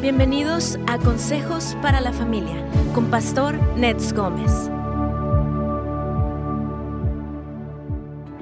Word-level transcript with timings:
Bienvenidos 0.00 0.78
a 0.86 0.96
Consejos 0.96 1.76
para 1.82 2.00
la 2.00 2.12
Familia 2.12 2.64
con 2.94 3.10
Pastor 3.10 3.58
Nets 3.76 4.12
Gómez. 4.12 4.70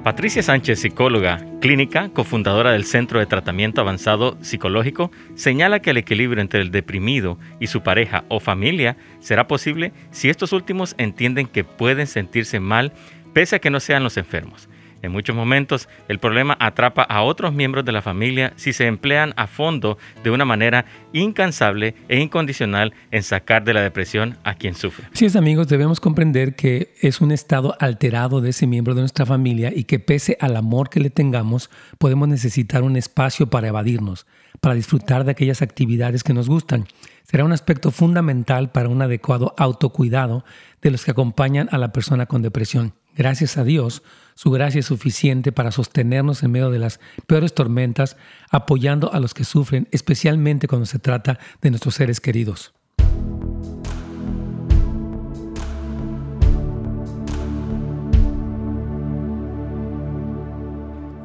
Patricia 0.03 0.43
Sánchez, 0.43 0.79
psicóloga 0.79 1.43
clínica, 1.59 2.09
cofundadora 2.09 2.73
del 2.73 2.85
Centro 2.85 3.19
de 3.19 3.25
Tratamiento 3.25 3.81
Avanzado 3.81 4.37
Psicológico, 4.39 5.09
señala 5.33 5.81
que 5.81 5.89
el 5.89 5.97
equilibrio 5.97 6.43
entre 6.43 6.61
el 6.61 6.69
deprimido 6.69 7.39
y 7.59 7.65
su 7.65 7.81
pareja 7.81 8.23
o 8.29 8.39
familia 8.39 8.95
será 9.19 9.47
posible 9.47 9.93
si 10.11 10.29
estos 10.29 10.53
últimos 10.53 10.93
entienden 10.99 11.47
que 11.47 11.63
pueden 11.63 12.05
sentirse 12.05 12.59
mal 12.59 12.93
pese 13.33 13.55
a 13.55 13.59
que 13.59 13.71
no 13.71 13.79
sean 13.79 14.03
los 14.03 14.17
enfermos. 14.17 14.69
En 15.01 15.11
muchos 15.11 15.35
momentos 15.35 15.87
el 16.07 16.19
problema 16.19 16.57
atrapa 16.59 17.03
a 17.03 17.21
otros 17.21 17.53
miembros 17.53 17.85
de 17.85 17.91
la 17.91 18.01
familia 18.01 18.53
si 18.55 18.73
se 18.73 18.87
emplean 18.87 19.33
a 19.35 19.47
fondo 19.47 19.97
de 20.23 20.31
una 20.31 20.45
manera 20.45 20.85
incansable 21.13 21.95
e 22.07 22.19
incondicional 22.19 22.93
en 23.11 23.23
sacar 23.23 23.63
de 23.63 23.73
la 23.73 23.81
depresión 23.81 24.37
a 24.43 24.55
quien 24.55 24.75
sufre. 24.75 25.05
Así 25.13 25.25
es 25.25 25.35
amigos, 25.35 25.67
debemos 25.67 25.99
comprender 25.99 26.55
que 26.55 26.93
es 27.01 27.21
un 27.21 27.31
estado 27.31 27.75
alterado 27.79 28.41
de 28.41 28.49
ese 28.49 28.67
miembro 28.67 28.95
de 28.95 29.01
nuestra 29.01 29.25
familia 29.25 29.71
y 29.75 29.83
que 29.83 29.99
pese 29.99 30.37
al 30.39 30.55
amor 30.55 30.89
que 30.89 30.99
le 30.99 31.09
tengamos, 31.09 31.69
podemos 31.97 32.27
necesitar 32.27 32.83
un 32.83 32.95
espacio 32.95 33.49
para 33.49 33.67
evadirnos, 33.67 34.25
para 34.59 34.75
disfrutar 34.75 35.23
de 35.23 35.31
aquellas 35.31 35.61
actividades 35.61 36.23
que 36.23 36.33
nos 36.33 36.49
gustan. 36.49 36.85
Será 37.23 37.43
un 37.43 37.51
aspecto 37.51 37.91
fundamental 37.91 38.71
para 38.71 38.89
un 38.89 39.01
adecuado 39.01 39.53
autocuidado 39.57 40.45
de 40.81 40.91
los 40.91 41.03
que 41.03 41.11
acompañan 41.11 41.67
a 41.71 41.77
la 41.77 41.91
persona 41.91 42.25
con 42.25 42.41
depresión. 42.41 42.93
Gracias 43.17 43.57
a 43.57 43.63
Dios, 43.63 44.03
su 44.35 44.51
gracia 44.51 44.77
es 44.77 44.85
suficiente 44.85 45.51
para 45.51 45.71
sostenernos 45.71 46.43
en 46.43 46.51
medio 46.51 46.69
de 46.69 46.77
las 46.77 46.99
peores 47.25 47.55
tormentas, 47.55 48.15
apoyando 48.51 49.11
a 49.11 49.19
los 49.19 49.33
que 49.33 49.43
sufren, 49.43 49.87
especialmente 49.91 50.67
cuando 50.67 50.85
se 50.85 50.99
trata 50.99 51.39
de 51.59 51.71
nuestros 51.71 51.95
seres 51.95 52.21
queridos. 52.21 52.75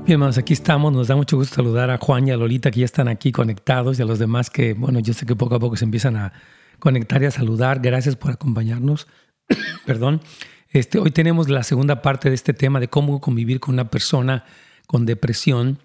Bien, 0.04 0.14
hermanos, 0.14 0.38
aquí 0.38 0.54
estamos. 0.54 0.94
Nos 0.94 1.08
da 1.08 1.14
mucho 1.14 1.36
gusto 1.36 1.54
saludar 1.54 1.90
a 1.90 1.98
Juan 1.98 2.26
y 2.26 2.30
a 2.30 2.38
Lolita 2.38 2.70
que 2.70 2.80
ya 2.80 2.86
están 2.86 3.08
aquí 3.08 3.32
conectados 3.32 3.98
y 3.98 4.02
a 4.02 4.06
los 4.06 4.18
demás 4.18 4.48
que, 4.48 4.72
bueno, 4.72 4.98
yo 4.98 5.12
sé 5.12 5.26
que 5.26 5.36
poco 5.36 5.56
a 5.56 5.60
poco 5.60 5.76
se 5.76 5.84
empiezan 5.84 6.16
a 6.16 6.32
conectar 6.78 7.22
y 7.22 7.26
a 7.26 7.30
saludar. 7.30 7.80
Gracias 7.80 8.16
por 8.16 8.30
acompañarnos. 8.30 9.06
Perdón. 9.86 10.22
Este, 10.72 10.98
hoy 10.98 11.10
tenemos 11.10 11.50
la 11.50 11.64
segunda 11.64 12.00
parte 12.00 12.30
de 12.30 12.34
este 12.34 12.54
tema 12.54 12.80
de 12.80 12.88
cómo 12.88 13.20
convivir 13.20 13.60
con 13.60 13.74
una 13.74 13.90
persona 13.90 14.44
con 14.86 15.04
depresión 15.04 15.78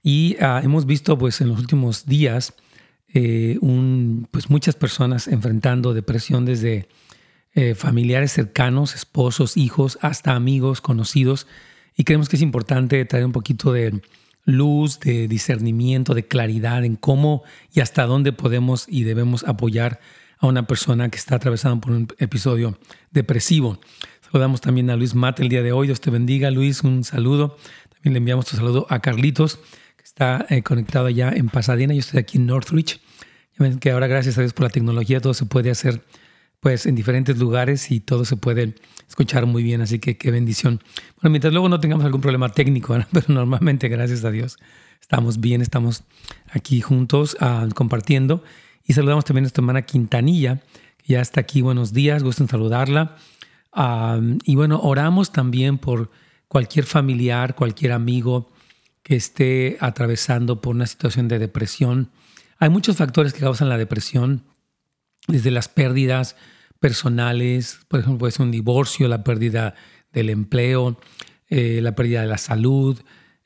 y 0.00 0.36
ah, 0.40 0.60
hemos 0.62 0.86
visto 0.86 1.18
pues 1.18 1.40
en 1.40 1.48
los 1.48 1.58
últimos 1.58 2.06
días 2.06 2.54
eh, 3.12 3.58
pues 4.30 4.48
muchas 4.48 4.76
personas 4.76 5.26
enfrentando 5.26 5.92
depresión 5.92 6.44
desde 6.44 6.88
eh, 7.54 7.74
familiares 7.74 8.30
cercanos, 8.30 8.94
esposos, 8.94 9.56
hijos, 9.56 9.98
hasta 10.02 10.36
amigos, 10.36 10.80
conocidos 10.80 11.48
y 11.96 12.04
creemos 12.04 12.28
que 12.28 12.36
es 12.36 12.42
importante 12.42 13.04
traer 13.06 13.26
un 13.26 13.32
poquito 13.32 13.72
de 13.72 14.02
luz, 14.44 15.00
de 15.00 15.26
discernimiento, 15.26 16.14
de 16.14 16.28
claridad 16.28 16.84
en 16.84 16.94
cómo 16.94 17.42
y 17.72 17.80
hasta 17.80 18.06
dónde 18.06 18.32
podemos 18.32 18.86
y 18.88 19.02
debemos 19.02 19.42
apoyar 19.48 19.98
a 20.38 20.46
una 20.46 20.66
persona 20.66 21.08
que 21.08 21.18
está 21.18 21.34
atravesando 21.34 21.80
por 21.80 21.92
un 21.92 22.08
episodio 22.18 22.78
depresivo. 23.10 23.80
Saludamos 24.30 24.60
también 24.60 24.90
a 24.90 24.96
Luis 24.96 25.14
Mate 25.14 25.42
el 25.42 25.48
día 25.48 25.62
de 25.62 25.72
hoy. 25.72 25.86
Dios 25.86 26.02
te 26.02 26.10
bendiga, 26.10 26.50
Luis. 26.50 26.82
Un 26.84 27.02
saludo. 27.02 27.56
También 27.94 28.12
le 28.12 28.18
enviamos 28.18 28.44
tu 28.44 28.56
saludo 28.56 28.86
a 28.90 29.00
Carlitos, 29.00 29.56
que 29.96 30.04
está 30.04 30.44
eh, 30.50 30.62
conectado 30.62 31.06
allá 31.06 31.32
en 31.34 31.48
Pasadena. 31.48 31.94
Yo 31.94 32.00
estoy 32.00 32.20
aquí 32.20 32.36
en 32.36 32.44
Northridge. 32.44 33.00
Ya 33.58 33.64
ven 33.64 33.78
que 33.78 33.90
ahora, 33.90 34.06
gracias 34.06 34.36
a 34.36 34.42
Dios 34.42 34.52
por 34.52 34.64
la 34.64 34.70
tecnología, 34.70 35.22
todo 35.22 35.32
se 35.32 35.46
puede 35.46 35.70
hacer 35.70 36.04
pues 36.60 36.84
en 36.84 36.94
diferentes 36.94 37.38
lugares 37.38 37.90
y 37.90 38.00
todo 38.00 38.26
se 38.26 38.36
puede 38.36 38.74
escuchar 39.08 39.46
muy 39.46 39.62
bien. 39.62 39.80
Así 39.80 39.98
que 39.98 40.18
qué 40.18 40.30
bendición. 40.30 40.82
Bueno, 41.22 41.30
mientras 41.30 41.54
luego 41.54 41.70
no 41.70 41.80
tengamos 41.80 42.04
algún 42.04 42.20
problema 42.20 42.50
técnico, 42.50 42.98
pero 43.12 43.26
normalmente, 43.28 43.88
gracias 43.88 44.24
a 44.24 44.30
Dios, 44.30 44.58
estamos 45.00 45.40
bien, 45.40 45.62
estamos 45.62 46.04
aquí 46.50 46.82
juntos 46.82 47.34
uh, 47.40 47.66
compartiendo. 47.74 48.44
Y 48.84 48.92
saludamos 48.92 49.24
también 49.24 49.44
a 49.44 49.46
nuestra 49.46 49.62
hermana 49.62 49.82
Quintanilla, 49.82 50.60
que 50.98 51.14
ya 51.14 51.22
está 51.22 51.40
aquí. 51.40 51.62
Buenos 51.62 51.94
días, 51.94 52.22
gusto 52.22 52.46
saludarla 52.46 53.16
y 54.44 54.56
bueno, 54.56 54.80
oramos 54.80 55.32
también 55.32 55.78
por 55.78 56.10
cualquier 56.48 56.84
familiar, 56.84 57.54
cualquier 57.54 57.92
amigo 57.92 58.50
que 59.02 59.16
esté 59.16 59.76
atravesando 59.80 60.60
por 60.60 60.74
una 60.74 60.86
situación 60.86 61.28
de 61.28 61.38
depresión. 61.38 62.10
Hay 62.58 62.70
muchos 62.70 62.96
factores 62.96 63.32
que 63.32 63.40
causan 63.40 63.68
la 63.68 63.78
depresión, 63.78 64.44
desde 65.28 65.50
las 65.50 65.68
pérdidas 65.68 66.36
personales, 66.80 67.80
por 67.88 68.00
ejemplo, 68.00 68.18
puede 68.18 68.32
ser 68.32 68.46
un 68.46 68.50
divorcio, 68.50 69.08
la 69.08 69.24
pérdida 69.24 69.74
del 70.12 70.30
empleo, 70.30 70.98
eh, 71.48 71.80
la 71.82 71.94
pérdida 71.94 72.22
de 72.22 72.26
la 72.26 72.38
salud, 72.38 72.98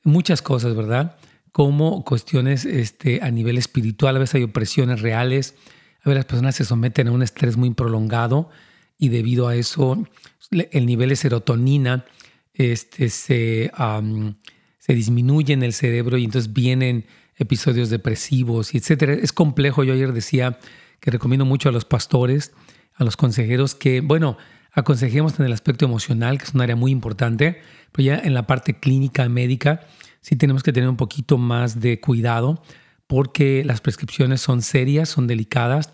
muchas 0.05 0.43
cosas, 0.43 0.75
¿verdad? 0.75 1.17
Como 1.51 2.05
cuestiones 2.05 2.65
este, 2.65 3.21
a 3.23 3.31
nivel 3.31 3.59
espiritual, 3.59 4.17
a 4.17 4.21
veces 4.21 4.37
hay 4.37 4.43
opresiones 4.45 5.01
reales, 5.01 5.55
a 6.03 6.09
veces 6.09 6.17
las 6.17 6.25
personas 6.25 6.55
se 6.55 6.65
someten 6.65 7.09
a 7.09 7.13
un 7.13 7.23
estrés 7.23 7.57
muy 7.57 7.75
prolongado 7.75 8.51
y 8.99 9.09
debido 9.09 9.49
a 9.49 9.57
eso 9.57 10.07
el 10.51 10.87
nivel 10.87 11.11
de 11.11 11.17
serotonina 11.17 12.05
este, 12.55 13.09
se, 13.09 13.73
se 14.79 14.95
disminuye 14.95 15.53
en 15.53 15.63
el 15.63 15.73
cerebro 15.73 16.19
y 16.19 16.25
entonces 16.25 16.53
vienen 16.53 17.07
episodios 17.37 17.91
depresivos 17.91 18.75
etcétera. 18.75 19.15
Es 19.15 19.33
complejo. 19.33 19.85
Yo 19.85 19.95
ayer 19.95 20.13
decía 20.13 20.59
que 21.01 21.11
recomiendo 21.11 21.45
mucho 21.45 21.69
a 21.69 21.73
los 21.73 21.85
pastores, 21.85 22.53
a 22.95 23.05
los 23.05 23.17
consejeros 23.17 23.75
que, 23.75 24.01
bueno, 24.01 24.37
aconsejemos 24.73 25.39
en 25.39 25.47
el 25.47 25.53
aspecto 25.53 25.85
emocional, 25.85 26.39
que 26.39 26.45
es 26.45 26.55
un 26.55 26.61
área 26.61 26.77
muy 26.77 26.91
importante, 26.93 27.61
pero 27.91 28.07
ya 28.07 28.19
en 28.19 28.35
la 28.35 28.47
parte 28.47 28.79
clínica, 28.79 29.29
médica, 29.29 29.81
sí 30.21 30.37
tenemos 30.37 30.63
que 30.63 30.73
tener 30.73 30.89
un 30.89 30.97
poquito 30.97 31.39
más 31.39 31.81
de 31.81 32.01
cuidado 32.01 32.63
porque 33.07 33.65
las 33.65 33.81
prescripciones 33.81 34.41
son 34.41 34.63
serias, 34.63 35.09
son 35.09 35.27
delicadas 35.27 35.93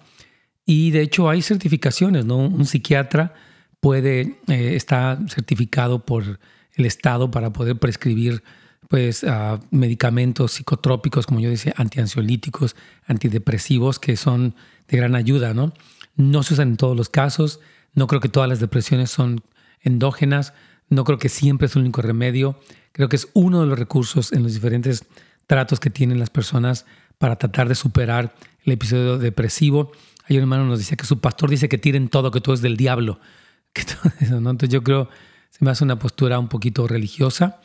y 0.69 0.91
de 0.91 1.01
hecho 1.01 1.31
hay 1.31 1.41
certificaciones, 1.41 2.27
¿no? 2.27 2.37
Un 2.37 2.67
psiquiatra 2.67 3.33
puede, 3.81 4.39
eh, 4.49 4.77
está 4.77 5.19
certificado 5.27 6.05
por 6.05 6.39
el 6.75 6.85
Estado 6.85 7.31
para 7.31 7.55
poder 7.55 7.79
prescribir 7.79 8.43
pues 8.87 9.23
uh, 9.23 9.59
medicamentos 9.71 10.53
psicotrópicos, 10.53 11.25
como 11.25 11.41
yo 11.41 11.49
decía, 11.49 11.73
antiansiolíticos, 11.79 12.77
antidepresivos, 13.07 13.99
que 13.99 14.19
son 14.19 14.55
de 14.89 14.99
gran 14.99 15.15
ayuda, 15.15 15.55
¿no? 15.55 15.73
No 16.17 16.43
se 16.43 16.53
usan 16.53 16.69
en 16.69 16.77
todos 16.77 16.95
los 16.95 17.09
casos, 17.09 17.61
no 17.95 18.07
creo 18.07 18.21
que 18.21 18.29
todas 18.29 18.49
las 18.51 18.61
depresiones 18.61 19.11
son 19.11 19.43
endógenas, 19.81 20.53
no 20.91 21.05
creo 21.05 21.19
que 21.19 21.31
siempre 21.31 21.69
es 21.69 21.77
el 21.77 21.83
único 21.83 22.03
remedio, 22.03 22.61
creo 22.93 23.09
que 23.09 23.17
es 23.17 23.29
uno 23.33 23.63
de 23.63 23.69
los 23.69 23.79
recursos 23.79 24.33
en 24.35 24.43
los 24.43 24.53
diferentes 24.53 25.07
tratos 25.47 25.81
que 25.81 25.89
tienen 25.89 26.19
las 26.19 26.29
personas 26.29 26.85
para 27.19 27.37
tratar 27.37 27.69
de 27.69 27.75
superar 27.75 28.35
el 28.65 28.73
episodio 28.73 29.19
depresivo 29.19 29.93
hay 30.29 30.37
un 30.37 30.43
hermano 30.43 30.65
nos 30.67 30.79
decía 30.79 30.97
que 30.97 31.07
su 31.07 31.21
pastor 31.21 31.49
dice 31.49 31.69
que 31.69 31.79
tiren 31.79 32.09
todo, 32.09 32.31
que 32.31 32.41
todo 32.41 32.55
es 32.55 32.61
del 32.61 32.77
diablo. 32.77 33.19
Que 33.75 33.85
todo. 33.85 34.11
Entonces 34.21 34.71
yo 34.71 34.83
creo, 34.83 35.11
se 35.51 35.63
me 35.63 35.71
hace 35.71 35.85
una 35.85 35.99
postura 35.99 36.39
un 36.39 36.49
poquito 36.49 36.89
religiosa, 36.89 37.61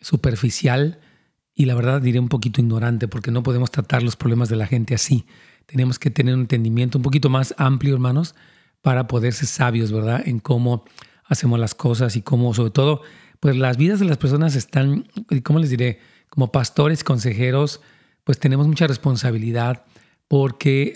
superficial 0.00 0.98
y 1.54 1.66
la 1.66 1.74
verdad 1.74 2.00
diré 2.00 2.18
un 2.18 2.28
poquito 2.28 2.62
ignorante 2.62 3.06
porque 3.06 3.30
no 3.30 3.42
podemos 3.42 3.70
tratar 3.70 4.02
los 4.02 4.16
problemas 4.16 4.48
de 4.48 4.56
la 4.56 4.66
gente 4.66 4.94
así. 4.94 5.26
Tenemos 5.66 5.98
que 5.98 6.10
tener 6.10 6.34
un 6.34 6.40
entendimiento 6.40 6.98
un 6.98 7.02
poquito 7.02 7.28
más 7.28 7.54
amplio, 7.58 7.92
hermanos, 7.92 8.34
para 8.80 9.06
poder 9.08 9.34
ser 9.34 9.46
sabios, 9.46 9.92
¿verdad? 9.92 10.22
En 10.26 10.40
cómo 10.40 10.84
hacemos 11.26 11.60
las 11.60 11.74
cosas 11.74 12.16
y 12.16 12.22
cómo, 12.22 12.54
sobre 12.54 12.70
todo, 12.70 13.02
pues 13.38 13.54
las 13.54 13.76
vidas 13.76 14.00
de 14.00 14.06
las 14.06 14.16
personas 14.16 14.56
están, 14.56 15.06
¿cómo 15.44 15.58
les 15.58 15.68
diré? 15.68 16.00
Como 16.30 16.50
pastores, 16.50 17.04
consejeros, 17.04 17.82
pues 18.24 18.38
tenemos 18.38 18.66
mucha 18.66 18.86
responsabilidad 18.86 19.84
porque 20.28 20.94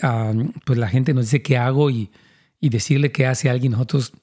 pues 0.65 0.79
la 0.79 0.87
gente 0.87 1.13
nos 1.13 1.25
dice 1.25 1.41
qué 1.41 1.57
hago 1.57 1.89
y, 1.89 2.09
decirle 2.59 3.11
qué 3.11 3.27
hace 3.27 3.49
alguien. 3.49 3.73
Nosotros 3.73 4.13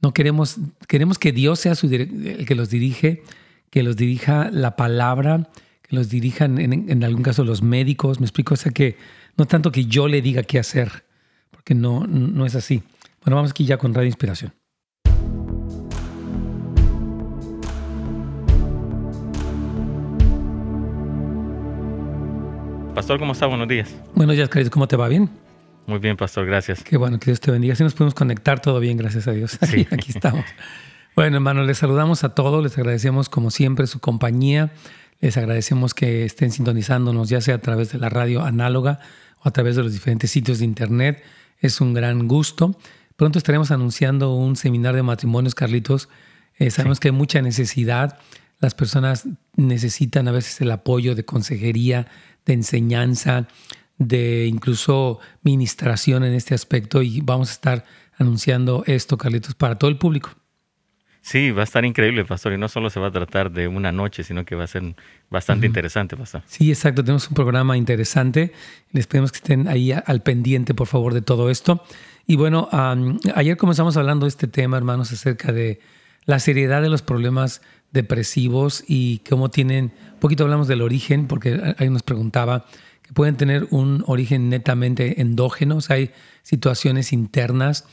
no 0.00 0.14
queremos, 0.14 0.58
queremos 0.86 1.18
que 1.18 1.32
Dios 1.32 1.58
sea 1.60 1.72
el 1.72 2.46
que 2.46 2.54
los 2.54 2.70
dirige, 2.70 3.22
que 3.70 3.82
los 3.82 3.96
dirija 3.96 4.50
la 4.52 4.76
palabra, 4.76 5.50
que 5.82 5.96
los 5.96 6.08
dirijan 6.08 6.58
en, 6.58 7.04
algún 7.04 7.22
caso 7.22 7.44
los 7.44 7.62
médicos. 7.62 8.20
Me 8.20 8.26
explico, 8.26 8.54
o 8.54 8.56
sea 8.56 8.70
que 8.72 8.96
no 9.36 9.46
tanto 9.46 9.72
que 9.72 9.86
yo 9.86 10.06
le 10.06 10.22
diga 10.22 10.42
qué 10.44 10.58
hacer, 10.58 11.04
porque 11.50 11.74
no, 11.74 12.06
no 12.06 12.46
es 12.46 12.54
así. 12.54 12.82
Bueno, 13.24 13.36
vamos 13.36 13.50
aquí 13.50 13.64
ya 13.64 13.78
con 13.78 13.94
Radio 13.94 14.06
Inspiración. 14.06 14.52
Pastor, 22.94 23.18
¿cómo 23.18 23.32
está? 23.32 23.46
Buenos 23.46 23.68
días. 23.68 23.94
Buenos 24.14 24.36
días, 24.36 24.50
Carlos. 24.50 24.68
¿Cómo 24.68 24.86
te 24.86 24.96
va? 24.96 25.08
¿Bien? 25.08 25.30
Muy 25.86 25.98
bien, 25.98 26.14
Pastor, 26.14 26.44
gracias. 26.44 26.84
Qué 26.84 26.98
bueno, 26.98 27.18
que 27.18 27.26
Dios 27.26 27.40
te 27.40 27.50
bendiga. 27.50 27.74
Si 27.74 27.82
nos 27.82 27.94
podemos 27.94 28.12
conectar, 28.12 28.60
todo 28.60 28.80
bien, 28.80 28.98
gracias 28.98 29.26
a 29.28 29.32
Dios. 29.32 29.58
Sí. 29.66 29.86
Aquí 29.90 30.10
estamos. 30.10 30.44
Bueno, 31.16 31.36
hermano, 31.36 31.62
les 31.62 31.78
saludamos 31.78 32.22
a 32.22 32.34
todos, 32.34 32.62
les 32.62 32.76
agradecemos 32.76 33.30
como 33.30 33.50
siempre 33.50 33.86
su 33.86 33.98
compañía, 33.98 34.72
les 35.20 35.38
agradecemos 35.38 35.94
que 35.94 36.26
estén 36.26 36.50
sintonizándonos 36.50 37.30
ya 37.30 37.40
sea 37.40 37.54
a 37.54 37.60
través 37.60 37.92
de 37.92 37.98
la 37.98 38.10
radio 38.10 38.42
análoga 38.42 38.98
o 39.42 39.48
a 39.48 39.52
través 39.52 39.76
de 39.76 39.82
los 39.82 39.92
diferentes 39.92 40.30
sitios 40.30 40.58
de 40.58 40.66
internet. 40.66 41.22
Es 41.60 41.80
un 41.80 41.94
gran 41.94 42.28
gusto. 42.28 42.76
Pronto 43.16 43.38
estaremos 43.38 43.70
anunciando 43.70 44.34
un 44.34 44.54
seminario 44.54 44.96
de 44.98 45.02
matrimonios, 45.02 45.54
Carlitos. 45.54 46.10
Eh, 46.58 46.70
sabemos 46.70 47.00
que 47.00 47.08
hay 47.08 47.12
mucha 47.12 47.40
necesidad. 47.40 48.18
Las 48.60 48.74
personas 48.74 49.26
necesitan 49.56 50.28
a 50.28 50.32
veces 50.32 50.60
el 50.60 50.70
apoyo 50.70 51.14
de 51.14 51.24
consejería, 51.24 52.06
de 52.46 52.52
enseñanza, 52.54 53.46
de 53.98 54.46
incluso 54.46 55.20
ministración 55.42 56.24
en 56.24 56.34
este 56.34 56.54
aspecto 56.54 57.02
y 57.02 57.20
vamos 57.20 57.50
a 57.50 57.52
estar 57.52 57.84
anunciando 58.16 58.84
esto, 58.86 59.16
Carlitos, 59.16 59.54
para 59.54 59.76
todo 59.76 59.90
el 59.90 59.98
público. 59.98 60.30
Sí, 61.24 61.52
va 61.52 61.60
a 61.60 61.64
estar 61.64 61.84
increíble, 61.84 62.24
pastor, 62.24 62.52
y 62.52 62.58
no 62.58 62.68
solo 62.68 62.90
se 62.90 62.98
va 62.98 63.06
a 63.06 63.12
tratar 63.12 63.52
de 63.52 63.68
una 63.68 63.92
noche, 63.92 64.24
sino 64.24 64.44
que 64.44 64.56
va 64.56 64.64
a 64.64 64.66
ser 64.66 64.96
bastante 65.30 65.66
interesante, 65.66 66.16
pastor. 66.16 66.42
Sí, 66.46 66.68
exacto, 66.70 67.04
tenemos 67.04 67.28
un 67.28 67.34
programa 67.34 67.76
interesante. 67.76 68.52
Les 68.90 69.06
pedimos 69.06 69.30
que 69.30 69.36
estén 69.36 69.68
ahí 69.68 69.92
al 69.92 70.22
pendiente, 70.22 70.74
por 70.74 70.88
favor, 70.88 71.14
de 71.14 71.22
todo 71.22 71.48
esto. 71.48 71.84
Y 72.26 72.34
bueno, 72.34 72.68
ayer 73.36 73.56
comenzamos 73.56 73.96
hablando 73.96 74.26
de 74.26 74.30
este 74.30 74.48
tema, 74.48 74.76
hermanos, 74.76 75.12
acerca 75.12 75.52
de 75.52 75.78
la 76.24 76.40
seriedad 76.40 76.82
de 76.82 76.88
los 76.88 77.02
problemas 77.02 77.62
depresivos 77.92 78.84
y 78.86 79.18
cómo 79.28 79.50
tienen, 79.50 79.92
un 80.14 80.20
poquito 80.20 80.44
hablamos 80.44 80.68
del 80.68 80.82
origen, 80.82 81.26
porque 81.26 81.54
alguien 81.54 81.92
nos 81.92 82.02
preguntaba 82.02 82.66
que 83.02 83.12
pueden 83.12 83.36
tener 83.36 83.68
un 83.70 84.02
origen 84.06 84.48
netamente 84.48 85.20
endógeno, 85.20 85.76
o 85.76 85.80
sea, 85.80 85.96
hay 85.96 86.10
situaciones 86.42 87.12
internas 87.12 87.84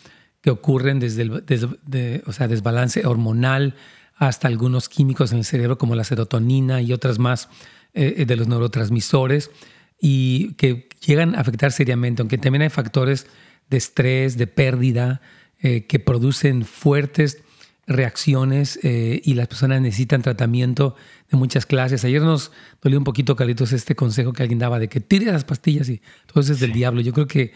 que 0.42 0.50
ocurren 0.50 1.00
desde 1.00 1.24
el 1.24 2.24
o 2.25 2.34
sea, 2.34 2.48
desbalance 2.48 3.06
hormonal 3.06 3.75
hasta 4.16 4.48
algunos 4.48 4.90
químicos 4.90 5.31
en 5.31 5.40
el 5.40 5.46
cerebro 5.46 5.78
como 5.78 5.96
la 5.96 6.04
serotonina 6.04 6.81
y 6.81 6.94
otras 6.94 7.19
más 7.19 7.50
eh, 7.94 8.25
de 8.25 8.36
los 8.36 8.48
neurotransmisores 8.48 9.51
y 10.00 10.54
que 10.54 10.88
llegan 11.06 11.36
a 11.36 11.40
afectar 11.40 11.72
seriamente, 11.72 12.22
aunque 12.22 12.38
también 12.38 12.62
hay 12.62 12.69
factores 12.69 13.28
de 13.69 13.78
estrés, 13.78 14.38
de 14.38 14.48
pérdida, 14.48 15.22
eh, 15.62 15.86
que 15.88 16.00
producen 16.00 16.63
fuertes 16.63 17.44
reacciones 17.89 18.80
eh, 18.83 19.19
y 19.25 19.33
las 19.33 19.47
personas 19.47 19.81
necesitan 19.81 20.21
tratamiento 20.21 20.95
de 21.30 21.38
muchas 21.38 21.65
clases. 21.65 22.06
Ayer 22.06 22.21
nos 22.21 22.51
dolió 22.81 23.00
un 23.00 23.03
poquito, 23.03 23.36
Carlitos, 23.36 23.74
este 23.74 23.95
consejo 23.95 24.31
que 24.31 24.44
alguien 24.44 24.59
daba 24.59 24.80
de 24.80 24.88
que 24.88 25.00
tire 25.00 25.25
las 25.31 25.44
pastillas 25.44 25.89
y 25.89 26.01
todo 26.27 26.41
eso 26.41 26.53
es 26.53 26.59
del 26.59 26.71
diablo. 26.71 27.01
Yo 27.01 27.13
creo 27.13 27.27
que 27.27 27.51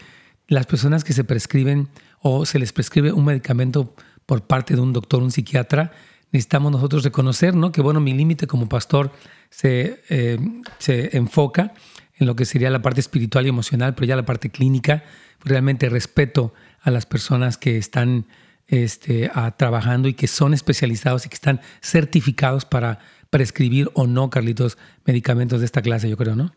las 0.48 0.66
personas 0.66 1.04
que 1.04 1.12
se 1.12 1.22
prescriben 1.22 1.88
o 2.20 2.44
se 2.44 2.58
les 2.58 2.72
prescribe 2.72 3.12
un 3.12 3.24
medicamento 3.24 3.94
por 4.26 4.42
parte 4.42 4.74
de 4.74 4.80
un 4.80 4.92
doctor, 4.92 5.22
un 5.22 5.30
psiquiatra, 5.30 5.92
necesitamos 6.32 6.72
nosotros 6.72 7.04
reconocer 7.04 7.54
¿no? 7.54 7.70
que, 7.70 7.80
bueno, 7.80 8.00
mi 8.00 8.12
límite 8.12 8.48
como 8.48 8.68
pastor 8.68 9.12
se, 9.50 10.02
eh, 10.08 10.38
se 10.78 11.16
enfoca 11.16 11.74
en 12.16 12.26
lo 12.26 12.34
que 12.34 12.44
sería 12.44 12.70
la 12.70 12.82
parte 12.82 13.00
espiritual 13.00 13.46
y 13.46 13.50
emocional, 13.50 13.94
pero 13.94 14.06
ya 14.06 14.16
la 14.16 14.26
parte 14.26 14.50
clínica, 14.50 15.04
realmente 15.44 15.88
respeto 15.88 16.52
a 16.80 16.90
las 16.90 17.06
personas 17.06 17.56
que 17.56 17.76
están 17.76 18.26
este, 18.68 19.30
trabajando 19.56 20.08
y 20.08 20.14
que 20.14 20.26
son 20.26 20.54
especializados 20.54 21.26
y 21.26 21.28
que 21.28 21.34
están 21.34 21.60
certificados 21.82 22.64
para 22.64 22.98
prescribir 23.30 23.90
o 23.94 24.06
no, 24.06 24.30
Carlitos, 24.30 24.78
medicamentos 25.04 25.60
de 25.60 25.66
esta 25.66 25.82
clase, 25.82 26.08
yo 26.08 26.16
creo, 26.16 26.36
¿no? 26.36 26.54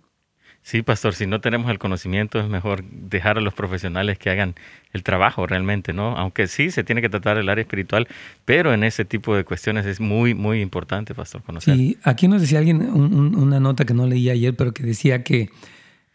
Sí, 0.67 0.81
pastor, 0.81 1.15
si 1.15 1.27
no 1.27 1.39
tenemos 1.39 1.71
el 1.71 1.79
conocimiento 1.79 2.41
es 2.41 2.49
mejor 2.49 2.83
dejar 2.83 3.37
a 3.37 3.41
los 3.41 3.53
profesionales 3.53 4.19
que 4.19 4.29
hagan 4.29 4.55
el 4.91 5.01
trabajo 5.01 5.47
realmente, 5.47 5.93
¿no? 5.93 6.17
Aunque 6.17 6.47
sí 6.47 6.71
se 6.71 6.83
tiene 6.83 7.01
que 7.01 7.07
tratar 7.07 7.37
el 7.37 7.47
área 7.47 7.61
espiritual, 7.61 8.05
pero 8.43 8.73
en 8.73 8.83
ese 8.83 9.05
tipo 9.05 9.33
de 9.33 9.45
cuestiones 9.45 9.85
es 9.85 10.01
muy, 10.01 10.33
muy 10.33 10.59
importante, 10.59 11.15
pastor, 11.15 11.41
conocer. 11.41 11.73
Sí, 11.73 11.97
aquí 12.03 12.27
nos 12.27 12.41
decía 12.41 12.59
alguien 12.59 12.81
una 12.81 13.61
nota 13.61 13.85
que 13.85 13.93
no 13.93 14.07
leí 14.07 14.29
ayer, 14.29 14.57
pero 14.57 14.73
que 14.73 14.83
decía 14.83 15.23
que 15.23 15.49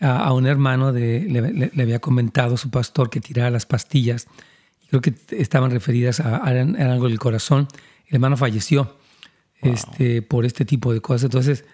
a, 0.00 0.32
un 0.34 0.46
hermano 0.46 0.92
de, 0.92 1.70
le, 1.72 1.82
había 1.82 2.00
comentado 2.00 2.56
su 2.56 2.70
pastor 2.70 3.08
que 3.08 3.20
tirara 3.20 3.50
las 3.50 3.64
pastillas, 3.64 4.26
creo 4.92 5.00
que 5.00 5.14
estaban 5.30 5.70
referidas 5.70 6.20
a, 6.20 6.36
algo 6.36 7.08
del 7.08 7.18
corazón, 7.18 7.66
el 8.06 8.16
hermano 8.16 8.36
falleció 8.36 8.98
este, 9.62 10.20
por 10.20 10.44
este 10.44 10.66
tipo 10.66 10.92
de 10.92 11.00
cosas. 11.00 11.24
Entonces, 11.24 11.64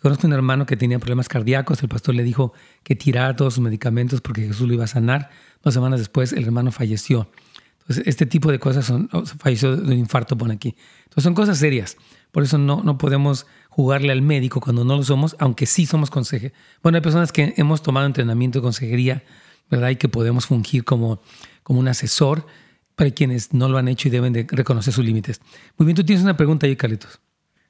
Conozco 0.00 0.28
un 0.28 0.32
hermano 0.32 0.64
que 0.64 0.76
tenía 0.76 1.00
problemas 1.00 1.28
cardíacos, 1.28 1.82
el 1.82 1.88
pastor 1.88 2.14
le 2.14 2.22
dijo 2.22 2.52
que 2.84 2.94
tirara 2.94 3.34
todos 3.34 3.54
sus 3.54 3.64
medicamentos 3.64 4.20
porque 4.20 4.42
Jesús 4.42 4.68
lo 4.68 4.74
iba 4.74 4.84
a 4.84 4.86
sanar. 4.86 5.30
Dos 5.64 5.74
semanas 5.74 5.98
después 5.98 6.32
el 6.32 6.44
hermano 6.44 6.70
falleció. 6.70 7.28
Entonces, 7.80 8.06
este 8.06 8.24
tipo 8.24 8.52
de 8.52 8.60
cosas 8.60 8.84
son, 8.84 9.08
falleció 9.38 9.76
de 9.76 9.92
un 9.92 9.98
infarto, 9.98 10.38
por 10.38 10.52
aquí. 10.52 10.76
Entonces, 10.98 11.24
son 11.24 11.34
cosas 11.34 11.58
serias. 11.58 11.96
Por 12.30 12.44
eso 12.44 12.58
no, 12.58 12.82
no 12.84 12.96
podemos 12.96 13.46
jugarle 13.70 14.12
al 14.12 14.22
médico 14.22 14.60
cuando 14.60 14.84
no 14.84 14.96
lo 14.96 15.02
somos, 15.02 15.34
aunque 15.40 15.66
sí 15.66 15.84
somos 15.84 16.10
consejeros. 16.10 16.56
Bueno, 16.80 16.94
hay 16.94 17.02
personas 17.02 17.32
que 17.32 17.54
hemos 17.56 17.82
tomado 17.82 18.06
entrenamiento 18.06 18.60
de 18.60 18.62
consejería, 18.62 19.24
¿verdad? 19.68 19.88
Y 19.88 19.96
que 19.96 20.08
podemos 20.08 20.46
fungir 20.46 20.84
como, 20.84 21.20
como 21.64 21.80
un 21.80 21.88
asesor 21.88 22.46
para 22.98 23.12
quienes 23.12 23.54
no 23.54 23.68
lo 23.68 23.78
han 23.78 23.86
hecho 23.86 24.08
y 24.08 24.10
deben 24.10 24.32
de 24.32 24.44
reconocer 24.50 24.92
sus 24.92 25.04
límites. 25.04 25.40
Muy 25.76 25.86
bien, 25.86 25.94
tú 25.94 26.04
tienes 26.04 26.24
una 26.24 26.36
pregunta 26.36 26.66
ahí, 26.66 26.74
Carlitos. 26.74 27.20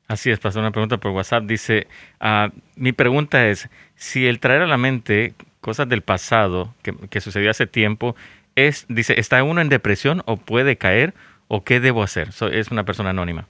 Así 0.06 0.30
es, 0.30 0.38
pasó 0.38 0.58
una 0.58 0.70
pregunta 0.70 0.96
por 0.96 1.12
WhatsApp. 1.12 1.44
Dice, 1.44 1.86
ah, 2.18 2.50
mi 2.76 2.92
pregunta 2.92 3.46
es, 3.46 3.68
si 3.94 4.26
el 4.26 4.40
traer 4.40 4.62
a 4.62 4.66
la 4.66 4.78
mente 4.78 5.34
cosas 5.60 5.86
del 5.86 6.00
pasado 6.00 6.74
que, 6.82 7.20
sucedió 7.20 7.50
hace 7.50 7.66
tiempo, 7.66 8.16
es, 8.54 8.86
dice, 8.88 9.20
¿está 9.20 9.44
uno 9.44 9.60
en 9.60 9.68
depresión 9.68 10.22
o 10.24 10.38
puede 10.38 10.78
caer 10.78 11.12
o 11.46 11.62
qué 11.62 11.78
debo 11.78 12.02
hacer? 12.02 12.30
es 12.50 12.70
una 12.70 12.86
persona 12.86 13.10
anónima. 13.10 13.48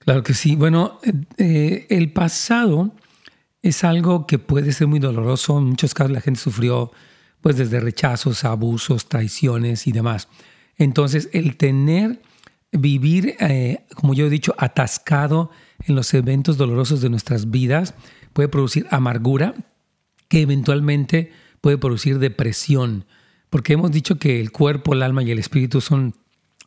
Claro 0.00 0.24
que 0.24 0.34
sí. 0.34 0.56
Bueno, 0.56 0.98
eh, 1.38 1.86
el 1.90 2.10
pasado 2.10 2.92
es 3.62 3.84
algo 3.84 4.26
que 4.26 4.40
puede 4.40 4.72
ser 4.72 4.88
muy 4.88 4.98
doloroso. 4.98 5.58
En 5.58 5.66
muchos 5.66 5.94
casos 5.94 6.10
la 6.10 6.20
gente 6.20 6.40
sufrió 6.40 6.90
pues 7.40 7.56
desde 7.56 7.78
rechazos, 7.78 8.44
abusos, 8.44 9.08
traiciones 9.08 9.86
y 9.86 9.92
demás. 9.92 10.26
Entonces, 10.76 11.28
el 11.32 11.56
tener, 11.56 12.20
vivir, 12.72 13.36
eh, 13.40 13.84
como 13.94 14.14
yo 14.14 14.26
he 14.26 14.30
dicho, 14.30 14.54
atascado 14.58 15.50
en 15.86 15.94
los 15.94 16.12
eventos 16.14 16.56
dolorosos 16.56 17.00
de 17.00 17.10
nuestras 17.10 17.50
vidas 17.50 17.94
puede 18.32 18.48
producir 18.48 18.86
amargura 18.90 19.54
que 20.28 20.40
eventualmente 20.40 21.32
puede 21.60 21.78
producir 21.78 22.18
depresión, 22.18 23.06
porque 23.50 23.74
hemos 23.74 23.92
dicho 23.92 24.18
que 24.18 24.40
el 24.40 24.50
cuerpo, 24.50 24.94
el 24.94 25.02
alma 25.02 25.22
y 25.22 25.30
el 25.30 25.38
espíritu 25.38 25.80
son 25.80 26.14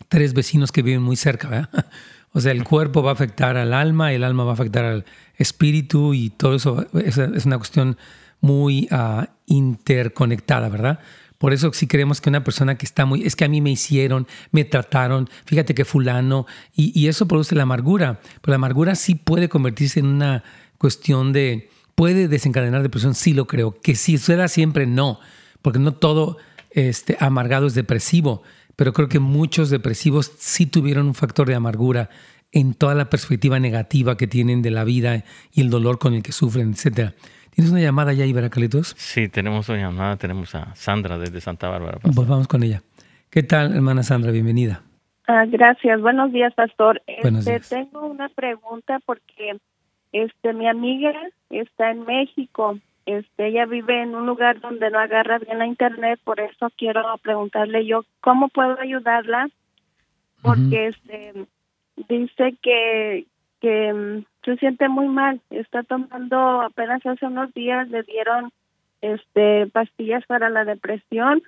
tres 0.09 0.33
vecinos 0.33 0.71
que 0.71 0.81
viven 0.81 1.01
muy 1.01 1.15
cerca, 1.15 1.49
¿verdad? 1.49 1.85
O 2.33 2.41
sea, 2.41 2.51
el 2.51 2.65
cuerpo 2.65 3.01
va 3.01 3.11
a 3.11 3.13
afectar 3.13 3.57
al 3.57 3.73
alma, 3.73 4.13
el 4.13 4.23
alma 4.23 4.43
va 4.43 4.51
a 4.51 4.53
afectar 4.53 4.85
al 4.85 5.05
espíritu 5.37 6.13
y 6.13 6.29
todo 6.29 6.55
eso 6.55 6.85
es, 6.93 7.45
una 7.45 7.57
cuestión 7.57 7.97
muy 8.41 8.87
ah, 8.91 9.29
interconectada, 9.47 10.69
¿verdad? 10.69 10.99
Por 11.37 11.53
eso 11.53 11.71
sí 11.73 11.87
creemos 11.87 12.19
que 12.19 12.29
una 12.29 12.43
persona 12.43 12.77
que 12.77 12.85
está 12.85 13.05
muy, 13.05 13.23
es 13.23 13.35
que 13.35 13.45
a 13.45 13.47
mí 13.47 13.61
me 13.61 13.69
hicieron, 13.69 14.27
me 14.51 14.63
trataron, 14.63 15.29
fíjate 15.45 15.75
que 15.75 15.85
fulano, 15.85 16.47
y, 16.75 17.07
eso 17.07 17.27
produce 17.27 17.55
la 17.55 17.63
amargura. 17.63 18.19
Pero 18.41 18.51
la 18.51 18.55
amargura 18.55 18.95
sí 18.95 19.15
puede 19.15 19.49
convertirse 19.49 19.99
en 19.99 20.07
una 20.07 20.43
cuestión 20.77 21.33
de, 21.33 21.69
puede 21.95 22.27
desencadenar 22.27 22.81
depresión, 22.81 23.13
sí 23.13 23.33
lo 23.33 23.45
creo. 23.45 23.79
Que 23.81 23.95
si 23.95 24.17
suceda 24.17 24.47
siempre, 24.47 24.87
no, 24.87 25.19
porque 25.61 25.79
no 25.79 25.93
todo 25.93 26.37
este, 26.71 27.17
amargado 27.19 27.67
es 27.67 27.75
depresivo, 27.75 28.41
pero 28.75 28.93
creo 28.93 29.07
que 29.07 29.19
muchos 29.19 29.69
depresivos 29.69 30.31
sí 30.37 30.65
tuvieron 30.65 31.07
un 31.07 31.15
factor 31.15 31.47
de 31.47 31.55
amargura 31.55 32.09
en 32.51 32.73
toda 32.73 32.95
la 32.95 33.09
perspectiva 33.09 33.59
negativa 33.59 34.17
que 34.17 34.27
tienen 34.27 34.61
de 34.61 34.71
la 34.71 34.83
vida 34.83 35.23
y 35.53 35.61
el 35.61 35.69
dolor 35.69 35.99
con 35.99 36.13
el 36.13 36.23
que 36.23 36.31
sufren, 36.31 36.71
etcétera. 36.71 37.13
¿Tienes 37.51 37.71
una 37.71 37.81
llamada 37.81 38.13
ya, 38.13 38.25
Iberacalitos? 38.25 38.93
Sí, 38.97 39.29
tenemos 39.29 39.67
una 39.69 39.79
llamada. 39.79 40.17
Tenemos 40.17 40.53
a 40.53 40.75
Sandra 40.75 41.17
desde 41.17 41.41
Santa 41.41 41.67
Bárbara. 41.67 41.97
Pues 42.01 42.27
vamos 42.27 42.47
con 42.47 42.61
ella. 42.61 42.83
¿Qué 43.31 43.41
tal, 43.41 43.75
hermana 43.75 44.03
Sandra? 44.03 44.31
Bienvenida. 44.31 44.83
Ah, 45.27 45.45
gracias. 45.47 45.99
Buenos 45.99 46.31
días, 46.31 46.53
pastor. 46.53 47.01
Buenos 47.21 47.47
este, 47.47 47.51
días. 47.51 47.69
Tengo 47.69 48.05
una 48.05 48.29
pregunta 48.29 48.99
porque 49.05 49.57
este 50.11 50.53
mi 50.53 50.67
amiga 50.67 51.13
está 51.49 51.91
en 51.91 52.05
México. 52.05 52.79
Este, 53.05 53.47
ella 53.47 53.65
vive 53.65 54.03
en 54.03 54.15
un 54.15 54.25
lugar 54.25 54.59
donde 54.59 54.89
no 54.89 54.99
agarra 54.99 55.39
bien 55.39 55.59
la 55.59 55.65
internet, 55.65 56.19
por 56.23 56.39
eso 56.39 56.69
quiero 56.77 57.01
preguntarle 57.23 57.85
yo 57.85 58.03
cómo 58.19 58.49
puedo 58.49 58.77
ayudarla, 58.79 59.49
porque 60.41 60.87
este 60.87 61.47
dice 62.07 62.55
que 62.61 63.25
que 63.59 63.93
mm, 63.93 64.25
se 64.45 64.57
siente 64.57 64.87
muy 64.87 65.07
mal, 65.07 65.41
está 65.49 65.83
tomando 65.83 66.61
apenas 66.61 67.05
hace 67.05 67.25
unos 67.25 67.53
días 67.53 67.89
le 67.89 68.03
dieron 68.03 68.51
este 69.01 69.67
pastillas 69.67 70.25
para 70.25 70.49
la 70.49 70.63
depresión, 70.63 71.41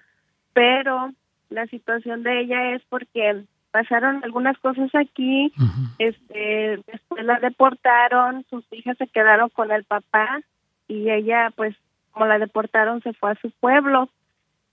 pero 0.53 1.12
la 1.50 1.65
situación 1.68 2.24
de 2.24 2.41
ella 2.41 2.75
es 2.75 2.82
porque 2.89 3.44
pasaron 3.72 4.24
algunas 4.24 4.58
cosas 4.60 4.94
aquí, 4.96 5.53
este 6.00 6.79
después 6.88 7.24
la 7.24 7.39
deportaron, 7.39 8.46
sus 8.50 8.65
hijas 8.72 8.98
se 8.98 9.08
quedaron 9.08 9.50
con 9.50 9.72
el 9.72 9.84
papá 9.84 10.41
y 10.88 11.10
ella 11.10 11.51
pues 11.56 11.75
como 12.12 12.25
la 12.25 12.39
deportaron 12.39 13.01
se 13.01 13.13
fue 13.13 13.32
a 13.32 13.41
su 13.41 13.51
pueblo. 13.51 14.10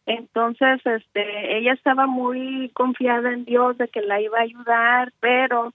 Entonces, 0.06 0.80
este 0.84 1.58
ella 1.58 1.72
estaba 1.72 2.06
muy 2.06 2.70
confiada 2.75 3.32
en 3.32 3.44
Dios 3.44 3.76
de 3.76 3.88
que 3.88 4.00
la 4.00 4.20
iba 4.20 4.38
a 4.38 4.42
ayudar, 4.42 5.12
pero 5.20 5.72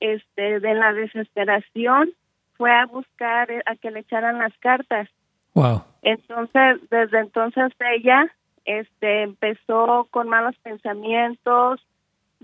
este 0.00 0.60
de 0.60 0.74
la 0.74 0.92
desesperación 0.92 2.10
fue 2.56 2.70
a 2.70 2.86
buscar 2.86 3.50
eh, 3.50 3.62
a 3.66 3.74
que 3.76 3.90
le 3.90 4.00
echaran 4.00 4.38
las 4.38 4.56
cartas 4.58 5.08
Wow. 5.54 5.84
Entonces, 6.02 6.80
desde 6.90 7.20
entonces 7.20 7.72
ella 7.80 8.30
este 8.64 9.22
empezó 9.22 10.08
con 10.10 10.28
malos 10.28 10.56
pensamientos, 10.62 11.80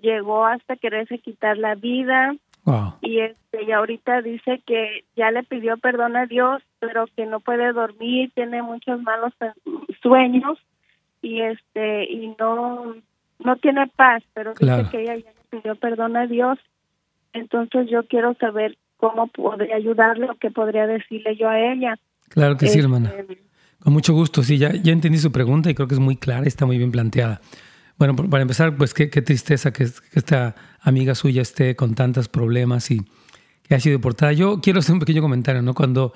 llegó 0.00 0.46
hasta 0.46 0.76
quererse 0.76 1.18
quitar 1.18 1.58
la 1.58 1.74
vida. 1.74 2.34
Wow. 2.64 2.94
Y 3.02 3.20
este 3.20 3.64
y 3.64 3.72
ahorita 3.72 4.22
dice 4.22 4.62
que 4.64 5.04
ya 5.16 5.30
le 5.30 5.42
pidió 5.42 5.76
perdón 5.78 6.16
a 6.16 6.26
Dios, 6.26 6.62
pero 6.78 7.06
que 7.16 7.26
no 7.26 7.40
puede 7.40 7.72
dormir, 7.72 8.30
tiene 8.34 8.62
muchos 8.62 9.02
malos 9.02 9.32
sueños 10.02 10.58
y 11.22 11.40
este 11.42 12.04
y 12.04 12.34
no 12.38 12.94
no 13.44 13.56
tiene 13.56 13.86
paz, 13.88 14.22
pero 14.34 14.54
dice 14.58 14.86
que 14.90 15.02
ella 15.02 15.16
ya 15.16 15.30
le 15.30 15.60
pidió 15.60 15.74
perdón 15.76 16.16
a 16.16 16.26
Dios. 16.26 16.58
Entonces 17.32 17.88
yo 17.90 18.06
quiero 18.06 18.34
saber 18.34 18.76
cómo 18.96 19.28
podría 19.28 19.76
ayudarle 19.76 20.30
o 20.30 20.34
qué 20.34 20.50
podría 20.50 20.86
decirle 20.86 21.36
yo 21.36 21.48
a 21.48 21.58
ella. 21.58 21.98
Claro 22.28 22.56
que 22.56 22.66
sí, 22.66 22.78
este, 22.78 22.82
hermana. 22.82 23.12
Con 23.82 23.92
mucho 23.94 24.12
gusto, 24.12 24.42
sí, 24.42 24.58
ya, 24.58 24.72
ya 24.72 24.92
entendí 24.92 25.18
su 25.18 25.32
pregunta 25.32 25.70
y 25.70 25.74
creo 25.74 25.88
que 25.88 25.94
es 25.94 26.00
muy 26.00 26.16
clara 26.16 26.44
y 26.44 26.48
está 26.48 26.66
muy 26.66 26.76
bien 26.76 26.92
planteada. 26.92 27.40
Bueno, 27.96 28.14
para 28.16 28.42
empezar, 28.42 28.76
pues 28.76 28.94
qué, 28.94 29.10
qué 29.10 29.22
tristeza 29.22 29.72
que, 29.72 29.84
esta 29.84 30.54
amiga 30.80 31.14
suya 31.14 31.42
esté 31.42 31.76
con 31.76 31.94
tantos 31.94 32.28
problemas 32.28 32.90
y 32.90 33.02
que 33.62 33.74
ha 33.74 33.80
sido 33.80 33.98
deportada. 33.98 34.32
Yo 34.32 34.60
quiero 34.60 34.78
hacer 34.78 34.94
un 34.94 35.00
pequeño 35.00 35.22
comentario, 35.22 35.62
¿no? 35.62 35.74
Cuando 35.74 36.12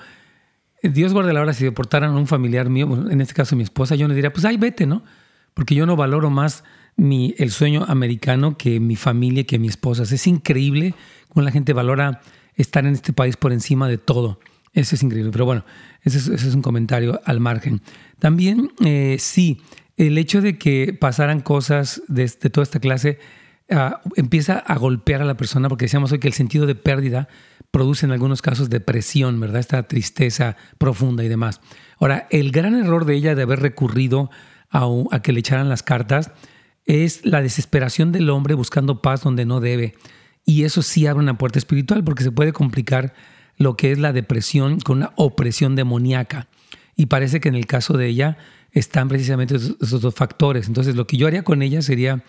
Dios 0.93 1.13
guarde 1.13 1.33
la 1.33 1.41
hora, 1.41 1.53
si 1.53 1.65
deportaran 1.65 2.11
a 2.11 2.17
un 2.17 2.27
familiar 2.27 2.69
mío, 2.69 2.89
en 3.11 3.21
este 3.21 3.35
caso 3.35 3.57
mi 3.57 3.63
esposa, 3.63 3.95
yo 3.95 4.09
le 4.09 4.15
diría, 4.15 4.33
pues 4.33 4.45
ay, 4.45 4.57
vete, 4.57 4.87
¿no? 4.87 5.03
Porque 5.55 5.75
yo 5.75 5.87
no 5.87 5.97
valoro 5.97 6.31
más 6.31 6.65
el 6.97 7.51
sueño 7.51 7.85
americano 7.89 8.57
que 8.57 8.81
mi 8.81 8.97
familia, 8.97 9.45
que 9.45 9.59
mi 9.59 9.69
esposa. 9.69 10.03
Es 10.03 10.27
increíble 10.27 10.95
cómo 11.29 11.45
la 11.45 11.51
gente 11.51 11.73
valora 11.73 12.21
estar 12.57 12.87
en 12.87 12.93
este 12.93 13.13
país 13.13 13.37
por 13.37 13.53
encima 13.53 13.89
de 13.89 13.99
todo. 13.99 14.39
Eso 14.73 14.95
es 14.95 15.03
increíble. 15.03 15.31
Pero 15.33 15.45
bueno, 15.45 15.65
ese 16.03 16.35
es, 16.35 16.55
un 16.55 16.63
comentario 16.63 17.21
al 17.25 17.41
margen. 17.41 17.81
También, 18.19 18.73
eh, 18.85 19.17
sí, 19.19 19.61
el 19.97 20.19
hecho 20.19 20.41
de 20.41 20.59
que 20.59 20.97
pasaran 20.99 21.41
cosas 21.41 22.03
de, 22.09 22.29
toda 22.29 22.63
esta 22.63 22.81
clase 22.81 23.19
empieza 24.17 24.59
a 24.59 24.77
golpear 24.77 25.23
a 25.23 25.25
la 25.25 25.37
persona, 25.37 25.69
porque 25.69 25.87
decíamos 25.87 26.13
hoy 26.13 26.19
que 26.19 26.29
el 26.29 26.35
sentido 26.35 26.67
de 26.67 26.75
pérdida 26.75 27.29
produce 27.71 28.07
en 28.07 28.13
algunos 28.13 28.43
casos 28.43 28.71
depresión, 28.71 29.41
¿verdad? 29.41 29.61
Esta 29.61 29.83
tristeza 29.85 30.57
profunda 30.79 31.25
y 31.25 31.29
demás. 31.29 31.61
Ahora, 31.99 32.27
el 32.31 32.53
gran 32.53 32.75
error 32.75 33.05
de 33.05 33.15
ella 33.15 33.35
de 33.35 33.43
haber 33.43 33.61
recurrido 33.61 34.31
a, 34.71 34.87
a 35.11 35.23
que 35.23 35.33
le 35.33 35.41
echaran 35.41 35.69
las 35.69 35.83
cartas 35.83 36.31
es 36.85 37.25
la 37.25 37.43
desesperación 37.43 38.13
del 38.13 38.31
hombre 38.31 38.55
buscando 38.55 39.01
paz 39.01 39.23
donde 39.23 39.47
no 39.47 39.61
debe. 39.61 39.95
Y 40.45 40.65
eso 40.65 40.83
sí 40.83 41.07
abre 41.07 41.23
una 41.23 41.39
puerta 41.39 41.59
espiritual 41.59 42.05
porque 42.05 42.23
se 42.23 42.31
puede 42.31 42.53
complicar 42.53 43.15
lo 43.57 43.77
que 43.77 43.93
es 43.93 43.99
la 43.99 44.13
depresión 44.13 44.81
con 44.81 44.99
una 44.99 45.13
opresión 45.17 45.75
demoníaca. 45.77 46.49
Y 46.97 47.07
parece 47.07 47.41
que 47.41 47.49
en 47.49 47.55
el 47.55 47.67
caso 47.67 47.97
de 47.97 48.07
ella 48.09 48.37
están 48.73 49.09
precisamente 49.09 49.57
esos, 49.57 50.01
dos 50.01 50.15
factores. 50.15 50.69
Entonces 50.69 50.97
lo 50.97 51.07
que 51.07 51.17
yo 51.17 51.27
haría 51.27 51.45
con 51.45 51.63
ella 51.63 51.81
sería 51.83 52.23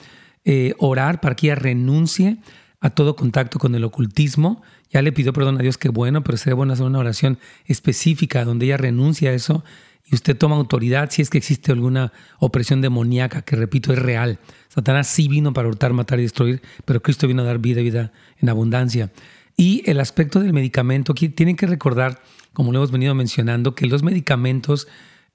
eh, 0.45 0.73
orar 0.77 1.21
para 1.21 1.35
que 1.35 1.47
ella 1.47 1.55
renuncie 1.55 2.37
a 2.79 2.91
todo 2.91 3.15
contacto 3.15 3.59
con 3.59 3.75
el 3.75 3.83
ocultismo. 3.83 4.61
Ya 4.91 5.01
le 5.01 5.11
pidió 5.11 5.33
perdón 5.33 5.57
a 5.57 5.63
Dios, 5.63 5.77
que 5.77 5.89
bueno, 5.89 6.23
pero 6.23 6.37
sería 6.37 6.55
bueno 6.55 6.73
hacer 6.73 6.85
una 6.85 6.99
oración 6.99 7.39
específica 7.65 8.45
donde 8.45 8.67
ella 8.67 8.77
renuncia 8.77 9.31
a 9.31 9.33
eso 9.33 9.63
y 10.05 10.13
usted 10.13 10.37
toma 10.37 10.55
autoridad 10.55 11.09
si 11.09 11.23
es 11.23 11.31
que 11.31 11.39
existe 11.39 11.71
alguna 11.71 12.13
opresión 12.37 12.79
demoníaca, 12.79 13.41
que 13.41 13.55
repito, 13.55 13.91
es 13.91 13.99
real. 13.99 14.39
Satanás 14.69 15.07
sí 15.07 15.27
vino 15.27 15.51
para 15.51 15.67
hurtar, 15.67 15.93
matar 15.93 16.19
y 16.19 16.23
destruir, 16.23 16.61
pero 16.85 17.01
Cristo 17.01 17.27
vino 17.27 17.41
a 17.41 17.45
dar 17.45 17.57
vida 17.57 17.81
y 17.81 17.85
vida 17.85 18.11
en 18.37 18.49
abundancia. 18.49 19.11
Y 19.57 19.81
el 19.89 19.99
aspecto 19.99 20.39
del 20.39 20.53
medicamento, 20.53 21.13
tienen 21.13 21.55
que 21.55 21.65
recordar, 21.65 22.21
como 22.53 22.71
lo 22.71 22.79
hemos 22.79 22.91
venido 22.91 23.15
mencionando, 23.15 23.73
que 23.73 23.87
los 23.87 24.03
medicamentos 24.03 24.87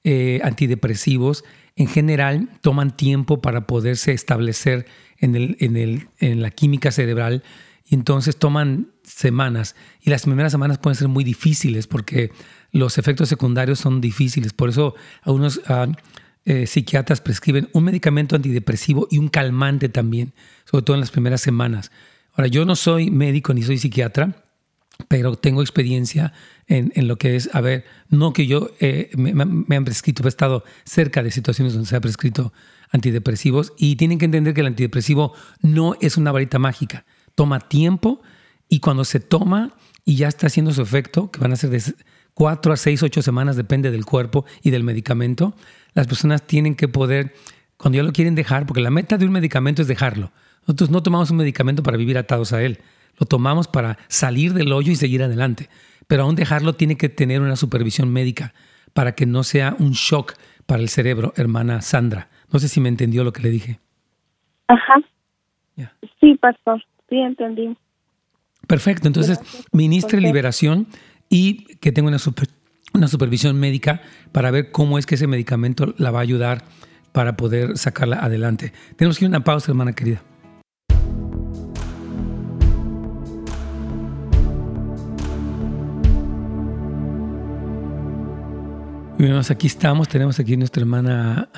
eh, 0.05 0.41
antidepresivos 0.45 1.45
en 1.77 1.87
general 1.87 2.49
toman 2.61 2.97
tiempo 2.97 3.41
para 3.41 3.67
poderse 3.67 4.13
establecer 4.13 4.87
en, 5.19 5.35
el, 5.37 5.57
en, 5.61 5.77
el, 5.77 6.09
en 6.19 6.43
la 6.43 6.51
química 6.51 6.91
cerebral 6.91 7.43
y 7.85 7.95
entonces 7.95 8.37
toman 8.37 8.93
semanas 9.03 9.75
y 10.01 10.11
las 10.11 10.23
primeras 10.23 10.53
semanas 10.53 10.79
pueden 10.79 10.97
ser 10.97 11.09
muy 11.09 11.25
difíciles 11.25 11.87
porque 11.87 12.31
los 12.71 12.99
efectos 12.99 13.29
secundarios 13.29 13.79
son 13.81 14.01
difíciles. 14.01 14.53
Por 14.53 14.69
eso 14.69 14.95
algunos 15.23 15.61
ah, 15.67 15.89
eh, 16.45 16.67
psiquiatras 16.67 17.21
prescriben 17.21 17.69
un 17.73 17.85
medicamento 17.85 18.37
antidepresivo 18.37 19.09
y 19.11 19.19
un 19.19 19.29
calmante 19.29 19.89
también, 19.89 20.33
sobre 20.65 20.85
todo 20.85 20.95
en 20.95 21.01
las 21.01 21.11
primeras 21.11 21.41
semanas. 21.41 21.91
Ahora, 22.33 22.47
yo 22.47 22.65
no 22.65 22.77
soy 22.77 23.11
médico 23.11 23.53
ni 23.53 23.63
soy 23.63 23.79
psiquiatra, 23.79 24.45
pero 25.09 25.37
tengo 25.37 25.63
experiencia 25.63 26.33
en, 26.67 26.93
lo 27.09 27.17
que 27.17 27.37
es, 27.37 27.51
a 27.53 27.61
ver, 27.61 27.85
no 28.09 28.33
que 28.33 28.47
yo 28.47 28.71
eh, 28.81 29.11
me, 29.17 29.33
me, 29.35 29.77
han 29.77 29.85
prescrito, 29.85 30.25
he 30.25 30.29
estado 30.29 30.65
cerca 30.85 31.23
de 31.23 31.31
situaciones 31.31 31.73
donde 31.73 31.89
se 31.89 31.97
ha 31.97 32.01
prescrito 32.01 32.53
antidepresivos 32.91 33.73
y 33.77 33.97
tienen 33.97 34.19
que 34.19 34.25
entender 34.25 34.55
que 34.55 34.61
el 34.61 34.69
antidepresivo 34.69 35.33
no 35.63 35.97
es 36.01 36.17
una 36.17 36.33
varita 36.33 36.59
mágica, 36.59 37.05
toma 37.35 37.61
tiempo 37.61 38.21
y 38.69 38.81
cuando 38.81 39.05
se 39.05 39.21
toma 39.21 39.75
y 40.05 40.17
ya 40.17 40.29
está 40.29 40.47
haciendo 40.47 40.73
su 40.73 40.83
efecto, 40.83 41.31
que 41.31 41.41
van 41.41 41.53
a 41.53 41.57
ser 41.57 41.71
de 41.71 41.83
cuatro 42.35 42.73
a 42.73 42.77
seis, 42.77 43.03
ocho 43.03 43.23
semanas, 43.23 43.57
depende 43.57 43.91
del 43.91 44.05
cuerpo 44.05 44.45
y 44.63 44.71
del 44.71 44.85
medicamento, 44.85 45.55
las 45.93 46.07
personas 46.07 46.47
tienen 46.47 46.75
que 46.75 46.89
poder, 46.89 47.35
cuando 47.77 47.97
ya 47.97 48.03
lo 48.03 48.13
quieren 48.13 48.35
dejar, 48.35 48.67
porque 48.67 48.81
la 48.81 48.91
meta 48.91 49.19
de 49.19 49.27
un 49.27 49.33
medicamento 49.33 49.83
es 49.83 49.89
dejarlo. 49.89 50.33
Nosotros 50.63 50.91
no 50.91 51.03
tomamos 51.03 51.31
un 51.31 51.39
medicamento 51.39 51.83
para 51.83 51.97
vivir 51.97 52.19
atados 52.19 52.53
a 52.53 52.63
él, 52.63 52.81
lo 53.19 53.27
tomamos 53.27 53.69
para 53.69 53.99
salir 54.09 54.55
del 54.55 54.73
hoyo 54.73 54.93
y 54.93 54.97
seguir 54.97 55.23
adelante. 55.23 55.69
Pero 56.07 56.23
aún 56.23 56.35
dejarlo 56.35 56.75
tiene 56.75 56.97
que 56.97 57.09
tener 57.09 57.41
una 57.41 57.57
supervisión 57.57 58.13
médica 58.13 58.53
para 58.93 59.15
que 59.15 59.27
no 59.27 59.43
sea 59.43 59.77
un 59.79 59.93
shock 59.93 60.35
para 60.67 60.83
el 60.83 60.89
cerebro, 60.89 61.33
hermana 61.37 61.83
Sandra. 61.83 62.29
No 62.53 62.59
sé 62.59 62.69
si 62.69 62.81
me 62.81 62.89
entendió 62.89 63.25
lo 63.25 63.33
que 63.33 63.43
le 63.43 63.51
dije. 63.51 63.81
Ajá. 64.67 64.95
Sí, 66.21 66.35
pastor, 66.35 66.85
sí 67.09 67.17
entendí. 67.17 67.77
Perfecto, 68.67 69.07
entonces 69.09 69.41
ministre 69.73 70.21
liberación 70.21 70.87
y 71.29 71.77
que 71.77 71.93
tenga 71.93 72.09
una, 72.09 72.19
una 72.93 73.09
supervisión 73.09 73.59
médica 73.59 74.03
para 74.33 74.51
ver 74.51 74.71
cómo 74.71 74.99
es 74.99 75.07
que 75.07 75.15
ese 75.15 75.27
medicamento 75.27 75.95
la 75.97 76.11
va 76.11 76.19
a 76.19 76.23
ayudar 76.23 76.65
para 77.13 77.37
poder 77.37 77.79
sacarla 77.79 78.17
adelante. 78.17 78.73
Tenemos 78.97 79.19
que 79.19 79.25
ir 79.25 79.29
a 79.29 79.31
una 79.31 79.45
pausa, 79.45 79.73
hermana 79.73 79.93
querida. 79.93 80.23
Bueno, 89.21 89.39
aquí 89.51 89.67
estamos, 89.67 90.09
tenemos 90.09 90.41
aquí 90.41 90.57
nuestra 90.57 90.81
hermana, 90.81 91.51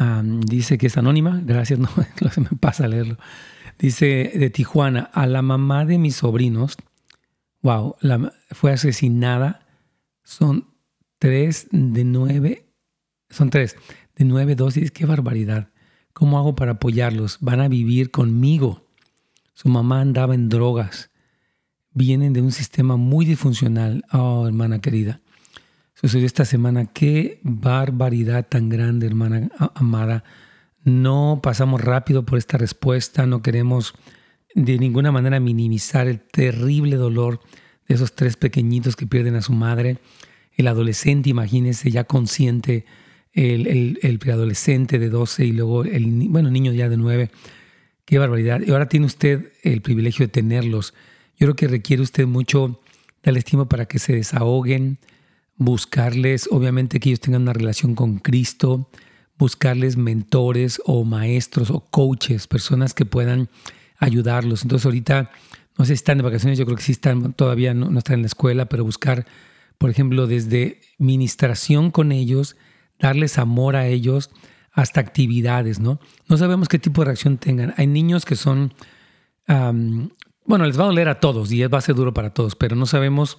dice 0.45 0.79
que 0.79 0.89
es 0.89 0.97
anónima, 0.99 1.41
gracias, 1.45 1.79
no, 1.79 1.89
se 2.29 2.41
me 2.41 2.49
pasa 2.59 2.87
a 2.87 2.89
leerlo. 2.89 3.19
Dice 3.79 4.33
de 4.35 4.51
Tijuana, 4.51 5.03
a 5.13 5.29
la 5.29 5.43
mamá 5.43 5.85
de 5.85 5.97
mis 5.97 6.17
sobrinos, 6.17 6.77
wow, 7.63 7.95
la, 8.01 8.33
fue 8.51 8.73
asesinada 8.73 9.65
son 10.25 10.75
tres 11.21 11.69
de 11.71 12.03
nueve, 12.03 12.67
son 13.31 13.51
tres 13.51 13.77
de 14.17 14.25
nueve 14.25 14.57
dosis, 14.57 14.91
qué 14.91 15.07
barbaridad. 15.07 15.69
¿Cómo 16.15 16.39
hago 16.39 16.57
para 16.57 16.73
apoyarlos? 16.73 17.39
Van 17.41 17.61
a 17.61 17.69
vivir 17.69 18.11
conmigo. 18.11 18.89
Su 19.55 19.69
mamá 19.69 20.01
andaba 20.01 20.35
en 20.35 20.49
drogas. 20.49 21.13
Vienen 21.93 22.33
de 22.33 22.43
un 22.43 22.51
sistema 22.51 22.97
muy 22.97 23.25
disfuncional. 23.25 24.05
Oh, 24.13 24.49
hermana 24.49 24.81
querida. 24.81 25.21
Sucedió 26.03 26.27
esta 26.27 26.45
semana. 26.45 26.87
Qué 26.87 27.39
barbaridad 27.45 28.49
tan 28.49 28.69
grande, 28.69 29.07
hermana 29.07 29.51
amada. 29.75 30.25
No 30.83 31.39
pasamos 31.41 31.81
rápido 31.81 32.27
por 32.27 32.39
esta 32.39 32.59
respuesta. 32.59 33.25
No 33.25 33.41
queremos 33.41 33.95
de 34.57 34.79
ninguna 34.79 35.13
manera 35.13 35.39
minimizar 35.39 36.09
el 36.09 36.19
terrible 36.21 36.97
dolor 36.97 37.41
de 37.87 37.95
esos 37.95 38.17
tres 38.17 38.37
pequeñitos 38.37 38.97
que 38.97 39.07
pierden 39.07 39.37
a 39.37 39.43
su 39.43 39.53
madre, 39.53 39.99
el 40.57 40.67
adolescente, 40.67 41.31
imagínense, 41.31 41.91
ya 41.91 42.03
consciente, 42.05 42.85
el, 43.33 43.99
el, 44.03 44.19
preadolescente 44.19 44.99
de 44.99 45.09
12 45.09 45.47
y 45.47 45.53
luego 45.53 45.85
el 45.85 46.05
bueno, 46.29 46.51
niño 46.51 46.73
ya 46.73 46.89
de 46.89 46.97
9. 46.97 47.31
Qué 48.05 48.19
barbaridad. 48.19 48.61
Y 48.67 48.73
ahora 48.73 48.89
tiene 48.89 49.07
usted 49.07 49.53
el 49.63 49.83
privilegio 49.83 50.27
de 50.27 50.33
tenerlos. 50.33 50.95
Yo 51.39 51.47
creo 51.47 51.57
que 51.57 51.69
requiere 51.69 52.03
usted 52.03 52.27
mucho 52.27 52.81
del 53.23 53.37
estímulo 53.37 53.69
para 53.69 53.87
que 53.87 54.01
se 54.01 54.15
desahoguen, 54.15 54.99
buscarles, 55.65 56.49
obviamente 56.51 57.01
que 57.01 57.11
ellos 57.11 57.21
tengan 57.21 57.43
una 57.43 57.53
relación 57.53 57.95
con 57.95 58.19
Cristo, 58.19 58.89
buscarles 59.39 59.97
mentores 59.97 60.81
o 60.85 61.05
maestros 61.05 61.71
o 61.71 61.81
coaches, 61.81 62.47
personas 62.47 62.95
que 62.95 63.05
puedan 63.05 63.49
ayudarlos. 63.99 64.63
Entonces 64.63 64.87
ahorita 64.87 65.31
no 65.79 65.85
sé 65.85 65.89
si 65.89 65.95
están 65.95 66.19
de 66.19 66.25
vacaciones, 66.25 66.59
yo 66.59 66.65
creo 66.65 66.77
que 66.77 66.83
sí 66.83 66.93
están, 66.93 67.33
todavía 67.33 67.75
no, 67.75 67.97
están 67.99 68.17
en 68.17 68.23
la 68.23 68.27
escuela, 68.27 68.67
pero 68.67 68.85
buscar, 68.85 69.27
por 69.79 69.91
ejemplo, 69.91 70.27
desde 70.27 70.81
ministración 70.99 71.91
con 71.91 72.13
ellos, 72.13 72.57
darles 72.99 73.39
amor 73.39 73.77
a 73.77 73.87
ellos, 73.87 74.31
hasta 74.73 75.01
actividades, 75.01 75.81
¿no? 75.81 75.99
No 76.29 76.37
sabemos 76.39 76.69
qué 76.69 76.79
tipo 76.79 77.03
de 77.03 77.07
reacción 77.07 77.37
tengan. 77.39 77.75
Hay 77.77 77.87
niños 77.87 78.25
que 78.25 78.37
son, 78.37 78.75
bueno, 79.47 80.67
les 80.67 80.79
va 80.79 80.85
a 80.85 80.87
doler 80.87 81.09
a 81.09 81.21
todos 81.21 81.53
y 81.53 81.63
va 81.67 81.79
a 81.79 81.83
ser 81.83 81.95
duro 81.95 82.15
para 82.15 82.33
todos, 82.33 82.55
pero 82.55 82.77
no 82.77 82.87
sabemos, 82.87 83.39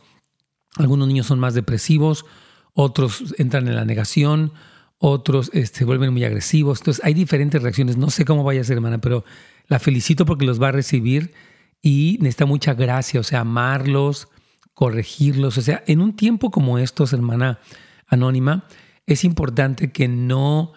algunos 0.77 1.07
niños 1.07 1.27
son 1.27 1.39
más 1.39 1.53
depresivos, 1.53 2.25
otros 2.73 3.35
entran 3.37 3.67
en 3.67 3.75
la 3.75 3.85
negación, 3.85 4.53
otros 4.97 5.47
se 5.53 5.59
este, 5.59 5.85
vuelven 5.85 6.13
muy 6.13 6.23
agresivos. 6.23 6.79
Entonces 6.79 7.03
hay 7.03 7.13
diferentes 7.13 7.61
reacciones. 7.61 7.97
No 7.97 8.09
sé 8.09 8.25
cómo 8.25 8.43
vaya 8.43 8.61
a 8.61 8.63
ser, 8.63 8.77
hermana, 8.77 8.99
pero 8.99 9.25
la 9.67 9.79
felicito 9.79 10.25
porque 10.25 10.45
los 10.45 10.61
va 10.61 10.69
a 10.69 10.71
recibir 10.71 11.33
y 11.81 12.17
necesita 12.21 12.45
mucha 12.45 12.73
gracia, 12.73 13.19
o 13.19 13.23
sea, 13.23 13.41
amarlos, 13.41 14.29
corregirlos. 14.73 15.57
O 15.57 15.61
sea, 15.61 15.83
en 15.87 16.01
un 16.01 16.15
tiempo 16.15 16.51
como 16.51 16.79
estos, 16.79 17.13
hermana 17.13 17.59
anónima, 18.07 18.65
es 19.05 19.23
importante 19.25 19.91
que 19.91 20.07
no, 20.07 20.71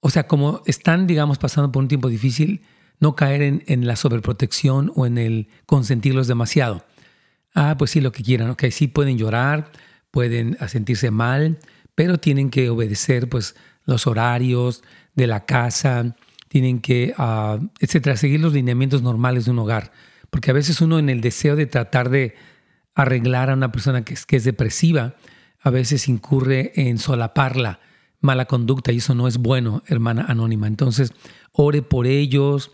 o 0.00 0.10
sea, 0.10 0.26
como 0.26 0.60
están, 0.66 1.06
digamos, 1.06 1.38
pasando 1.38 1.72
por 1.72 1.82
un 1.82 1.88
tiempo 1.88 2.08
difícil, 2.08 2.62
no 3.00 3.16
caer 3.16 3.62
en 3.66 3.86
la 3.86 3.96
sobreprotección 3.96 4.92
o 4.94 5.06
en 5.06 5.16
el 5.16 5.48
consentirlos 5.64 6.26
demasiado. 6.26 6.84
Ah, 7.54 7.76
pues 7.78 7.90
sí, 7.90 8.00
lo 8.00 8.12
que 8.12 8.22
quieran, 8.22 8.50
ok, 8.50 8.64
sí 8.70 8.86
pueden 8.86 9.18
llorar, 9.18 9.72
pueden 10.10 10.56
sentirse 10.68 11.10
mal, 11.10 11.58
pero 11.94 12.18
tienen 12.18 12.50
que 12.50 12.70
obedecer 12.70 13.28
pues 13.28 13.56
los 13.84 14.06
horarios 14.06 14.82
de 15.14 15.26
la 15.26 15.44
casa, 15.46 16.16
tienen 16.48 16.80
que, 16.80 17.14
uh, 17.18 17.64
etcétera, 17.80 18.16
seguir 18.16 18.40
los 18.40 18.52
lineamientos 18.52 19.02
normales 19.02 19.44
de 19.44 19.52
un 19.52 19.58
hogar. 19.60 19.92
Porque 20.30 20.50
a 20.50 20.54
veces 20.54 20.80
uno 20.80 20.98
en 20.98 21.08
el 21.08 21.20
deseo 21.20 21.56
de 21.56 21.66
tratar 21.66 22.10
de 22.10 22.34
arreglar 22.94 23.50
a 23.50 23.54
una 23.54 23.72
persona 23.72 24.04
que 24.04 24.14
es, 24.14 24.26
que 24.26 24.36
es 24.36 24.44
depresiva, 24.44 25.14
a 25.60 25.70
veces 25.70 26.08
incurre 26.08 26.72
en 26.74 26.98
solaparla, 26.98 27.80
mala 28.20 28.46
conducta, 28.46 28.92
y 28.92 28.98
eso 28.98 29.14
no 29.14 29.28
es 29.28 29.38
bueno, 29.38 29.82
hermana 29.86 30.24
anónima. 30.28 30.66
Entonces, 30.66 31.12
ore 31.52 31.82
por 31.82 32.06
ellos, 32.06 32.72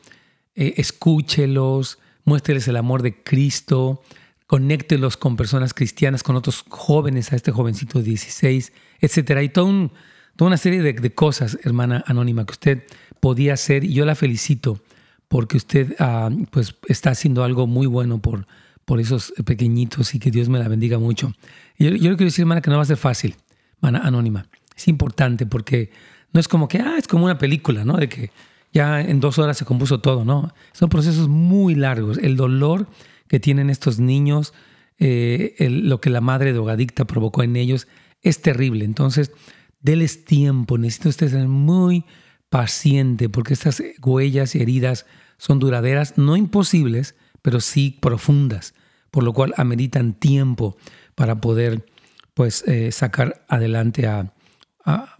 eh, 0.54 0.74
escúchelos, 0.76 1.98
muéstreles 2.24 2.68
el 2.68 2.76
amor 2.76 3.02
de 3.02 3.22
Cristo, 3.22 4.02
conéctelos 4.46 5.16
con 5.16 5.36
personas 5.36 5.74
cristianas, 5.74 6.22
con 6.22 6.36
otros 6.36 6.64
jóvenes, 6.68 7.32
a 7.32 7.36
este 7.36 7.52
jovencito 7.52 7.98
de 7.98 8.04
16, 8.04 8.72
etcétera. 9.00 9.42
Y 9.42 9.48
toda 9.48 9.90
una 10.38 10.56
serie 10.56 10.82
de, 10.82 11.14
cosas, 11.14 11.58
hermana 11.64 12.04
anónima, 12.06 12.44
que 12.46 12.52
usted 12.52 12.84
podía 13.20 13.54
hacer. 13.54 13.84
Y 13.84 13.92
yo 13.92 14.04
la 14.04 14.14
felicito 14.14 14.80
porque 15.28 15.56
usted 15.56 15.96
ah, 15.98 16.30
pues, 16.50 16.76
está 16.88 17.10
haciendo 17.10 17.42
algo 17.42 17.66
muy 17.66 17.86
bueno 17.86 18.20
por, 18.20 18.46
por 18.84 19.00
esos 19.00 19.32
pequeñitos 19.44 20.14
y 20.14 20.20
que 20.20 20.30
Dios 20.30 20.48
me 20.48 20.58
la 20.58 20.68
bendiga 20.68 20.98
mucho. 20.98 21.32
yo, 21.78 21.90
yo 21.90 22.10
le 22.10 22.16
quiero 22.16 22.26
decir, 22.26 22.42
hermana, 22.42 22.60
que 22.60 22.70
no 22.70 22.76
va 22.76 22.82
a 22.82 22.86
ser 22.86 22.96
fácil, 22.96 23.34
hermana 23.76 24.06
anónima. 24.06 24.46
Es 24.76 24.86
importante 24.88 25.46
porque 25.46 25.90
no 26.32 26.40
es 26.40 26.48
como 26.48 26.68
que, 26.68 26.78
ah, 26.78 26.96
es 26.98 27.08
como 27.08 27.24
una 27.24 27.38
película, 27.38 27.84
¿no? 27.84 27.96
De 27.96 28.08
que 28.08 28.30
ya 28.72 29.00
en 29.00 29.20
dos 29.20 29.38
horas 29.38 29.56
se 29.56 29.64
compuso 29.64 30.00
todo, 30.00 30.24
¿no? 30.24 30.52
Son 30.72 30.88
procesos 30.88 31.28
muy 31.28 31.74
largos. 31.74 32.18
El 32.18 32.36
dolor 32.36 32.86
que 33.28 33.40
tienen 33.40 33.70
estos 33.70 33.98
niños, 33.98 34.54
eh, 34.98 35.54
lo 35.70 36.00
que 36.00 36.10
la 36.10 36.20
madre 36.20 36.52
drogadicta 36.52 37.06
provocó 37.06 37.42
en 37.42 37.56
ellos, 37.56 37.88
es 38.22 38.40
terrible. 38.40 38.84
Entonces, 38.84 39.32
déles 39.80 40.24
tiempo, 40.24 40.78
necesita 40.78 41.08
usted 41.08 41.30
ser 41.30 41.48
muy 41.48 42.04
paciente 42.48 43.28
porque 43.28 43.54
estas 43.54 43.82
huellas 44.02 44.54
y 44.54 44.62
heridas 44.62 45.06
son 45.38 45.58
duraderas, 45.58 46.16
no 46.16 46.36
imposibles, 46.36 47.14
pero 47.42 47.60
sí 47.60 47.98
profundas, 48.00 48.74
por 49.10 49.22
lo 49.24 49.32
cual 49.32 49.54
ameritan 49.56 50.14
tiempo 50.14 50.76
para 51.14 51.40
poder 51.40 51.86
pues 52.34 52.64
eh, 52.66 52.92
sacar 52.92 53.44
adelante 53.48 54.06
a, 54.06 54.32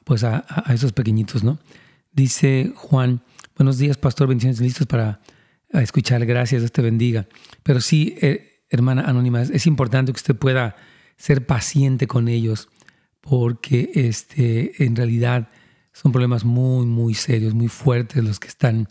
pues 0.04 0.22
a, 0.24 0.44
esos 0.68 0.92
pequeñitos, 0.92 1.42
¿no? 1.42 1.58
Dice 2.12 2.72
Juan, 2.76 3.22
buenos 3.56 3.78
días, 3.78 3.96
pastor, 3.96 4.28
bendiciones, 4.28 4.60
listos 4.60 4.86
para 4.86 5.20
a 5.76 5.82
escuchar, 5.82 6.24
gracias, 6.26 6.62
Dios 6.62 6.72
te 6.72 6.82
bendiga. 6.82 7.26
Pero 7.62 7.80
sí, 7.80 8.16
eh, 8.20 8.62
hermana 8.70 9.02
anónima, 9.02 9.42
es 9.42 9.66
importante 9.66 10.12
que 10.12 10.16
usted 10.16 10.36
pueda 10.36 10.76
ser 11.16 11.46
paciente 11.46 12.06
con 12.06 12.28
ellos, 12.28 12.68
porque 13.20 13.90
este, 13.94 14.84
en 14.84 14.96
realidad 14.96 15.48
son 15.92 16.12
problemas 16.12 16.44
muy, 16.44 16.86
muy 16.86 17.14
serios, 17.14 17.54
muy 17.54 17.68
fuertes 17.68 18.22
los 18.22 18.38
que 18.38 18.48
están, 18.48 18.88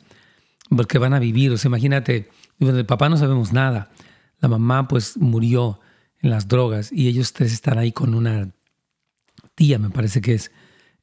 porque 0.70 0.98
van 0.98 1.13
a 1.13 1.19
vivir. 1.19 1.52
O 1.52 1.58
sea, 1.58 1.69
imagínate, 1.69 2.30
del 2.60 2.86
papá 2.86 3.10
no 3.10 3.17
sabemos 3.17 3.54
nada, 3.54 3.91
la 4.39 4.50
mamá 4.50 4.88
pues 4.88 5.17
murió 5.17 5.80
en 6.19 6.32
las 6.32 6.48
drogas 6.48 6.91
y 6.91 7.08
ellos 7.08 7.34
tres 7.34 7.54
están 7.54 7.78
ahí 7.78 7.91
con 7.91 8.15
una 8.15 8.52
tía, 9.54 9.80
me 9.80 9.89
parece 9.89 10.21
que 10.21 10.34
es. 10.34 10.52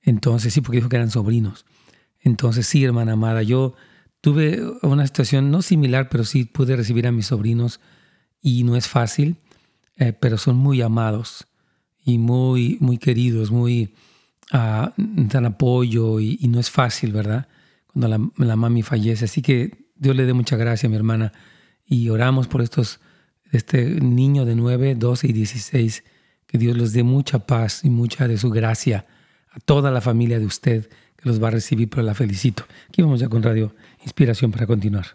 Entonces, 0.03 0.53
sí, 0.53 0.61
porque 0.61 0.79
dijo 0.79 0.89
que 0.89 0.97
eran 0.97 1.11
sobrinos. 1.11 1.65
Entonces, 2.21 2.67
sí, 2.67 2.85
hermana 2.85 3.13
amada, 3.13 3.43
yo 3.43 3.75
Tuve 4.23 4.63
una 4.83 5.05
situación 5.05 5.51
no 5.51 5.63
similar, 5.63 6.09
pero 6.09 6.25
sí 6.25 6.45
pude 6.45 6.77
recibir 6.77 7.09
a 7.09 7.13
mis 7.13 7.27
sobrinos 7.27 7.81
y 8.41 8.63
no 8.63 8.77
es 8.77 8.87
fácil, 8.87 9.37
eh, 9.97 10.13
pero 10.13 10.39
son 10.39 10.57
muy 10.57 10.81
amados 10.81 11.49
y 12.05 12.19
muy, 12.19 12.79
muy 12.81 12.99
queridos, 12.99 13.51
muy 13.51 13.95
uh, 14.53 14.91
dan 14.97 15.47
apoyo 15.47 16.21
y, 16.21 16.39
no 16.49 16.61
es 16.61 16.71
fácil, 16.71 17.13
¿verdad? 17.13 17.49
Cuando 17.89 18.07
la, 18.07 18.47
la, 18.47 18.55
mami 18.55 18.83
fallece. 18.83 19.25
Así 19.25 19.43
que 19.43 19.89
Dios 19.97 20.15
le 20.15 20.25
dé 20.25 20.35
mucha 20.35 20.57
gracia 20.57 20.87
a 20.87 20.91
mi 20.91 20.95
hermana 20.95 21.33
y 21.85 22.09
oramos 22.09 22.47
por 22.47 22.63
estos, 22.63 23.01
este 23.51 24.01
niño 24.01 24.45
de 24.45 24.55
9, 24.55 24.95
12 24.95 25.27
y 25.27 25.33
16, 25.33 26.05
que 26.47 26.59
Dios 26.59 26.77
les 26.77 26.93
dé 26.93 27.03
mucha 27.03 27.41
paz 27.41 27.85
y 27.85 27.91
mucha 27.91 28.29
de 28.29 28.39
su 28.39 28.51
gracia 28.51 29.05
a 29.51 29.59
toda 29.59 29.91
la 29.91 30.01
familia 30.01 30.39
de 30.39 30.47
usted 30.47 30.89
que 31.17 31.29
los 31.29 31.43
va 31.43 31.49
a 31.49 31.53
recibir, 31.53 31.89
pero 31.89 32.03
la 32.03 32.15
felicito. 32.15 32.65
Aquí 32.89 33.03
vamos 33.03 33.21
ya 33.21 33.29
con 33.29 33.43
Radio 33.43 33.75
Inspiración 34.03 34.51
para 34.51 34.67
continuar. 34.67 35.07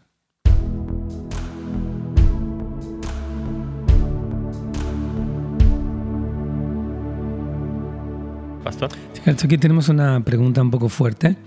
Pastor. 8.64 8.90
Aquí 9.26 9.58
tenemos 9.58 9.90
una 9.90 10.24
pregunta 10.24 10.62
un 10.62 10.72
poco 10.72 10.90
fuerte, 10.90 11.38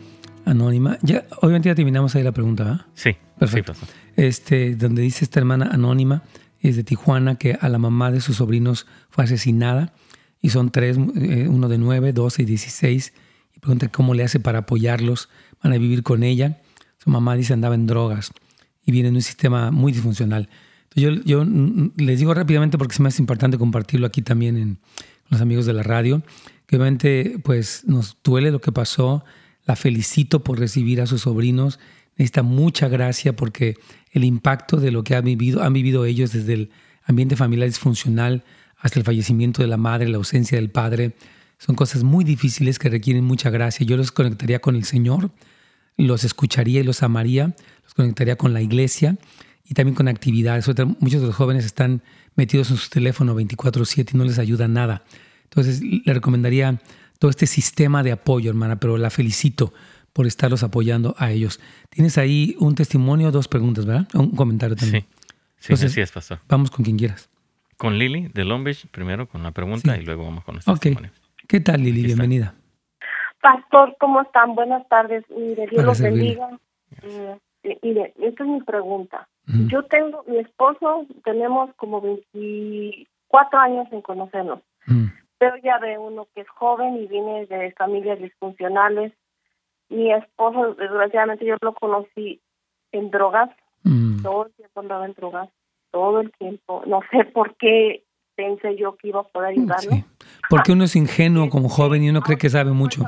anónima. 0.44 0.98
Ya, 1.02 1.24
obviamente 1.40 1.68
ya 1.68 1.74
terminamos 1.74 2.14
ahí 2.14 2.22
la 2.22 2.32
pregunta, 2.32 2.64
¿verdad? 2.64 2.86
Sí. 2.94 3.16
Perfecto. 3.38 3.72
este, 4.16 4.74
donde 4.76 5.00
dice 5.00 5.24
esta 5.24 5.40
hermana 5.40 5.70
anónima, 5.72 6.22
es 6.60 6.76
de 6.76 6.84
Tijuana, 6.84 7.36
que 7.36 7.56
a 7.58 7.68
la 7.70 7.78
mamá 7.78 8.10
de 8.10 8.20
sus 8.20 8.36
sobrinos 8.36 8.86
fue 9.08 9.24
asesinada. 9.24 9.94
Y 10.42 10.50
son 10.50 10.70
tres, 10.70 10.98
eh, 11.16 11.48
uno 11.48 11.68
de 11.68 11.78
nueve, 11.78 12.12
doce 12.12 12.42
y 12.42 12.44
dieciséis. 12.44 13.12
Y 13.54 13.60
pregunta 13.60 13.88
cómo 13.88 14.14
le 14.14 14.24
hace 14.24 14.40
para 14.40 14.60
apoyarlos. 14.60 15.28
Van 15.62 15.72
a 15.72 15.78
vivir 15.78 16.02
con 16.02 16.22
ella. 16.22 16.60
Su 17.02 17.10
mamá 17.10 17.34
dice 17.36 17.52
andaba 17.52 17.74
en 17.74 17.86
drogas 17.86 18.30
y 18.84 18.92
viene 18.92 19.10
de 19.10 19.16
un 19.16 19.22
sistema 19.22 19.70
muy 19.70 19.92
disfuncional. 19.92 20.48
yo, 20.94 21.10
yo 21.10 21.44
les 21.96 22.18
digo 22.18 22.34
rápidamente 22.34 22.78
porque 22.78 22.92
es 22.92 23.00
más 23.00 23.18
importante 23.18 23.58
compartirlo 23.58 24.06
aquí 24.06 24.22
también 24.22 24.56
en, 24.56 24.78
los 25.30 25.40
amigos 25.40 25.64
de 25.64 25.72
la 25.72 25.82
radio, 25.82 26.22
que 26.66 26.76
obviamente 26.76 27.38
pues 27.42 27.84
nos 27.86 28.18
duele 28.22 28.50
lo 28.50 28.60
que 28.60 28.72
pasó, 28.72 29.24
la 29.64 29.76
felicito 29.76 30.44
por 30.44 30.58
recibir 30.58 31.00
a 31.00 31.06
sus 31.06 31.22
sobrinos, 31.22 31.78
necesita 32.16 32.42
mucha 32.42 32.88
gracia 32.88 33.34
porque 33.34 33.76
el 34.10 34.24
impacto 34.24 34.78
de 34.78 34.90
lo 34.90 35.04
que 35.04 35.14
han 35.14 35.24
vivido, 35.24 35.62
han 35.62 35.72
vivido 35.72 36.04
ellos 36.04 36.32
desde 36.32 36.54
el 36.54 36.70
ambiente 37.04 37.36
familiar 37.36 37.68
disfuncional 37.68 38.44
hasta 38.76 38.98
el 38.98 39.04
fallecimiento 39.04 39.62
de 39.62 39.68
la 39.68 39.76
madre, 39.76 40.08
la 40.08 40.16
ausencia 40.16 40.58
del 40.58 40.70
padre, 40.70 41.14
son 41.58 41.76
cosas 41.76 42.02
muy 42.02 42.24
difíciles 42.24 42.78
que 42.78 42.88
requieren 42.88 43.24
mucha 43.24 43.50
gracia. 43.50 43.86
Yo 43.86 43.96
los 43.96 44.12
conectaría 44.12 44.60
con 44.60 44.76
el 44.76 44.84
Señor 44.84 45.30
los 46.06 46.24
escucharía 46.24 46.80
y 46.80 46.84
los 46.84 47.02
amaría, 47.02 47.54
los 47.84 47.94
conectaría 47.94 48.36
con 48.36 48.52
la 48.52 48.62
iglesia 48.62 49.16
y 49.64 49.74
también 49.74 49.94
con 49.94 50.08
actividades. 50.08 50.66
Muchos 51.00 51.20
de 51.20 51.26
los 51.26 51.36
jóvenes 51.36 51.64
están 51.64 52.02
metidos 52.36 52.70
en 52.70 52.76
su 52.76 52.90
teléfono 52.90 53.34
24/7 53.34 54.14
y 54.14 54.16
no 54.16 54.24
les 54.24 54.38
ayuda 54.38 54.68
nada. 54.68 55.04
Entonces 55.44 55.82
le 55.82 56.12
recomendaría 56.14 56.80
todo 57.18 57.30
este 57.30 57.46
sistema 57.46 58.02
de 58.02 58.12
apoyo, 58.12 58.50
hermana, 58.50 58.80
pero 58.80 58.96
la 58.96 59.10
felicito 59.10 59.74
por 60.12 60.26
estarlos 60.26 60.62
apoyando 60.62 61.14
a 61.18 61.30
ellos. 61.30 61.60
Tienes 61.88 62.18
ahí 62.18 62.56
un 62.58 62.74
testimonio, 62.74 63.30
dos 63.30 63.46
preguntas, 63.46 63.84
¿verdad? 63.84 64.08
Un 64.14 64.30
comentario 64.30 64.76
también. 64.76 65.06
Sí, 65.58 65.74
sí 65.76 65.86
así 65.86 66.00
es, 66.00 66.10
pastor. 66.10 66.40
Vamos 66.48 66.70
con 66.70 66.84
quien 66.84 66.96
quieras. 66.96 67.28
Con 67.76 67.98
Lili 67.98 68.28
de 68.34 68.44
Long 68.44 68.66
primero 68.90 69.28
con 69.28 69.42
la 69.42 69.52
pregunta 69.52 69.96
y 69.96 70.04
luego 70.04 70.24
vamos 70.24 70.44
con 70.44 70.58
este 70.58 70.70
okay. 70.70 70.96
¿Qué 71.46 71.60
tal, 71.60 71.82
Lili? 71.82 72.02
Bienvenida. 72.02 72.54
Pastor, 73.40 73.96
¿cómo 73.98 74.20
están? 74.22 74.54
Buenas 74.54 74.86
tardes. 74.88 75.24
Mire, 75.30 75.66
Dios 75.66 75.84
los 75.84 76.00
bendiga. 76.00 76.58
Eh, 77.02 77.38
mire, 77.82 78.12
esta 78.20 78.44
es 78.44 78.48
mi 78.48 78.60
pregunta. 78.62 79.28
Yo 79.46 79.82
tengo, 79.84 80.22
mi 80.28 80.38
esposo, 80.38 81.06
tenemos 81.24 81.70
como 81.74 82.00
24 82.00 83.58
años 83.58 83.88
en 83.90 84.02
conocernos. 84.02 84.60
Pero 85.38 85.56
ya 85.64 85.78
ve 85.78 85.98
uno 85.98 86.28
que 86.34 86.42
es 86.42 86.48
joven 86.50 86.96
y 86.96 87.06
viene 87.06 87.46
de 87.46 87.72
familias 87.72 88.18
disfuncionales. 88.20 89.12
Mi 89.88 90.12
esposo, 90.12 90.74
desgraciadamente, 90.74 91.46
yo 91.46 91.56
lo 91.60 91.74
conocí 91.74 92.40
en 92.92 93.10
drogas. 93.10 93.50
Todo 94.22 94.46
el 94.46 94.52
tiempo 94.52 94.80
andaba 94.80 95.06
en 95.06 95.14
drogas. 95.14 95.48
Todo 95.90 96.20
el 96.20 96.30
tiempo. 96.32 96.82
No 96.86 97.00
sé 97.10 97.24
por 97.24 97.56
qué 97.56 98.04
pensé 98.36 98.76
yo 98.76 98.96
que 98.96 99.08
iba 99.08 99.20
a 99.20 99.24
poder 99.24 99.50
ayudarlo. 99.50 99.92
Porque 100.48 100.72
uno 100.72 100.84
es 100.84 100.94
ingenuo 100.94 101.48
como 101.50 101.68
joven 101.68 102.04
y 102.04 102.10
uno 102.10 102.20
cree 102.20 102.38
que 102.38 102.48
sabe 102.50 102.70
mucho. 102.72 103.02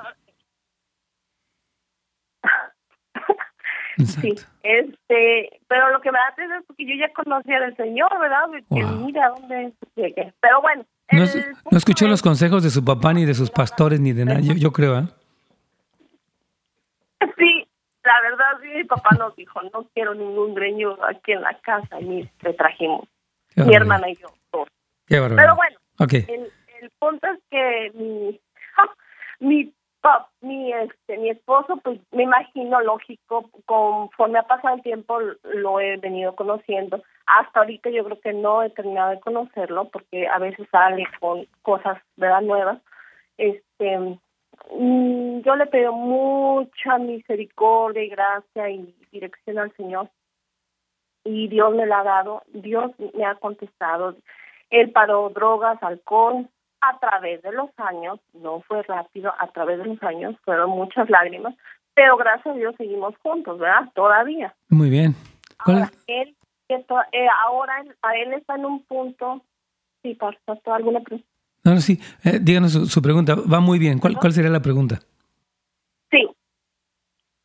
Sí, 4.06 4.34
este, 4.62 5.60
pero 5.68 5.90
lo 5.90 6.00
que 6.00 6.12
me 6.12 6.18
da 6.18 6.34
tristeza 6.34 6.58
es 6.58 6.66
porque 6.66 6.86
yo 6.86 6.94
ya 6.94 7.12
conocía 7.12 7.60
del 7.60 7.76
Señor, 7.76 8.10
¿verdad? 8.20 8.48
Que 8.70 8.84
mira 8.84 9.28
dónde 9.30 9.72
llegué. 9.96 10.32
Pero 10.40 10.60
bueno, 10.60 10.84
No, 11.10 11.24
no 11.70 11.78
escuchó 11.78 12.06
los 12.08 12.22
consejos 12.22 12.62
de 12.62 12.70
su 12.70 12.84
papá 12.84 13.12
ni 13.12 13.24
de 13.24 13.34
sus 13.34 13.50
pastores 13.50 14.00
ni 14.00 14.12
de 14.12 14.24
nadie, 14.24 14.58
yo, 14.58 14.72
creo, 14.72 14.98
¿eh? 14.98 15.04
Sí, 17.38 17.66
la 18.04 18.20
verdad 18.22 18.46
sí, 18.62 18.68
mi 18.74 18.84
papá 18.84 19.10
nos 19.16 19.34
dijo, 19.36 19.60
no 19.72 19.86
quiero 19.94 20.14
ningún 20.14 20.54
greño 20.54 20.96
aquí 21.04 21.32
en 21.32 21.42
la 21.42 21.56
casa 21.60 22.00
y 22.00 22.28
le 22.42 22.52
trajimos. 22.54 23.08
mi 23.56 23.74
hermana 23.74 24.10
y 24.10 24.16
yo, 24.16 24.28
todos. 24.50 24.68
Pero 25.06 25.56
bueno, 25.56 25.76
el, 25.98 26.50
el, 26.80 26.90
punto 26.98 27.26
es 27.28 27.38
que 27.50 27.92
mi, 27.94 28.40
mi 29.40 29.72
mi 30.40 30.72
este 30.72 31.16
mi 31.18 31.30
esposo 31.30 31.76
pues 31.76 32.00
me 32.10 32.24
imagino 32.24 32.80
lógico 32.80 33.48
conforme 33.66 34.38
ha 34.38 34.42
pasado 34.42 34.74
el 34.74 34.82
tiempo 34.82 35.18
lo 35.44 35.80
he 35.80 35.96
venido 35.96 36.34
conociendo. 36.34 37.02
Hasta 37.26 37.60
ahorita 37.60 37.90
yo 37.90 38.04
creo 38.04 38.20
que 38.20 38.32
no 38.32 38.62
he 38.62 38.70
terminado 38.70 39.10
de 39.10 39.20
conocerlo 39.20 39.88
porque 39.90 40.26
a 40.26 40.38
veces 40.38 40.68
sale 40.70 41.04
con 41.20 41.46
cosas 41.62 42.02
verdad 42.16 42.42
nuevas. 42.42 42.78
Este 43.38 44.18
mm, 44.72 45.40
yo 45.42 45.56
le 45.56 45.66
pido 45.66 45.92
mucha 45.92 46.98
misericordia 46.98 48.02
y 48.02 48.08
gracia 48.08 48.70
y 48.70 48.94
dirección 49.12 49.58
al 49.58 49.72
Señor. 49.76 50.10
Y 51.24 51.46
Dios 51.46 51.72
me 51.74 51.86
la 51.86 52.00
ha 52.00 52.04
dado 52.04 52.42
Dios 52.48 52.90
me 53.14 53.24
ha 53.24 53.36
contestado. 53.36 54.16
Él 54.70 54.90
paró 54.90 55.28
drogas 55.30 55.80
alcohol 55.82 56.48
a 56.82 56.98
través 56.98 57.40
de 57.42 57.52
los 57.52 57.70
años, 57.78 58.20
no 58.34 58.60
fue 58.62 58.82
rápido, 58.82 59.32
a 59.38 59.46
través 59.48 59.78
de 59.78 59.86
los 59.86 60.02
años 60.02 60.34
fueron 60.44 60.70
muchas 60.70 61.08
lágrimas, 61.08 61.54
pero 61.94 62.16
gracias 62.16 62.54
a 62.54 62.58
Dios 62.58 62.74
seguimos 62.76 63.14
juntos, 63.22 63.58
¿verdad? 63.58 63.90
Todavía. 63.94 64.54
Muy 64.68 64.90
bien. 64.90 65.14
Ahora, 65.58 65.90
él, 66.08 66.34
eh, 66.68 67.26
ahora 67.44 67.84
a 68.02 68.16
él 68.16 68.32
está 68.32 68.56
en 68.56 68.66
un 68.66 68.82
punto, 68.84 69.42
sí, 70.02 70.14
pastor, 70.14 70.74
¿alguna 70.74 71.00
pregunta? 71.00 71.28
No, 71.64 71.74
no, 71.74 71.80
sí, 71.80 72.00
eh, 72.24 72.40
díganos 72.40 72.72
su, 72.72 73.02
pregunta, 73.02 73.36
va 73.36 73.60
muy 73.60 73.78
bien. 73.78 74.00
¿Cuál, 74.00 74.16
¿Cuál 74.16 74.32
sería 74.32 74.50
la 74.50 74.60
pregunta? 74.60 74.98
Sí, 76.10 76.28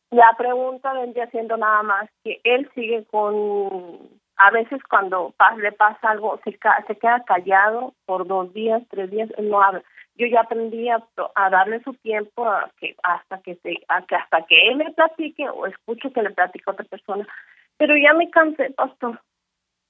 la 0.09 0.33
pregunta 0.37 0.93
vendría 0.93 1.29
siendo 1.29 1.57
nada 1.57 1.83
más 1.83 2.09
que 2.23 2.41
él 2.43 2.69
sigue 2.73 3.05
con 3.05 4.16
a 4.37 4.51
veces 4.51 4.81
cuando 4.89 5.33
le 5.57 5.71
pasa 5.71 6.11
algo, 6.11 6.39
se, 6.43 6.51
se 6.87 6.95
queda 6.95 7.23
callado 7.25 7.93
por 8.05 8.27
dos 8.27 8.53
días, 8.53 8.83
tres 8.89 9.09
días, 9.09 9.29
no 9.39 9.61
habla. 9.61 9.83
Yo 10.15 10.27
ya 10.27 10.41
aprendí 10.41 10.89
a, 10.89 11.03
darle 11.49 11.81
su 11.83 11.93
tiempo 11.95 12.47
a 12.47 12.71
que, 12.79 12.95
hasta 13.03 13.39
que 13.41 13.55
se, 13.55 13.75
hasta 13.87 14.45
que 14.47 14.69
él 14.69 14.77
me 14.77 14.91
platique 14.91 15.47
o 15.49 15.65
escucho 15.67 16.11
que 16.11 16.23
le 16.23 16.31
platique 16.31 16.63
a 16.67 16.71
otra 16.71 16.85
persona. 16.85 17.27
Pero 17.77 17.95
ya 17.95 18.13
me 18.13 18.29
cansé, 18.29 18.71
pastor. 18.71 19.21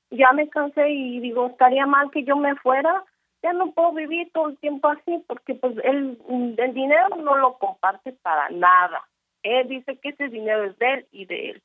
Ya 0.10 0.32
me 0.34 0.50
cansé 0.50 0.90
y 0.90 1.20
digo, 1.20 1.48
estaría 1.48 1.86
mal 1.86 2.12
que 2.12 2.24
yo 2.24 2.36
me 2.36 2.56
fuera. 2.56 3.04
Ya 3.42 3.54
no 3.54 3.72
puedo 3.72 3.94
vivir 3.94 4.30
todo 4.34 4.50
el 4.50 4.58
tiempo 4.58 4.90
así 4.90 5.24
porque 5.28 5.56
pues 5.56 5.78
él, 5.84 6.18
el 6.58 6.74
dinero 6.74 7.16
no 7.18 7.38
lo 7.38 7.58
comparte 7.58 8.12
para 8.22 8.50
nada. 8.50 9.04
Él 9.44 9.68
dice 9.70 9.98
que 9.98 10.10
ese 10.10 10.28
dinero 10.28 10.66
es 10.66 10.78
de 10.78 10.94
él 10.94 11.08
y 11.12 11.26
de 11.26 11.50
él. 11.52 11.62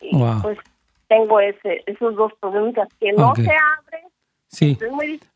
Y 0.00 0.12
pues 0.40 0.58
tengo 1.10 1.40
ese, 1.40 1.82
esos 1.86 2.14
dos 2.14 2.32
preguntas 2.40 2.88
que 3.00 3.12
no 3.12 3.34
se 3.34 3.50
abren. 3.50 4.04
Sí. 4.46 4.78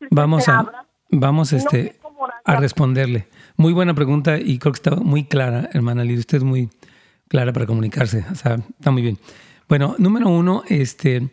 vamos 0.09 0.47
a, 0.47 0.65
vamos 1.09 1.51
este, 1.51 1.97
a 2.45 2.55
responderle. 2.55 3.27
Muy 3.57 3.73
buena 3.73 3.93
pregunta 3.93 4.39
y 4.39 4.57
creo 4.57 4.71
que 4.71 4.77
está 4.77 4.95
muy 4.95 5.25
clara, 5.25 5.69
hermana 5.73 6.03
Lidia. 6.03 6.19
Usted 6.19 6.37
es 6.37 6.43
muy 6.45 6.69
clara 7.27 7.51
para 7.51 7.65
comunicarse. 7.65 8.25
O 8.31 8.35
sea, 8.35 8.55
está 8.55 8.89
muy 8.91 9.01
bien. 9.01 9.17
Bueno, 9.67 9.95
número 9.97 10.29
uno, 10.29 10.63
este, 10.69 11.29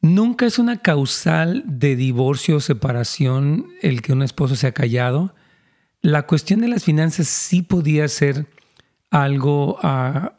nunca 0.00 0.46
es 0.46 0.58
una 0.58 0.80
causal 0.80 1.62
de 1.66 1.94
divorcio 1.94 2.56
o 2.56 2.60
separación 2.60 3.66
el 3.82 4.00
que 4.00 4.14
un 4.14 4.22
esposo 4.22 4.56
se 4.56 4.66
ha 4.66 4.72
callado. 4.72 5.34
La 6.00 6.26
cuestión 6.26 6.62
de 6.62 6.68
las 6.68 6.84
finanzas 6.84 7.28
sí 7.28 7.60
podía 7.60 8.08
ser 8.08 8.46
algo 9.10 9.78
a, 9.82 10.38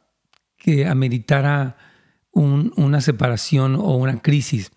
que 0.58 0.88
ameritara 0.88 1.78
una 2.38 3.02
separación 3.02 3.76
o 3.76 3.96
una 3.96 4.22
crisis. 4.22 4.72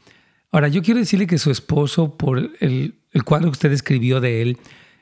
Ahora, 0.53 0.69
yo 0.69 0.83
quiero 0.83 0.99
decirle 0.99 1.27
que 1.27 1.39
su 1.39 1.51
esposo, 1.51 2.17
por 2.17 2.51
el, 2.61 2.95
cuadro 3.25 3.49
que 3.49 3.53
usted 3.53 3.73
escribió 3.73 4.21
de 4.21 4.43
él, 4.43 4.59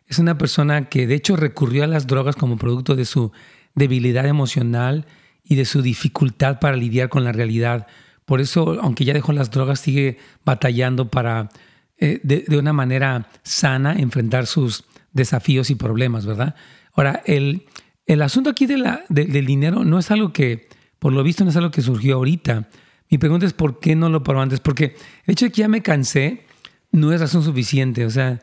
es 0.07 0.19
una 0.19 0.37
persona 0.37 0.89
que 0.89 1.07
de 1.07 1.15
hecho 1.15 1.37
recurrió 1.37 1.85
a 1.85 1.87
las 1.87 2.07
drogas 2.07 2.37
como 2.37 2.59
producto 2.59 2.97
de 2.97 3.05
su 3.05 3.33
debilidad 3.75 4.27
emocional 4.27 5.07
y 5.45 5.55
de 5.55 5.65
su 5.65 5.81
dificultad 5.81 6.59
para 6.61 6.77
lidiar 6.77 7.09
con 7.09 7.25
la 7.25 7.33
realidad. 7.33 7.87
Por 8.27 8.41
eso, 8.41 8.79
aunque 8.83 9.05
ya 9.05 9.15
dejó 9.15 9.33
las 9.33 9.51
drogas, 9.51 9.81
sigue 9.81 10.19
batallando 10.45 11.11
para, 11.11 11.49
eh, 11.97 12.21
de, 12.23 12.59
una 12.59 12.75
manera 12.75 13.29
sana, 13.43 13.95
enfrentar 13.95 14.47
sus 14.47 14.85
desafíos 15.13 15.71
y 15.71 15.77
problemas, 15.77 16.27
¿verdad? 16.27 16.55
Ahora, 16.93 17.23
el, 17.25 17.67
el 18.07 18.21
asunto 18.21 18.51
aquí 18.51 18.67
del 18.67 19.47
dinero 19.47 19.85
no 19.85 19.99
es 19.99 20.11
algo 20.11 20.33
que 20.33 20.69
por 20.99 21.13
lo 21.13 21.23
visto 21.23 21.45
no 21.45 21.51
es 21.51 21.57
algo 21.57 21.71
que 21.71 21.81
surgió 21.81 22.17
ahorita. 22.17 22.69
Mi 23.11 23.19
pregunta 23.19 23.47
es 23.47 23.53
por 23.53 23.81
qué 23.81 23.95
no 23.95 24.09
lo 24.09 24.23
paró 24.23 24.41
antes. 24.41 24.61
Porque 24.61 24.97
el 25.25 25.33
hecho 25.33 25.47
de 25.47 25.53
que 25.53 25.63
ya 25.63 25.69
me 25.69 25.83
cansé 25.83 26.45
no 26.91 27.13
es 27.13 27.21
razón 27.21 27.43
suficiente. 27.43 28.05
O 28.05 28.11
sea, 28.11 28.41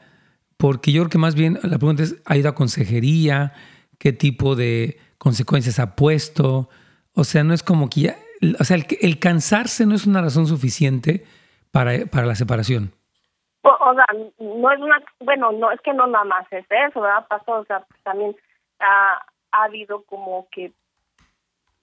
porque 0.58 0.92
yo 0.92 1.04
creo 1.04 1.10
que 1.10 1.18
más 1.18 1.36
bien 1.36 1.60
la 1.64 1.78
pregunta 1.78 2.04
es, 2.04 2.22
¿ha 2.26 2.38
ido 2.38 2.50
a 2.50 2.56
consejería? 2.56 3.54
¿Qué 4.00 4.14
tipo 4.14 4.56
de 4.56 4.98
consecuencias 5.18 5.80
ha 5.80 5.96
puesto? 5.96 6.70
O 7.14 7.24
sea, 7.24 7.44
no 7.44 7.54
es 7.54 7.64
como 7.64 7.90
que 7.90 8.02
ya... 8.02 8.16
O 8.60 8.64
sea, 8.64 8.78
el, 8.78 9.20
cansarse 9.20 9.86
no 9.86 9.96
es 9.96 10.06
una 10.06 10.22
razón 10.22 10.46
suficiente 10.48 11.24
para, 11.72 12.06
para 12.06 12.26
la 12.26 12.36
separación. 12.36 12.92
O, 13.62 13.94
sea, 13.94 14.06
no 14.40 14.72
es 14.72 14.80
una... 14.80 15.02
Bueno, 15.20 15.52
no 15.52 15.72
es 15.72 15.80
que 15.82 15.94
no 15.94 16.08
nada 16.08 16.26
más 16.26 16.46
es 16.52 16.66
eso, 16.70 17.02
¿verdad? 17.02 17.26
Pasó, 17.28 17.54
o 17.54 17.66
sea, 17.66 17.86
también 18.04 18.36
ha, 18.80 19.26
ha 19.52 19.64
habido 19.64 20.04
como 20.04 20.48
que 20.52 20.74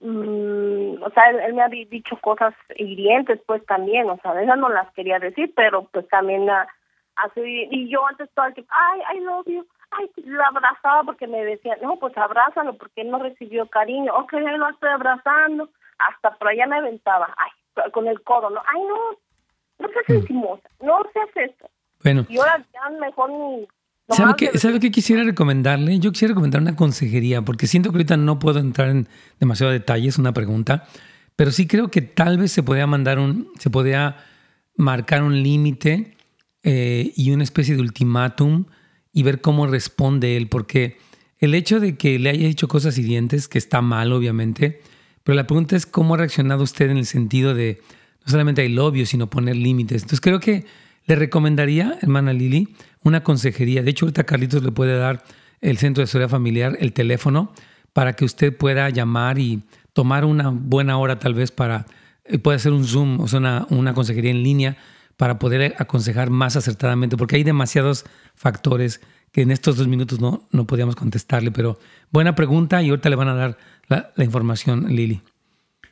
Mm, 0.02 1.00
o 1.00 1.10
sea, 1.10 1.30
él, 1.30 1.54
me 1.54 1.62
ha 1.62 1.68
dicho 1.68 2.16
cosas 2.20 2.54
hirientes, 2.74 3.40
pues 3.46 3.64
también, 3.66 4.10
o 4.10 4.18
sea, 4.20 4.40
esas 4.42 4.58
no 4.58 4.68
las 4.68 4.92
quería 4.94 5.20
decir, 5.20 5.52
pero 5.54 5.84
pues 5.92 6.08
también 6.08 6.50
así, 7.14 7.68
y 7.70 7.88
yo 7.88 8.04
antes 8.08 8.28
todo 8.34 8.46
el 8.46 8.54
tiempo, 8.54 8.72
ay, 8.74 9.16
I 9.16 9.20
love 9.20 9.46
you, 9.46 9.64
ay, 9.92 10.10
lo 10.24 10.44
abrazaba 10.44 11.04
porque 11.04 11.28
me 11.28 11.44
decía, 11.44 11.76
no, 11.82 11.96
pues 12.00 12.18
abrázalo, 12.18 12.76
porque 12.76 13.02
él 13.02 13.10
no 13.10 13.20
recibió 13.20 13.66
cariño, 13.68 14.12
ok, 14.12 14.32
yo 14.32 14.56
lo 14.56 14.70
estoy 14.70 14.90
abrazando, 14.90 15.68
hasta 15.98 16.32
por 16.32 16.48
allá 16.48 16.66
me 16.66 16.78
aventaba, 16.78 17.32
ay, 17.36 17.90
con 17.92 18.08
el 18.08 18.20
codo, 18.22 18.50
no, 18.50 18.60
ay, 18.66 18.82
no, 18.82 18.96
no 19.78 19.88
seas 19.88 20.08
mm. 20.08 20.12
encimosa, 20.14 20.68
no 20.80 21.00
seas 21.12 21.30
esto. 21.36 21.70
Bueno. 22.02 22.26
Y 22.28 22.38
ahora 22.38 22.64
ya 22.72 22.90
mejor 22.90 23.30
ni 23.30 23.68
¿Sabe 24.16 24.34
qué, 24.36 24.58
¿Sabe 24.58 24.80
qué 24.80 24.90
quisiera 24.90 25.24
recomendarle? 25.24 25.98
Yo 25.98 26.12
quisiera 26.12 26.32
recomendar 26.32 26.60
una 26.60 26.76
consejería, 26.76 27.42
porque 27.42 27.66
siento 27.66 27.90
que 27.90 27.96
ahorita 27.96 28.16
no 28.16 28.38
puedo 28.38 28.58
entrar 28.58 28.88
en 28.88 29.08
demasiado 29.40 29.72
detalle, 29.72 30.08
es 30.08 30.18
una 30.18 30.32
pregunta, 30.32 30.86
pero 31.36 31.50
sí 31.50 31.66
creo 31.66 31.90
que 31.90 32.02
tal 32.02 32.38
vez 32.38 32.52
se 32.52 32.62
podría 32.62 32.86
mandar 32.86 33.18
un, 33.18 33.48
se 33.58 33.70
podría 33.70 34.16
marcar 34.76 35.22
un 35.22 35.42
límite 35.42 36.16
eh, 36.62 37.12
y 37.16 37.30
una 37.30 37.44
especie 37.44 37.74
de 37.74 37.80
ultimátum 37.80 38.66
y 39.12 39.22
ver 39.22 39.40
cómo 39.40 39.66
responde 39.66 40.36
él, 40.36 40.48
porque 40.48 40.98
el 41.38 41.54
hecho 41.54 41.80
de 41.80 41.96
que 41.96 42.18
le 42.18 42.30
haya 42.30 42.46
dicho 42.46 42.68
cosas 42.68 42.96
hirientes, 42.98 43.48
que 43.48 43.58
está 43.58 43.82
mal 43.82 44.12
obviamente, 44.12 44.80
pero 45.24 45.36
la 45.36 45.46
pregunta 45.46 45.76
es 45.76 45.86
cómo 45.86 46.14
ha 46.14 46.18
reaccionado 46.18 46.62
usted 46.62 46.90
en 46.90 46.98
el 46.98 47.06
sentido 47.06 47.54
de 47.54 47.80
no 48.24 48.30
solamente 48.30 48.64
el 48.64 48.78
obvio, 48.78 49.06
sino 49.06 49.28
poner 49.28 49.56
límites. 49.56 50.02
Entonces 50.02 50.20
creo 50.20 50.40
que 50.40 50.64
le 51.06 51.16
recomendaría, 51.16 51.98
hermana 52.00 52.32
Lili, 52.32 52.74
una 53.02 53.22
consejería. 53.22 53.82
De 53.82 53.90
hecho, 53.90 54.06
ahorita 54.06 54.24
Carlitos 54.24 54.62
le 54.62 54.72
puede 54.72 54.96
dar 54.96 55.24
el 55.60 55.78
Centro 55.78 56.02
de 56.02 56.06
Seguridad 56.06 56.30
Familiar, 56.30 56.76
el 56.80 56.92
teléfono, 56.92 57.52
para 57.92 58.14
que 58.14 58.24
usted 58.24 58.56
pueda 58.56 58.88
llamar 58.90 59.38
y 59.38 59.62
tomar 59.92 60.24
una 60.24 60.50
buena 60.50 60.98
hora 60.98 61.18
tal 61.18 61.34
vez 61.34 61.50
para, 61.50 61.86
eh, 62.24 62.38
puede 62.38 62.56
hacer 62.56 62.72
un 62.72 62.84
Zoom, 62.84 63.20
o 63.20 63.28
sea, 63.28 63.38
una, 63.38 63.66
una 63.70 63.94
consejería 63.94 64.30
en 64.30 64.42
línea 64.42 64.76
para 65.16 65.38
poder 65.38 65.74
aconsejar 65.78 66.30
más 66.30 66.56
acertadamente, 66.56 67.16
porque 67.16 67.36
hay 67.36 67.44
demasiados 67.44 68.04
factores 68.34 69.00
que 69.30 69.42
en 69.42 69.50
estos 69.50 69.76
dos 69.76 69.88
minutos 69.88 70.20
no, 70.20 70.48
no 70.50 70.66
podíamos 70.66 70.96
contestarle, 70.96 71.50
pero 71.50 71.78
buena 72.10 72.34
pregunta 72.34 72.82
y 72.82 72.90
ahorita 72.90 73.08
le 73.08 73.16
van 73.16 73.28
a 73.28 73.34
dar 73.34 73.58
la, 73.88 74.12
la 74.14 74.24
información, 74.24 74.86
Lili. 74.88 75.22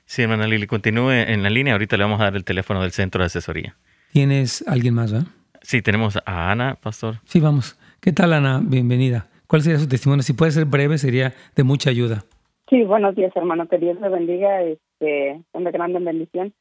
Sí, 0.04 0.22
hermana 0.22 0.46
Lili, 0.46 0.66
continúe 0.66 1.10
en 1.12 1.42
la 1.42 1.50
línea, 1.50 1.74
ahorita 1.74 1.96
le 1.96 2.04
vamos 2.04 2.20
a 2.20 2.24
dar 2.24 2.36
el 2.36 2.44
teléfono 2.44 2.82
del 2.82 2.92
centro 2.92 3.22
de 3.22 3.26
asesoría. 3.26 3.76
¿Tienes 4.12 4.64
alguien 4.66 4.94
más, 4.94 5.12
verdad? 5.12 5.28
Sí, 5.62 5.82
tenemos 5.82 6.16
a 6.26 6.50
Ana, 6.50 6.76
pastor. 6.82 7.16
Sí, 7.24 7.38
vamos. 7.38 7.78
¿Qué 8.00 8.12
tal, 8.12 8.32
Ana? 8.32 8.60
Bienvenida. 8.62 9.28
¿Cuál 9.46 9.62
sería 9.62 9.78
su 9.78 9.88
testimonio? 9.88 10.22
Si 10.22 10.32
puede 10.32 10.50
ser 10.50 10.64
breve, 10.64 10.98
sería 10.98 11.32
de 11.54 11.62
mucha 11.62 11.90
ayuda. 11.90 12.24
Sí, 12.68 12.82
buenos 12.82 13.14
días, 13.14 13.32
hermano. 13.36 13.68
Que 13.68 13.78
Dios 13.78 14.00
le 14.00 14.08
bendiga, 14.08 14.62
este, 14.62 15.40
una 15.52 15.70
gran 15.70 15.92
bendición. 15.92 16.52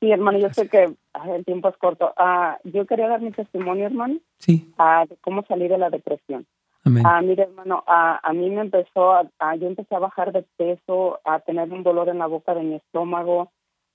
Sí, 0.00 0.10
hermano, 0.12 0.38
yo 0.38 0.52
sé 0.52 0.68
que 0.68 0.94
el 1.34 1.44
tiempo 1.46 1.68
es 1.70 1.76
corto. 1.78 2.12
Ah, 2.16 2.58
yo 2.64 2.86
quería 2.86 3.08
dar 3.08 3.22
mi 3.22 3.32
testimonio, 3.32 3.86
hermano. 3.86 4.18
Sí. 4.38 4.70
Ah, 4.76 5.06
de 5.08 5.16
cómo 5.22 5.44
salir 5.46 5.70
de 5.70 5.78
la 5.78 5.88
depresión. 5.90 6.46
Amén. 6.84 7.04
Ah, 7.06 7.20
mire, 7.22 7.44
hermano, 7.44 7.84
a, 7.86 8.20
a 8.22 8.32
mí 8.34 8.50
me 8.50 8.60
empezó, 8.60 9.12
a, 9.12 9.56
yo 9.56 9.66
empecé 9.66 9.94
a 9.94 9.98
bajar 9.98 10.32
de 10.32 10.44
peso, 10.56 11.20
a 11.24 11.40
tener 11.40 11.72
un 11.72 11.82
dolor 11.82 12.08
en 12.10 12.18
la 12.18 12.26
boca 12.26 12.54
de 12.54 12.62
mi 12.62 12.74
estómago, 12.74 13.50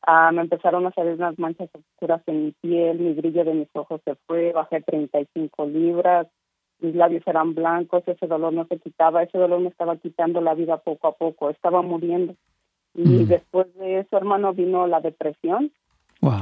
Ah, 0.06 0.32
me 0.34 0.42
empezaron 0.42 0.86
a 0.86 0.92
salir 0.92 1.14
unas 1.14 1.40
manchas 1.40 1.70
oscuras 1.74 2.22
en 2.28 2.46
mi 2.46 2.52
piel, 2.52 3.00
mi 3.00 3.14
brillo 3.14 3.46
de 3.46 3.54
mis 3.54 3.70
ojos 3.74 4.02
se 4.04 4.16
fue, 4.28 4.52
bajé 4.52 4.82
35 4.82 5.66
libras, 5.66 6.28
mis 6.80 6.94
labios 6.94 7.26
eran 7.26 7.56
blancos, 7.56 8.04
ese 8.06 8.28
dolor 8.28 8.52
no 8.52 8.66
se 8.68 8.78
quitaba, 8.80 9.24
ese 9.24 9.38
dolor 9.38 9.62
me 9.62 9.70
estaba 9.70 9.96
quitando 9.96 10.42
la 10.42 10.54
vida 10.54 10.78
poco 10.78 11.08
a 11.08 11.14
poco, 11.14 11.50
estaba 11.50 11.82
muriendo. 11.82 12.36
Y 12.94 13.08
mm. 13.08 13.28
después 13.28 13.74
de 13.76 14.00
eso, 14.00 14.18
hermano, 14.18 14.54
vino 14.54 14.86
la 14.88 15.00
depresión. 15.00 15.72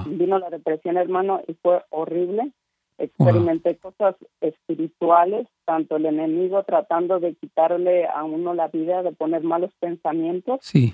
Vino 0.06 0.38
la 0.38 0.52
depresión, 0.52 0.98
hermano, 0.98 1.42
y 1.48 1.54
fue 1.56 1.84
horrible. 1.90 2.52
Experimenté 3.00 3.78
cosas 3.78 4.16
espirituales, 4.40 5.48
tanto 5.66 5.96
el 5.96 6.06
enemigo 6.06 6.62
tratando 6.64 7.20
de 7.20 7.34
quitarle 7.34 8.06
a 8.06 8.24
uno 8.24 8.54
la 8.54 8.68
vida, 8.68 9.02
de 9.02 9.12
poner 9.12 9.44
malos 9.44 9.72
pensamientos. 9.80 10.60
Sí. 10.62 10.94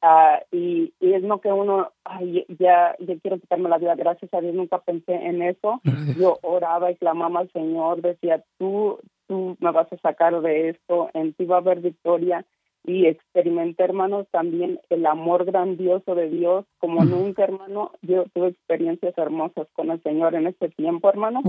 Ah, 0.00 0.40
y, 0.52 0.92
y, 1.00 1.12
es 1.14 1.22
no 1.24 1.40
que 1.40 1.52
uno, 1.52 1.90
ay, 2.04 2.46
ya, 2.60 2.94
ya 3.00 3.18
quiero 3.20 3.38
quitarme 3.40 3.68
la 3.68 3.78
vida, 3.78 3.96
gracias 3.96 4.32
a 4.32 4.40
Dios 4.40 4.54
nunca 4.54 4.78
pensé 4.78 5.12
en 5.12 5.42
eso. 5.42 5.80
Yo 6.16 6.38
oraba 6.42 6.90
y 6.90 6.96
clamaba 6.96 7.40
al 7.40 7.50
Señor, 7.52 8.00
decía, 8.00 8.44
tú, 8.58 9.00
tú 9.26 9.56
me 9.60 9.72
vas 9.72 9.92
a 9.92 9.98
sacar 9.98 10.40
de 10.40 10.70
esto, 10.70 11.10
en 11.14 11.32
ti 11.32 11.44
va 11.44 11.56
a 11.56 11.60
haber 11.60 11.80
victoria. 11.80 12.44
Y 12.84 13.06
experimenté, 13.06 13.82
hermanos, 13.82 14.26
también 14.30 14.80
el 14.88 15.04
amor 15.04 15.44
grandioso 15.44 16.14
de 16.14 16.30
Dios, 16.30 16.64
como 16.78 17.04
nunca, 17.04 17.42
hermano. 17.42 17.90
Yo 18.00 18.24
tuve 18.32 18.48
experiencias 18.48 19.18
hermosas 19.18 19.66
con 19.74 19.90
el 19.90 20.02
Señor 20.02 20.34
en 20.34 20.46
este 20.46 20.70
tiempo, 20.70 21.10
hermano. 21.10 21.42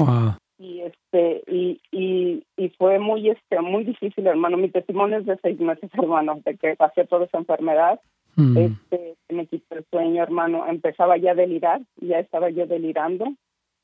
Y 0.58 0.82
este 0.82 1.44
y, 1.48 1.80
y, 1.92 2.44
y 2.58 2.70
fue 2.72 3.00
muy 3.00 3.30
este 3.30 3.62
muy 3.62 3.86
difícil, 3.86 4.28
hermano. 4.28 4.58
Mi 4.58 4.70
testimonio 4.70 5.20
es 5.20 5.26
de 5.28 5.38
seis 5.42 5.58
meses, 5.62 5.90
hermano, 5.94 6.42
de 6.44 6.58
que 6.58 6.76
pasé 6.76 7.06
toda 7.06 7.24
esa 7.26 7.38
enfermedad 7.38 8.02
Mm. 8.40 8.58
Este, 8.58 9.16
me 9.30 9.46
quitó 9.48 9.76
el 9.76 9.86
sueño, 9.92 10.24
hermano. 10.24 10.66
Empezaba 10.68 11.18
ya 11.18 11.32
a 11.32 11.36
delirar, 11.36 11.82
ya 11.98 12.20
estaba 12.20 12.50
yo 12.50 12.66
delirando. 12.66 13.34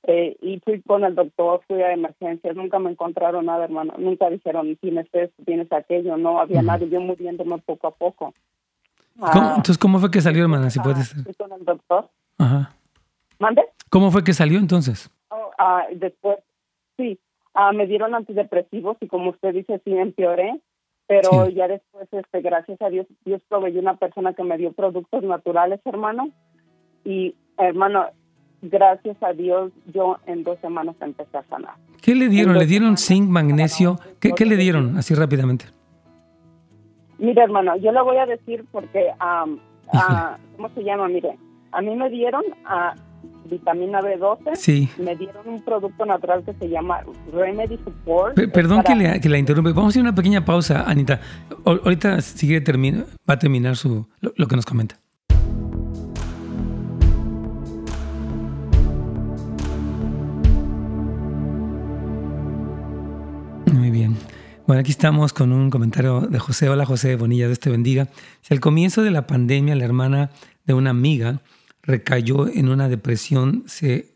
Eh, 0.07 0.37
y 0.41 0.59
fui 0.59 0.81
con 0.81 1.03
el 1.03 1.15
doctor, 1.15 1.61
fui 1.67 1.81
a 1.81 1.91
emergencias, 1.91 2.55
nunca 2.55 2.77
me 2.79 2.91
encontraron 2.91 3.47
nada, 3.47 3.65
hermano. 3.65 3.93
Nunca 3.97 4.29
dijeron, 4.29 4.75
tienes 4.77 5.07
esto, 5.11 5.43
tienes 5.45 5.71
aquello. 5.71 6.15
No 6.15 6.39
había 6.39 6.61
mm. 6.61 6.65
nada, 6.65 6.85
yo 6.85 7.01
muriéndome 7.01 7.57
poco 7.59 7.87
a 7.87 7.91
poco. 7.91 8.33
Ah, 9.19 9.55
entonces, 9.57 9.77
¿cómo 9.77 9.99
fue 9.99 10.11
que 10.11 10.21
salió, 10.21 10.43
hermana? 10.43 10.69
Si 10.69 10.79
puedes. 10.79 11.13
Fui 11.23 11.33
con 11.33 11.51
el 11.51 11.65
doctor. 11.65 12.09
Ajá. 12.37 12.75
¿Mande? 13.39 13.63
¿Cómo 13.89 14.11
fue 14.11 14.23
que 14.23 14.33
salió 14.33 14.59
entonces? 14.59 15.09
Oh, 15.29 15.51
ah, 15.57 15.85
después, 15.93 16.37
sí, 16.97 17.19
ah, 17.53 17.71
me 17.71 17.87
dieron 17.87 18.15
antidepresivos 18.15 18.97
y 19.01 19.07
como 19.07 19.31
usted 19.31 19.53
dice, 19.53 19.81
sí, 19.83 19.97
empeoré 19.97 20.59
pero 21.07 21.49
ya 21.49 21.67
después, 21.67 22.07
este, 22.11 22.41
gracias 22.41 22.81
a 22.81 22.89
Dios, 22.89 23.05
Dios 23.25 23.41
proveyó 23.47 23.79
una 23.79 23.95
persona 23.97 24.33
que 24.33 24.43
me 24.43 24.57
dio 24.57 24.71
productos 24.71 25.23
naturales, 25.23 25.79
hermano, 25.85 26.29
y 27.03 27.35
hermano, 27.57 28.05
gracias 28.61 29.21
a 29.21 29.33
Dios, 29.33 29.71
yo 29.93 30.17
en 30.25 30.43
dos 30.43 30.59
semanas 30.59 30.95
empecé 31.01 31.37
a 31.37 31.43
sanar. 31.43 31.75
¿Qué 32.01 32.15
le 32.15 32.27
dieron? 32.27 32.57
¿Le 32.57 32.65
dieron 32.65 32.97
zinc, 32.97 33.29
magnesio? 33.29 33.99
¿Qué, 34.19 34.31
¿Qué, 34.31 34.45
le 34.45 34.55
dieron 34.55 34.97
así 34.97 35.13
rápidamente? 35.13 35.65
Mire, 37.19 37.43
hermano, 37.43 37.77
yo 37.77 37.91
lo 37.91 38.03
voy 38.03 38.17
a 38.17 38.25
decir 38.25 38.65
porque, 38.71 39.11
¿cómo 40.55 40.69
se 40.73 40.83
llama? 40.83 41.07
Mire, 41.07 41.37
a 41.71 41.81
mí 41.81 41.95
me 41.95 42.09
dieron 42.09 42.43
a 42.65 42.95
vitamina 43.49 44.01
B12. 44.01 44.55
Sí. 44.55 44.89
Me 44.97 45.15
dieron 45.15 45.47
un 45.47 45.63
producto 45.63 46.05
natural 46.05 46.43
que 46.43 46.53
se 46.53 46.69
llama 46.69 47.01
Remedy 47.33 47.77
Support. 47.83 48.35
perdón 48.51 48.83
que, 48.83 48.95
le, 48.95 49.19
que, 49.21 49.29
la 49.29 49.37
interrumpe. 49.37 49.71
Vamos 49.71 49.85
a 49.85 49.89
hacer 49.89 50.01
una 50.01 50.15
pequeña 50.15 50.43
pausa, 50.43 50.83
Anita. 50.87 51.19
ahorita 51.65 52.21
sigue 52.21 52.61
termina, 52.61 53.05
va 53.29 53.35
a 53.35 53.39
terminar 53.39 53.75
su, 53.75 54.07
lo, 54.21 54.47
que 54.47 54.55
nos 54.55 54.65
comenta. 54.65 54.99
Muy 63.71 63.91
bien. 63.91 64.15
Bueno, 64.67 64.79
aquí 64.79 64.91
estamos 64.91 65.33
con 65.33 65.51
un 65.51 65.69
comentario 65.69 66.21
de 66.21 66.39
José. 66.39 66.69
Hola 66.69 66.85
José, 66.85 67.15
Bonilla, 67.15 67.45
Dios 67.45 67.59
te 67.59 67.69
bendiga. 67.69 68.07
Si 68.41 68.53
al 68.53 68.59
comienzo 68.59 69.03
de 69.03 69.11
la 69.11 69.27
pandemia 69.27 69.75
la 69.75 69.85
hermana 69.85 70.31
de 70.65 70.73
una 70.73 70.89
amiga 70.89 71.41
recayó 71.85 72.47
en 72.47 72.69
una 72.69 72.89
depresión, 72.89 73.63
se 73.67 74.15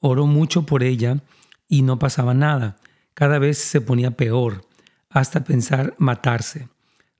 oró 0.00 0.26
mucho 0.26 0.66
por 0.66 0.82
ella 0.82 1.22
y 1.68 1.82
no 1.82 1.98
pasaba 1.98 2.34
nada. 2.34 2.76
Cada 3.14 3.38
vez 3.38 3.58
se 3.58 3.80
ponía 3.80 4.10
peor, 4.10 4.66
hasta 5.08 5.44
pensar 5.44 5.94
matarse. 5.98 6.68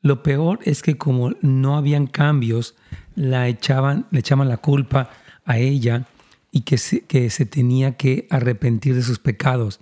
Lo 0.02 0.22
peor 0.22 0.60
es 0.64 0.82
que 0.82 0.96
como 0.96 1.32
no 1.40 1.76
habían 1.76 2.06
cambios, 2.06 2.74
la 3.14 3.48
echaban, 3.48 4.06
le 4.10 4.20
echaban 4.20 4.48
la 4.48 4.58
culpa 4.58 5.10
a 5.44 5.58
ella 5.58 6.06
y 6.50 6.62
que 6.62 6.78
se, 6.78 7.00
que 7.00 7.30
se 7.30 7.46
tenía 7.46 7.96
que 7.96 8.26
arrepentir 8.30 8.94
de 8.94 9.02
sus 9.02 9.18
pecados, 9.18 9.80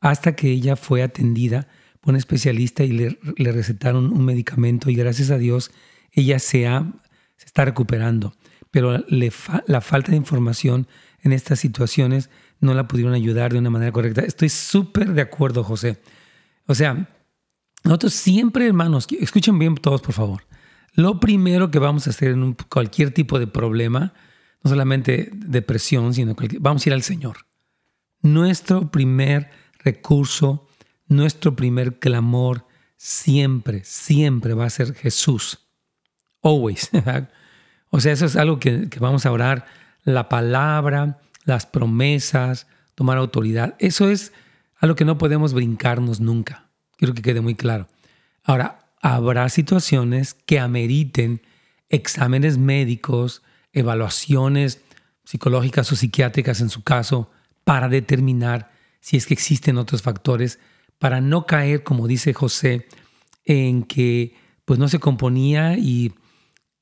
hasta 0.00 0.36
que 0.36 0.50
ella 0.50 0.76
fue 0.76 1.02
atendida 1.02 1.68
por 2.00 2.12
un 2.12 2.16
especialista 2.16 2.84
y 2.84 2.92
le, 2.92 3.18
le 3.36 3.52
recetaron 3.52 4.12
un 4.12 4.24
medicamento 4.24 4.88
y 4.90 4.94
gracias 4.94 5.30
a 5.30 5.38
Dios 5.38 5.72
ella 6.12 6.38
se, 6.38 6.66
ha, 6.66 6.92
se 7.36 7.46
está 7.46 7.64
recuperando 7.64 8.34
pero 8.76 9.02
la 9.08 9.80
falta 9.80 10.10
de 10.10 10.18
información 10.18 10.86
en 11.22 11.32
estas 11.32 11.58
situaciones 11.60 12.28
no 12.60 12.74
la 12.74 12.86
pudieron 12.86 13.14
ayudar 13.14 13.54
de 13.54 13.58
una 13.58 13.70
manera 13.70 13.90
correcta. 13.90 14.20
Estoy 14.20 14.50
súper 14.50 15.14
de 15.14 15.22
acuerdo, 15.22 15.64
José. 15.64 15.98
O 16.66 16.74
sea, 16.74 17.08
nosotros 17.84 18.12
siempre, 18.12 18.66
hermanos, 18.66 19.06
escuchen 19.18 19.58
bien 19.58 19.76
todos, 19.76 20.02
por 20.02 20.12
favor. 20.12 20.42
Lo 20.92 21.20
primero 21.20 21.70
que 21.70 21.78
vamos 21.78 22.06
a 22.06 22.10
hacer 22.10 22.32
en 22.32 22.54
cualquier 22.68 23.12
tipo 23.12 23.38
de 23.38 23.46
problema, 23.46 24.12
no 24.62 24.68
solamente 24.68 25.30
depresión, 25.32 26.12
sino 26.12 26.36
que 26.36 26.58
vamos 26.60 26.84
a 26.84 26.90
ir 26.90 26.92
al 26.92 27.02
Señor. 27.02 27.46
Nuestro 28.20 28.90
primer 28.90 29.48
recurso, 29.78 30.68
nuestro 31.06 31.56
primer 31.56 31.98
clamor, 31.98 32.66
siempre, 32.98 33.84
siempre 33.84 34.52
va 34.52 34.66
a 34.66 34.70
ser 34.70 34.92
Jesús. 34.92 35.66
Always. 36.42 36.90
O 37.90 38.00
sea, 38.00 38.12
eso 38.12 38.26
es 38.26 38.36
algo 38.36 38.58
que, 38.58 38.88
vamos 39.00 39.26
a 39.26 39.32
orar. 39.32 39.66
La 40.04 40.28
palabra, 40.28 41.18
las 41.44 41.66
promesas, 41.66 42.66
tomar 42.94 43.18
autoridad. 43.18 43.74
Eso 43.78 44.10
es 44.10 44.32
algo 44.78 44.96
que 44.96 45.04
no 45.04 45.18
podemos 45.18 45.52
brincarnos 45.52 46.20
nunca. 46.20 46.68
Quiero 46.96 47.14
que 47.14 47.22
quede 47.22 47.40
muy 47.40 47.54
claro. 47.54 47.88
Ahora, 48.44 48.78
habrá 49.00 49.48
situaciones 49.48 50.34
que 50.34 50.58
ameriten 50.58 51.42
exámenes 51.88 52.58
médicos, 52.58 53.42
evaluaciones 53.72 54.80
psicológicas 55.24 55.90
o 55.92 55.96
psiquiátricas 55.96 56.60
en 56.60 56.70
su 56.70 56.82
caso, 56.82 57.30
para 57.64 57.88
determinar 57.88 58.70
si 59.00 59.16
es 59.16 59.26
que 59.26 59.34
existen 59.34 59.76
otros 59.76 60.02
factores, 60.02 60.58
para 60.98 61.20
no 61.20 61.46
caer, 61.46 61.82
como 61.82 62.06
dice 62.06 62.32
José, 62.32 62.86
en 63.44 63.82
que 63.82 64.34
pues 64.64 64.78
no 64.78 64.88
se 64.88 64.98
componía 64.98 65.76
y 65.76 66.12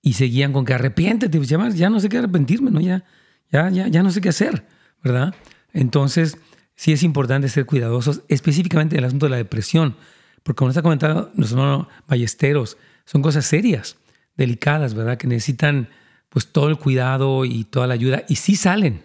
y 0.05 0.13
seguían 0.13 0.53
con 0.53 0.67
que 0.67 0.75
arrepiéntete, 0.75 1.39
pues 1.39 1.49
ya, 1.49 1.69
ya 1.71 1.89
no 1.89 1.99
sé 1.99 2.11
qué 2.11 2.19
arrepentirme, 2.19 2.71
¿no? 2.71 2.79
Ya, 2.79 3.05
ya, 3.51 3.71
ya, 3.71 3.89
ya 3.89 4.03
no 4.03 4.11
sé 4.11 4.21
qué 4.21 4.29
hacer, 4.29 4.67
¿verdad? 5.03 5.35
Entonces, 5.73 6.37
sí 6.77 6.93
es 6.93 7.03
importante 7.03 7.49
ser 7.49 7.65
cuidadosos, 7.65 8.21
específicamente 8.29 8.97
en 8.97 8.99
el 8.99 9.07
asunto 9.07 9.25
de 9.27 9.31
la 9.31 9.39
depresión, 9.39 9.97
porque 10.43 10.59
como 10.59 10.69
nos 10.69 10.77
ha 10.77 10.83
comentado 10.83 11.33
nuestro 11.35 11.59
hermano 11.59 11.89
Ballesteros, 12.07 12.77
son 13.07 13.23
cosas 13.23 13.47
serias, 13.47 13.97
delicadas, 14.37 14.93
¿verdad? 14.93 15.17
Que 15.17 15.27
necesitan 15.27 15.89
pues 16.29 16.49
todo 16.49 16.69
el 16.69 16.77
cuidado 16.77 17.47
y 17.47 17.65
toda 17.65 17.87
la 17.87 17.95
ayuda, 17.95 18.25
y 18.29 18.37
sí 18.37 18.57
salen, 18.57 19.01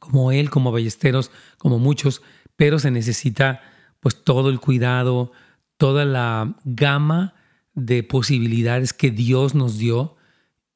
como 0.00 0.32
él, 0.32 0.50
como 0.50 0.72
Ballesteros, 0.72 1.30
como 1.58 1.78
muchos, 1.78 2.22
pero 2.56 2.80
se 2.80 2.90
necesita 2.90 3.62
pues 4.00 4.24
todo 4.24 4.50
el 4.50 4.58
cuidado, 4.58 5.30
toda 5.76 6.04
la 6.04 6.56
gama 6.64 7.34
de 7.78 8.02
posibilidades 8.02 8.92
que 8.92 9.10
Dios 9.10 9.54
nos 9.54 9.78
dio. 9.78 10.16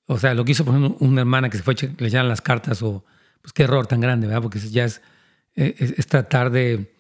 O 0.06 0.18
sea, 0.18 0.34
lo 0.34 0.44
que 0.44 0.52
hizo, 0.52 0.64
por 0.64 0.74
ejemplo, 0.74 0.96
una 1.00 1.20
hermana 1.20 1.50
que 1.50 1.56
se 1.56 1.62
fue 1.62 1.74
a 1.74 2.02
le 2.02 2.10
las 2.10 2.40
cartas, 2.40 2.82
o 2.82 3.04
pues 3.40 3.52
qué 3.52 3.64
error 3.64 3.86
tan 3.86 4.00
grande, 4.00 4.26
¿verdad? 4.26 4.42
Porque 4.42 4.58
ya 4.58 4.84
es, 4.84 5.02
es, 5.54 6.06
tratar 6.06 6.50
de. 6.50 6.94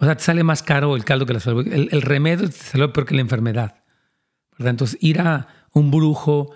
O 0.00 0.04
sea, 0.04 0.16
te 0.16 0.24
sale 0.24 0.42
más 0.42 0.62
caro 0.62 0.96
el 0.96 1.04
caldo 1.04 1.26
que 1.26 1.32
la 1.32 1.40
salud. 1.40 1.66
El, 1.66 2.02
remedio 2.02 2.48
te 2.48 2.56
sale 2.56 2.88
peor 2.88 3.06
que 3.06 3.14
la 3.14 3.20
enfermedad. 3.20 3.84
¿verdad? 4.58 4.70
Entonces, 4.70 4.98
ir 5.00 5.20
a 5.20 5.48
un 5.72 5.90
brujo, 5.90 6.52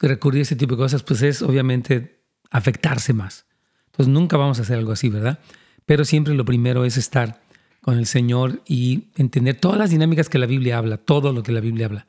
recurrir 0.00 0.40
a 0.40 0.42
ese 0.42 0.56
tipo 0.56 0.74
de 0.74 0.82
cosas, 0.82 1.02
pues 1.02 1.22
es 1.22 1.42
obviamente 1.42 2.22
afectarse 2.50 3.12
más. 3.12 3.46
Entonces, 3.86 4.12
nunca 4.12 4.36
vamos 4.36 4.58
a 4.58 4.62
hacer 4.62 4.78
algo 4.78 4.92
así, 4.92 5.08
¿verdad? 5.08 5.38
Pero 5.86 6.04
siempre 6.04 6.34
lo 6.34 6.44
primero 6.44 6.84
es 6.84 6.96
estar 6.96 7.42
con 7.80 7.98
el 7.98 8.06
Señor 8.06 8.62
y 8.66 9.10
entender 9.16 9.60
todas 9.60 9.78
las 9.78 9.90
dinámicas 9.90 10.28
que 10.28 10.38
la 10.38 10.46
Biblia 10.46 10.78
habla, 10.78 10.96
todo 10.96 11.32
lo 11.32 11.42
que 11.42 11.52
la 11.52 11.60
Biblia 11.60 11.86
habla. 11.86 12.06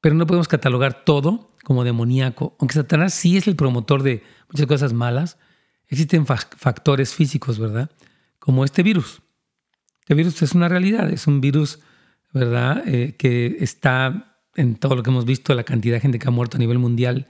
Pero 0.00 0.14
no 0.14 0.26
podemos 0.26 0.48
catalogar 0.48 1.04
todo 1.04 1.50
como 1.64 1.84
demoníaco. 1.84 2.56
Aunque 2.58 2.74
Satanás 2.74 3.14
sí 3.14 3.36
es 3.36 3.46
el 3.48 3.56
promotor 3.56 4.02
de 4.02 4.22
muchas 4.48 4.66
cosas 4.66 4.92
malas, 4.92 5.38
existen 5.88 6.26
factores 6.26 7.14
físicos, 7.14 7.58
¿verdad? 7.58 7.90
Como 8.38 8.64
este 8.64 8.82
virus. 8.82 9.22
Este 10.00 10.14
virus 10.14 10.40
es 10.42 10.52
una 10.52 10.68
realidad, 10.68 11.10
es 11.10 11.26
un 11.26 11.40
virus, 11.40 11.80
¿verdad? 12.32 12.82
Eh, 12.86 13.16
que 13.18 13.58
está 13.60 14.36
en 14.54 14.76
todo 14.76 14.96
lo 14.96 15.02
que 15.02 15.10
hemos 15.10 15.24
visto, 15.24 15.54
la 15.54 15.64
cantidad 15.64 15.96
de 15.96 16.00
gente 16.00 16.18
que 16.18 16.28
ha 16.28 16.30
muerto 16.30 16.56
a 16.56 16.60
nivel 16.60 16.78
mundial. 16.78 17.26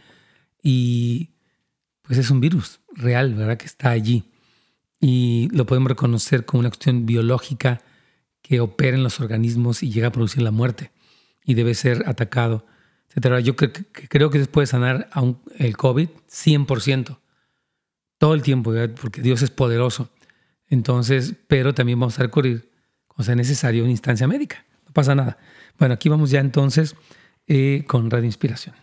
Y 0.62 1.31
pues 2.02 2.18
es 2.18 2.31
un 2.31 2.40
virus 2.40 2.81
real, 2.92 3.35
¿verdad? 3.35 3.57
Que 3.57 3.66
está 3.66 3.90
allí. 3.90 4.24
Y 5.00 5.48
lo 5.52 5.66
podemos 5.66 5.88
reconocer 5.88 6.44
como 6.44 6.61
una 6.61 6.70
cuestión 6.70 7.07
biológica 7.07 7.81
que 8.42 8.61
opera 8.61 8.96
en 8.96 9.02
los 9.02 9.20
organismos 9.20 9.83
y 9.83 9.90
llega 9.90 10.09
a 10.09 10.12
producir 10.12 10.42
la 10.42 10.50
muerte 10.50 10.90
y 11.48 11.54
debe 11.54 11.74
ser 11.74 12.04
atacado, 12.06 12.66
etc. 13.08 13.38
Yo 13.42 13.56
creo 13.56 14.28
que 14.28 14.38
se 14.38 14.46
puede 14.46 14.66
sanar 14.66 15.08
el 15.56 15.78
COVID 15.78 16.11
100%, 16.30 17.18
todo 18.18 18.34
el 18.34 18.42
tiempo, 18.42 18.74
porque 19.00 19.22
Dios 19.22 19.40
es 19.40 19.50
poderoso. 19.50 20.11
Entonces, 20.68 21.32
pero 21.46 21.72
también 21.72 21.98
vamos 21.98 22.18
a 22.18 22.22
recurrir, 22.24 22.70
cuando 23.06 23.24
sea 23.24 23.34
necesario, 23.34 23.82
una 23.82 23.92
instancia 23.92 24.28
médica. 24.28 24.62
No 24.87 24.92
pasa 24.92 25.14
nada. 25.14 25.38
Bueno, 25.78 25.94
aquí 25.94 26.11
vamos 26.11 26.30
ya 26.30 26.40
entonces 26.40 26.96
eh, 27.46 27.84
con 27.87 28.11
Radio 28.11 28.26
Inspiración. 28.26 28.74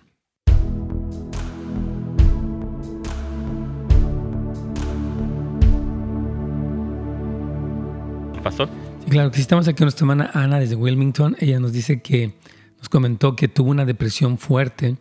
Pastor. 8.42 8.70
Sí, 9.04 9.12
claro, 9.12 9.30
que 9.30 9.40
estamos 9.40 9.68
aquí 9.68 9.78
con 9.78 9.86
nuestra 9.86 10.04
hermana 10.04 10.32
Ana 10.34 10.60
desde 10.60 10.76
Wilmington. 10.76 11.36
Ella 11.40 11.60
nos 11.60 11.74
dice 11.74 12.02
que 12.02 12.34
nos 12.86 12.90
comentó 12.90 13.36
que 13.36 13.48
tuvo 13.48 13.72
una 13.72 13.84
depresión 13.84 14.38
fuerte 14.38 14.98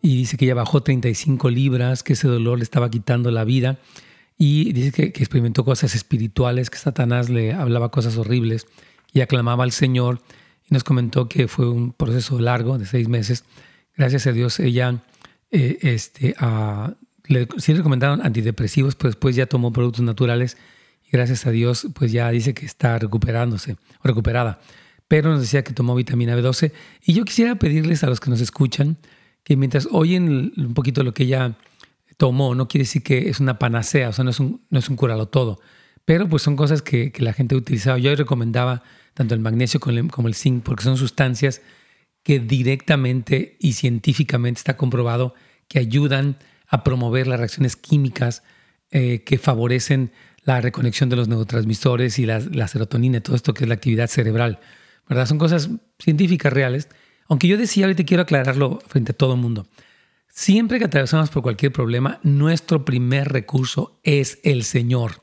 y 0.00 0.16
dice 0.16 0.38
que 0.38 0.46
ella 0.46 0.54
bajó 0.54 0.82
35 0.82 1.50
libras, 1.50 2.02
que 2.02 2.14
ese 2.14 2.26
dolor 2.26 2.56
le 2.56 2.64
estaba 2.64 2.90
quitando 2.90 3.30
la 3.30 3.44
vida 3.44 3.78
y 4.38 4.72
dice 4.72 4.92
que, 4.92 5.12
que 5.12 5.22
experimentó 5.22 5.62
cosas 5.62 5.94
espirituales, 5.94 6.70
que 6.70 6.78
Satanás 6.78 7.28
le 7.28 7.52
hablaba 7.52 7.90
cosas 7.90 8.16
horribles 8.16 8.66
y 9.12 9.20
aclamaba 9.20 9.64
al 9.64 9.72
Señor 9.72 10.22
y 10.70 10.72
nos 10.72 10.84
comentó 10.84 11.28
que 11.28 11.48
fue 11.48 11.68
un 11.68 11.92
proceso 11.92 12.40
largo 12.40 12.78
de 12.78 12.86
seis 12.86 13.08
meses. 13.08 13.44
Gracias 13.94 14.26
a 14.26 14.32
Dios 14.32 14.58
ella 14.58 15.02
eh, 15.50 15.76
este, 15.82 16.34
le, 17.26 17.46
sí 17.58 17.72
le 17.72 17.78
recomendaron 17.78 18.24
antidepresivos, 18.24 18.94
pero 18.94 19.10
después 19.10 19.36
ya 19.36 19.44
tomó 19.44 19.70
productos 19.70 20.02
naturales 20.02 20.56
y 21.06 21.10
gracias 21.10 21.44
a 21.44 21.50
Dios 21.50 21.88
pues 21.94 22.10
ya 22.10 22.30
dice 22.30 22.54
que 22.54 22.64
está 22.64 22.98
recuperándose 22.98 23.76
recuperada. 24.02 24.60
Pero 25.08 25.30
nos 25.30 25.40
decía 25.40 25.64
que 25.64 25.72
tomó 25.72 25.94
vitamina 25.94 26.36
B12 26.36 26.72
y 27.02 27.14
yo 27.14 27.24
quisiera 27.24 27.56
pedirles 27.56 28.04
a 28.04 28.08
los 28.08 28.20
que 28.20 28.30
nos 28.30 28.40
escuchan 28.40 28.98
que 29.42 29.56
mientras 29.56 29.88
oyen 29.90 30.52
un 30.56 30.74
poquito 30.74 31.02
lo 31.02 31.14
que 31.14 31.24
ella 31.24 31.56
tomó, 32.18 32.54
no 32.54 32.68
quiere 32.68 32.82
decir 32.82 33.02
que 33.02 33.30
es 33.30 33.40
una 33.40 33.58
panacea, 33.58 34.10
o 34.10 34.12
sea, 34.12 34.24
no 34.24 34.30
es 34.30 34.40
un, 34.40 34.60
no 34.68 34.78
es 34.78 34.88
un 34.90 34.96
todo, 35.30 35.60
pero 36.04 36.28
pues 36.28 36.42
son 36.42 36.56
cosas 36.56 36.82
que, 36.82 37.12
que 37.12 37.22
la 37.22 37.32
gente 37.32 37.54
ha 37.54 37.58
utilizado. 37.58 37.96
Yo 37.96 38.14
recomendaba 38.14 38.82
tanto 39.14 39.34
el 39.34 39.40
magnesio 39.40 39.80
como 39.80 40.28
el 40.28 40.34
zinc, 40.34 40.62
porque 40.62 40.84
son 40.84 40.96
sustancias 40.96 41.62
que 42.22 42.40
directamente 42.40 43.56
y 43.58 43.72
científicamente 43.72 44.58
está 44.58 44.76
comprobado 44.76 45.34
que 45.66 45.78
ayudan 45.78 46.36
a 46.66 46.84
promover 46.84 47.26
las 47.26 47.38
reacciones 47.38 47.76
químicas 47.76 48.42
eh, 48.90 49.22
que 49.24 49.38
favorecen 49.38 50.12
la 50.44 50.60
reconexión 50.60 51.08
de 51.08 51.16
los 51.16 51.28
neurotransmisores 51.28 52.18
y 52.18 52.26
la, 52.26 52.40
la, 52.40 52.68
serotonina, 52.68 53.20
todo 53.20 53.36
esto 53.36 53.54
que 53.54 53.64
es 53.64 53.68
la 53.68 53.74
actividad 53.74 54.08
cerebral. 54.08 54.60
¿Verdad? 55.08 55.26
Son 55.26 55.38
cosas 55.38 55.70
científicas 55.98 56.52
reales. 56.52 56.88
Aunque 57.28 57.48
yo 57.48 57.56
decía, 57.56 57.84
ahorita 57.86 58.04
quiero 58.04 58.22
aclararlo 58.22 58.80
frente 58.86 59.12
a 59.12 59.16
todo 59.16 59.34
el 59.34 59.40
mundo. 59.40 59.66
Siempre 60.28 60.78
que 60.78 60.84
atravesamos 60.84 61.30
por 61.30 61.42
cualquier 61.42 61.72
problema, 61.72 62.20
nuestro 62.22 62.84
primer 62.84 63.32
recurso 63.32 63.98
es 64.04 64.38
el 64.44 64.62
Señor. 64.62 65.22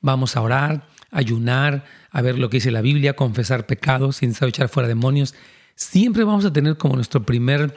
Vamos 0.00 0.36
a 0.36 0.40
orar, 0.40 0.88
ayunar, 1.10 1.84
a 2.10 2.22
ver 2.22 2.38
lo 2.38 2.48
que 2.48 2.58
dice 2.58 2.70
la 2.70 2.80
Biblia, 2.80 3.14
confesar 3.14 3.66
pecados, 3.66 4.16
sin 4.16 4.34
echar 4.40 4.68
fuera 4.68 4.88
demonios. 4.88 5.34
Siempre 5.74 6.24
vamos 6.24 6.44
a 6.44 6.52
tener 6.52 6.76
como 6.76 6.94
nuestro 6.94 7.24
primer, 7.24 7.76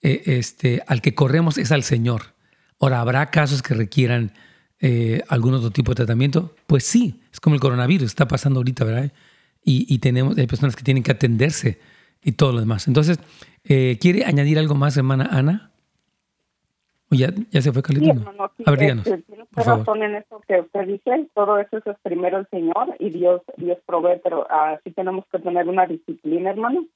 eh, 0.00 0.22
este, 0.26 0.82
al 0.86 1.02
que 1.02 1.14
corremos 1.14 1.58
es 1.58 1.72
al 1.72 1.82
Señor. 1.82 2.34
Ahora, 2.80 3.00
¿habrá 3.00 3.30
casos 3.30 3.62
que 3.62 3.74
requieran 3.74 4.32
eh, 4.80 5.22
algún 5.28 5.54
otro 5.54 5.70
tipo 5.70 5.92
de 5.92 5.96
tratamiento? 5.96 6.54
Pues 6.66 6.84
sí, 6.84 7.20
es 7.32 7.40
como 7.40 7.54
el 7.54 7.60
coronavirus, 7.60 8.06
está 8.06 8.26
pasando 8.26 8.60
ahorita, 8.60 8.84
¿verdad? 8.84 9.12
Y, 9.64 9.98
tenemos, 10.00 10.36
hay 10.36 10.46
personas 10.48 10.74
que 10.74 10.82
tienen 10.82 11.04
que 11.04 11.12
atenderse 11.12 11.78
y 12.20 12.32
todo 12.32 12.52
lo 12.52 12.60
demás. 12.60 12.88
Entonces, 12.88 13.20
eh, 13.64 13.96
¿quiere 14.00 14.24
añadir 14.24 14.58
algo 14.58 14.74
más, 14.74 14.96
hermana 14.96 15.28
Ana? 15.30 15.72
ya, 17.16 17.28
ya 17.50 17.62
se 17.62 17.72
fue 17.72 17.82
Carlito? 17.82 18.12
a 18.64 18.70
ver, 18.70 18.80
díganos. 18.80 19.04
tiene 19.04 19.44
razón 19.52 20.02
en 20.02 20.16
eso 20.16 20.40
que 20.48 20.60
usted 20.60 20.86
dice, 20.86 21.28
todo 21.34 21.58
eso, 21.58 21.78
es 21.78 21.96
primero 22.02 22.38
el 22.38 22.48
Señor 22.48 22.96
y 22.98 23.10
Dios 23.10 23.42
Dios 23.56 23.78
provee, 23.86 24.20
pero 24.22 24.46
así 24.50 24.90
tenemos 24.92 25.24
que 25.30 25.38
tener 25.38 25.68
una 25.68 25.86
disciplina, 25.86 26.50
hermano. 26.50 26.86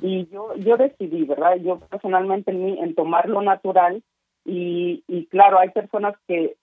Y 0.00 0.26
yo 0.32 0.54
yo 0.56 0.76
decidí, 0.76 1.24
¿verdad? 1.24 1.56
Yo 1.62 1.78
personalmente 1.78 2.50
en, 2.50 2.64
mí, 2.64 2.78
en 2.80 2.94
tomar 2.94 3.28
lo 3.28 3.42
natural 3.42 4.02
y, 4.44 5.04
y 5.08 5.26
claro, 5.26 5.58
hay 5.58 5.70
personas 5.70 6.14
que 6.26 6.56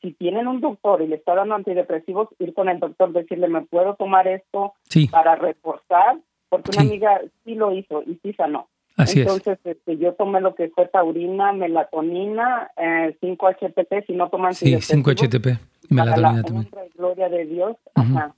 si 0.00 0.12
tienen 0.12 0.46
un 0.46 0.60
doctor 0.60 1.02
y 1.02 1.06
le 1.06 1.16
está 1.16 1.34
dando 1.34 1.54
antidepresivos, 1.54 2.28
ir 2.38 2.54
con 2.54 2.68
el 2.68 2.80
doctor, 2.80 3.12
decirle, 3.12 3.48
¿me 3.48 3.62
puedo 3.62 3.94
tomar 3.94 4.26
esto 4.28 4.74
para 5.10 5.36
reforzar? 5.36 6.18
Porque 6.48 6.70
una 6.72 6.82
amiga 6.82 7.20
sí 7.44 7.54
lo 7.54 7.72
hizo 7.72 8.02
y 8.02 8.18
sí 8.22 8.32
sanó. 8.34 8.68
Entonces, 8.96 9.58
este, 9.64 9.96
yo 9.96 10.12
tomé 10.14 10.40
lo 10.40 10.54
que 10.54 10.68
fue 10.68 10.86
taurina, 10.88 11.52
melatonina, 11.52 12.70
eh, 12.76 13.16
5-HTP, 13.22 14.06
si 14.06 14.12
no 14.12 14.28
toman 14.28 14.54
Sí, 14.54 14.74
5-HTP 14.74 15.58
y 15.88 15.94
melatonina. 15.94 16.42
La 16.72 16.84
gloria 16.96 17.28
de 17.28 17.46
Dios, 17.46 17.76
ajá. 17.94 18.34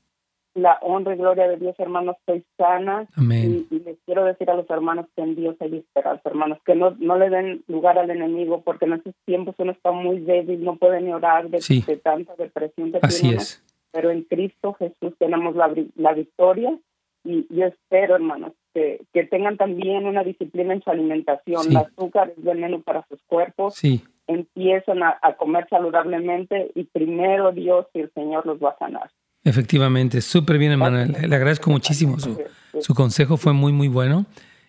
La 0.54 0.78
honra 0.82 1.14
y 1.14 1.18
gloria 1.18 1.48
de 1.48 1.56
Dios, 1.56 1.74
hermanos, 1.78 2.16
estoy 2.20 2.44
sana. 2.58 3.06
Amén. 3.16 3.66
Y, 3.70 3.80
les 3.80 3.98
quiero 4.04 4.24
decir 4.24 4.50
a 4.50 4.54
los 4.54 4.68
hermanos 4.68 5.06
que 5.16 5.22
en 5.22 5.34
Dios 5.34 5.56
hay 5.60 5.78
esperanza, 5.78 6.28
hermanos, 6.28 6.58
que 6.64 6.74
no, 6.74 6.94
no 6.98 7.16
le 7.16 7.30
den 7.30 7.64
lugar 7.68 7.98
al 7.98 8.10
enemigo, 8.10 8.62
porque 8.62 8.84
en 8.84 8.94
estos 8.94 9.14
tiempos 9.24 9.54
uno 9.58 9.72
está 9.72 9.92
muy 9.92 10.20
débil, 10.20 10.62
no 10.62 10.76
puede 10.76 11.00
ni 11.00 11.12
orar 11.12 11.48
de, 11.48 11.60
tanta 12.02 12.34
depresión 12.36 12.92
que 12.92 12.98
Así 13.02 13.32
es. 13.32 13.64
Pero 13.92 14.10
en 14.10 14.22
Cristo 14.22 14.74
Jesús 14.74 15.14
tenemos 15.18 15.54
la, 15.54 15.72
la 15.96 16.12
victoria 16.14 16.78
y 17.24 17.46
yo 17.54 17.66
espero, 17.66 18.16
hermanos, 18.16 18.52
que, 18.74 19.04
que, 19.12 19.24
tengan 19.24 19.56
también 19.56 20.06
una 20.06 20.24
disciplina 20.24 20.74
en 20.74 20.82
su 20.82 20.90
alimentación. 20.90 21.70
El 21.70 21.76
azúcar 21.76 22.32
es 22.36 22.42
veneno 22.42 22.80
para 22.80 23.06
sus 23.08 23.22
cuerpos. 23.24 23.74
Sí. 23.74 24.02
Empiezan 24.26 25.02
a, 25.02 25.18
comer 25.36 25.68
saludablemente 25.68 26.72
y 26.74 26.84
primero 26.84 27.52
Dios 27.52 27.86
y 27.94 28.00
el 28.00 28.12
Señor 28.12 28.46
los 28.46 28.58
va 28.58 28.70
a 28.70 28.78
sanar. 28.78 29.10
Efectivamente, 29.44 30.20
súper 30.20 30.58
bien, 30.58 30.72
hermana. 30.72 31.06
Le, 31.06 31.34
agradezco 31.34 31.70
muchísimo. 31.70 32.18
Su, 32.20 32.40
su, 32.80 32.94
consejo 32.94 33.36
fue 33.36 33.52
muy, 33.52 33.72
muy 33.72 33.88
bueno 33.88 34.26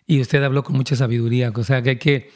y 0.07 0.19
usted 0.19 0.43
habló 0.43 0.63
con 0.63 0.75
mucha 0.75 0.95
sabiduría. 0.95 1.51
O 1.55 1.63
sea, 1.63 1.81
que 1.81 1.91
hay 1.91 1.97
que 1.97 2.31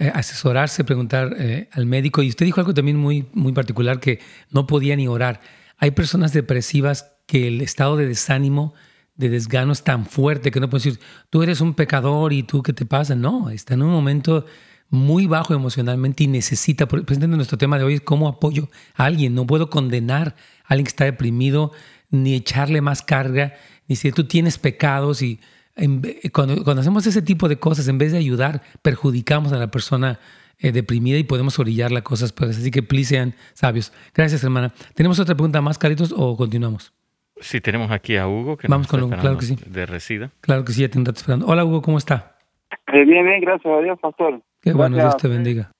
eh, 0.00 0.10
asesorarse, 0.14 0.82
preguntar 0.82 1.36
eh, 1.38 1.68
al 1.72 1.84
médico. 1.84 2.22
Y 2.22 2.30
usted 2.30 2.46
dijo 2.46 2.58
algo 2.58 2.72
también 2.72 2.96
muy, 2.96 3.28
muy 3.34 3.52
particular, 3.52 4.00
que 4.00 4.18
no 4.50 4.66
podía 4.66 4.96
ni 4.96 5.06
orar. 5.06 5.42
Hay 5.76 5.90
personas 5.90 6.32
depresivas 6.32 7.12
que 7.26 7.48
el 7.48 7.60
estado 7.60 7.98
de 7.98 8.06
desánimo 8.06 8.72
de 9.16 9.28
desgano 9.28 9.72
es 9.72 9.82
tan 9.84 10.06
fuerte 10.06 10.50
que 10.50 10.58
no 10.58 10.70
puedes 10.70 10.84
decir, 10.84 11.00
tú 11.28 11.42
eres 11.42 11.60
un 11.60 11.74
pecador 11.74 12.32
y 12.32 12.42
tú 12.42 12.62
qué 12.62 12.72
te 12.72 12.86
pasa. 12.86 13.14
No, 13.14 13.50
está 13.50 13.74
en 13.74 13.82
un 13.82 13.90
momento 13.90 14.46
muy 14.88 15.26
bajo 15.26 15.52
emocionalmente 15.52 16.24
y 16.24 16.28
necesita, 16.28 16.88
por 16.88 17.00
ejemplo, 17.00 17.28
nuestro 17.28 17.58
tema 17.58 17.76
de 17.76 17.84
hoy 17.84 17.94
es 17.94 18.00
cómo 18.00 18.26
apoyo 18.26 18.70
a 18.94 19.04
alguien. 19.04 19.34
No 19.34 19.46
puedo 19.46 19.68
condenar 19.68 20.34
alguien 20.70 20.84
que 20.84 20.90
está 20.90 21.04
deprimido, 21.04 21.72
ni 22.10 22.34
echarle 22.34 22.80
más 22.80 23.02
carga, 23.02 23.54
ni 23.88 23.96
si 23.96 24.10
tú 24.12 24.24
tienes 24.24 24.56
pecados 24.56 25.20
y 25.20 25.40
cuando, 26.32 26.62
cuando, 26.64 26.80
hacemos 26.80 27.06
ese 27.06 27.22
tipo 27.22 27.48
de 27.48 27.56
cosas, 27.56 27.88
en 27.88 27.98
vez 27.98 28.12
de 28.12 28.18
ayudar, 28.18 28.62
perjudicamos 28.82 29.52
a 29.52 29.58
la 29.58 29.70
persona 29.70 30.18
eh, 30.58 30.72
deprimida 30.72 31.16
y 31.16 31.24
podemos 31.24 31.58
orillar 31.58 31.90
las 31.90 32.02
cosas 32.02 32.32
pues 32.32 32.58
Así 32.58 32.70
que, 32.70 32.82
please, 32.82 33.10
sean 33.10 33.34
sabios. 33.54 33.92
Gracias, 34.14 34.44
hermana. 34.44 34.72
¿Tenemos 34.94 35.18
otra 35.18 35.34
pregunta 35.34 35.60
más, 35.60 35.78
Caritos, 35.78 36.14
o 36.16 36.36
continuamos? 36.36 36.92
Sí, 37.40 37.60
tenemos 37.60 37.90
aquí 37.90 38.16
a 38.16 38.28
Hugo. 38.28 38.56
Que 38.58 38.68
Vamos 38.68 38.86
con 38.86 39.02
Hugo, 39.02 39.16
claro 39.16 39.38
que 39.38 39.46
sí. 39.46 39.56
De 39.66 39.86
Resida. 39.86 40.30
Claro 40.40 40.64
que 40.64 40.72
sí, 40.72 40.82
ya 40.82 40.88
te 40.88 41.00
esperando. 41.00 41.46
Hola, 41.46 41.64
Hugo, 41.64 41.80
¿cómo 41.80 41.96
está? 41.96 42.36
Eh, 42.92 43.04
bien, 43.04 43.24
bien, 43.24 43.40
gracias 43.40 43.72
a 43.72 43.80
Dios, 43.80 43.98
pastor. 44.00 44.42
Qué 44.60 44.72
bueno, 44.74 44.96
Dios 44.96 45.16
te 45.16 45.28
bendiga. 45.28 45.72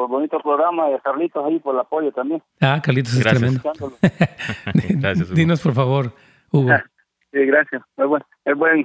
Por 0.00 0.08
bonito 0.08 0.40
programa 0.40 0.88
de 0.88 0.98
Carlitos 1.00 1.44
ahí, 1.44 1.58
por 1.58 1.74
el 1.74 1.82
apoyo 1.82 2.10
también. 2.10 2.42
Ah, 2.58 2.80
Carlitos 2.82 3.12
es 3.12 3.22
tremendo. 3.22 3.60
gracias, 4.88 5.26
Hugo. 5.28 5.34
Dinos, 5.34 5.60
por 5.60 5.74
favor, 5.74 6.12
Hugo. 6.50 6.70
Sí, 7.32 7.44
gracias. 7.44 7.82
Es 7.98 8.06
buen, 8.06 8.22
es 8.46 8.56
buen, 8.56 8.80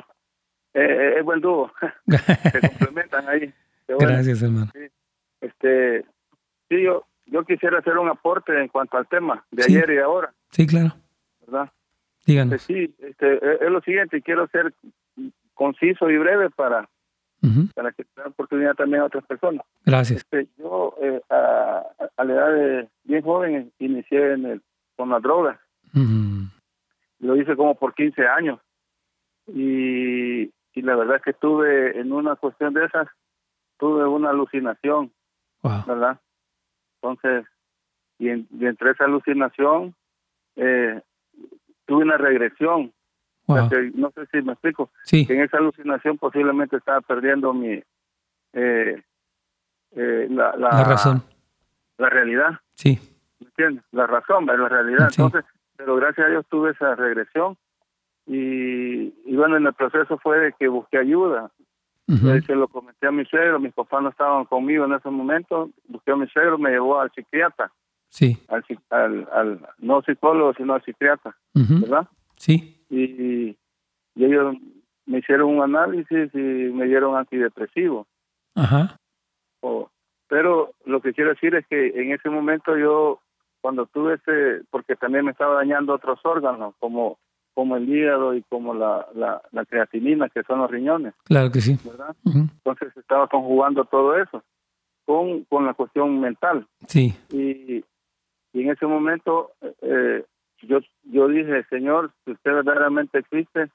eh, 0.74 1.16
es 1.18 1.24
buen 1.24 1.40
dúo. 1.40 1.72
Se 2.06 2.60
complementan 2.70 3.30
ahí. 3.30 3.54
Gracias, 3.88 4.44
hermano. 4.44 4.70
Sí. 4.74 4.88
Este, 5.40 6.06
sí, 6.68 6.84
yo, 6.84 7.06
yo 7.28 7.46
quisiera 7.46 7.80
hacer 7.80 7.98
un 7.98 8.10
aporte 8.10 8.52
en 8.62 8.68
cuanto 8.68 8.98
al 8.98 9.08
tema 9.08 9.46
de 9.52 9.64
ayer 9.64 9.90
y 9.92 10.00
ahora. 10.00 10.34
Sí, 10.52 10.68
claro. 10.68 10.96
¿Verdad? 11.48 11.72
Díganos. 12.26 12.56
Este, 12.56 12.74
sí, 12.74 12.96
este, 13.00 13.66
es 13.66 13.72
lo 13.72 13.80
siguiente, 13.82 14.22
quiero 14.22 14.48
ser 14.50 14.74
conciso 15.54 16.10
y 16.10 16.18
breve 16.18 16.50
para, 16.50 16.90
para 17.74 17.92
que 17.92 18.04
tenga 18.04 18.30
oportunidad 18.30 18.76
también 18.76 19.02
a 19.02 19.06
otras 19.06 19.26
personas. 19.26 19.66
Gracias. 19.86 20.20
Este, 20.20 20.48
yo 20.58 20.96
eh, 21.02 21.22
a, 21.30 21.84
la 22.24 22.34
edad 22.34 22.52
de 22.54 22.90
bien 23.04 23.22
joven 23.22 23.72
inicié 23.80 24.34
en 24.34 24.46
el, 24.46 24.62
con 24.96 25.10
la 25.10 25.20
droga. 25.20 25.60
Lo 27.20 27.36
hice 27.38 27.56
como 27.56 27.76
por 27.76 27.94
15 27.94 28.28
años. 28.28 28.60
Y, 29.48 30.44
y 30.76 30.82
la 30.82 30.96
verdad 30.96 31.18
es 31.18 31.22
que 31.22 31.34
tuve 31.34 32.00
en 32.00 32.12
una 32.12 32.36
cuestión 32.36 32.74
de 32.74 32.86
esas, 32.86 33.08
tuve 33.78 34.06
una 34.08 34.32
alucinación, 34.32 35.12
¿verdad? 35.64 36.20
Entonces, 37.02 37.46
y, 38.20 38.30
entre 38.30 38.92
esa 38.92 39.06
alucinación 39.06 39.96
eh, 40.56 41.02
tuve 41.86 42.04
una 42.04 42.18
regresión. 42.18 42.94
No 43.48 44.12
sé 44.12 44.26
si 44.32 44.42
me 44.42 44.54
explico. 44.54 44.90
Sí. 45.04 45.26
en 45.30 45.42
esa 45.42 45.58
alucinación 45.58 46.18
posiblemente 46.18 46.78
estaba 46.78 47.02
perdiendo 47.02 47.54
mi 47.54 47.82
eh, 48.54 49.04
eh, 49.96 50.28
la, 50.30 50.56
la, 50.58 50.84
razón. 50.84 51.24
La 51.98 52.10
realidad. 52.10 52.60
Sí. 52.74 53.00
¿Me 53.40 53.48
entiendes? 53.48 53.84
La 53.92 54.08
razón, 54.08 54.46
la 54.46 54.56
realidad. 54.56 55.10
Entonces, 55.10 55.46
pero 55.76 55.96
gracias 55.96 56.28
a 56.28 56.30
Dios 56.30 56.46
tuve 56.50 56.72
esa 56.72 56.96
regresión 56.96 57.58
y, 58.26 59.14
y 59.26 59.36
bueno, 59.36 59.58
en 59.58 59.68
el 59.68 59.74
proceso 59.74 60.18
fue 60.18 60.40
de 60.40 60.54
que 60.54 60.68
busqué 60.68 60.98
ayuda. 60.98 61.52
Se 62.46 62.54
lo 62.54 62.68
comenté 62.68 63.08
a 63.08 63.12
mi 63.12 63.26
suegro, 63.26 63.60
mis 63.60 63.74
papás 63.74 64.04
no 64.04 64.10
estaban 64.10 64.46
conmigo 64.46 64.86
en 64.86 64.94
ese 64.94 65.10
momento, 65.10 65.72
busqué 65.88 66.12
a 66.12 66.16
mi 66.16 66.28
suegro, 66.28 66.60
me 66.60 66.70
llevó 66.70 67.00
al 67.00 67.12
psiquiatra. 67.12 67.72
Sí. 68.10 68.38
Al, 68.48 69.28
al, 69.32 69.68
no 69.80 70.04
psicólogo, 70.04 70.54
sino 70.54 70.76
al 70.76 70.84
psiquiatra, 70.84 71.36
¿verdad? 71.54 72.08
Sí. 72.38 72.84
Y, 72.90 73.04
y, 73.04 73.58
ellos 74.16 74.56
me 75.06 75.20
hicieron 75.20 75.50
un 75.50 75.62
análisis 75.62 76.34
y 76.34 76.38
me 76.38 76.86
dieron 76.86 77.16
antidepresivo. 77.16 78.08
Ajá. 78.56 78.98
pero 80.30 80.72
lo 80.86 81.02
que 81.02 81.14
quiero 81.14 81.32
decir 81.32 81.56
es 81.56 81.68
que 81.68 81.88
en 81.88 82.14
ese 82.14 82.30
momento 82.30 82.78
yo, 82.78 83.20
cuando 83.60 83.86
tuve 83.86 84.16
ese, 84.16 84.64
porque 84.70 84.96
también 84.96 85.26
me 85.26 85.32
estaba 85.32 85.56
dañando 85.56 85.94
otros 85.94 86.20
órganos, 86.24 86.74
como 86.80 87.18
como 87.56 87.78
el 87.78 87.90
hígado 87.90 88.36
y 88.36 88.44
como 88.44 88.74
la, 88.74 89.08
la, 89.16 89.42
la, 89.54 89.66
creatinina, 89.66 90.28
que 90.28 90.44
son 90.44 90.60
los 90.60 90.70
riñones. 90.70 91.16
Claro 91.24 91.50
que 91.52 91.62
sí. 91.62 91.80
¿verdad? 91.86 92.14
Entonces 92.26 92.96
estaba 92.98 93.28
conjugando 93.30 93.86
todo 93.86 94.18
eso 94.18 94.44
con, 95.06 95.46
con 95.46 95.66
la 95.66 95.74
cuestión 95.74 96.20
mental. 96.20 96.68
Sí. 96.88 97.16
Y, 97.32 97.84
y 98.52 98.62
en 98.62 98.72
ese 98.72 98.86
momento 98.86 99.54
eh, 99.82 100.26
yo, 100.62 100.80
yo 101.04 101.28
dije, 101.28 101.64
Señor, 101.70 102.12
si 102.24 102.32
usted 102.32 102.52
verdaderamente 102.52 103.20
existe, 103.20 103.70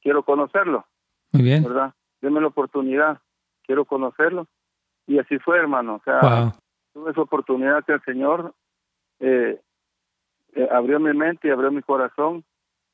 quiero 0.00 0.22
conocerlo. 0.22 0.86
Muy 1.32 1.42
bien. 1.42 1.62
¿Verdad? 1.62 1.94
Deme 2.20 2.40
la 2.40 2.48
oportunidad, 2.48 3.20
quiero 3.64 3.84
conocerlo. 3.84 4.46
Y 5.06 5.18
así 5.18 5.38
fue, 5.38 5.58
hermano. 5.58 5.96
O 5.96 6.02
sea, 6.04 6.52
tuve 6.92 7.12
esa 7.12 7.20
oportunidad 7.20 7.84
que 7.84 7.92
el 7.92 8.02
Señor 8.02 8.54
eh, 9.20 9.60
eh, 10.54 10.68
abrió 10.70 11.00
mi 11.00 11.12
mente 11.14 11.48
y 11.48 11.50
abrió 11.50 11.70
mi 11.70 11.82
corazón 11.82 12.44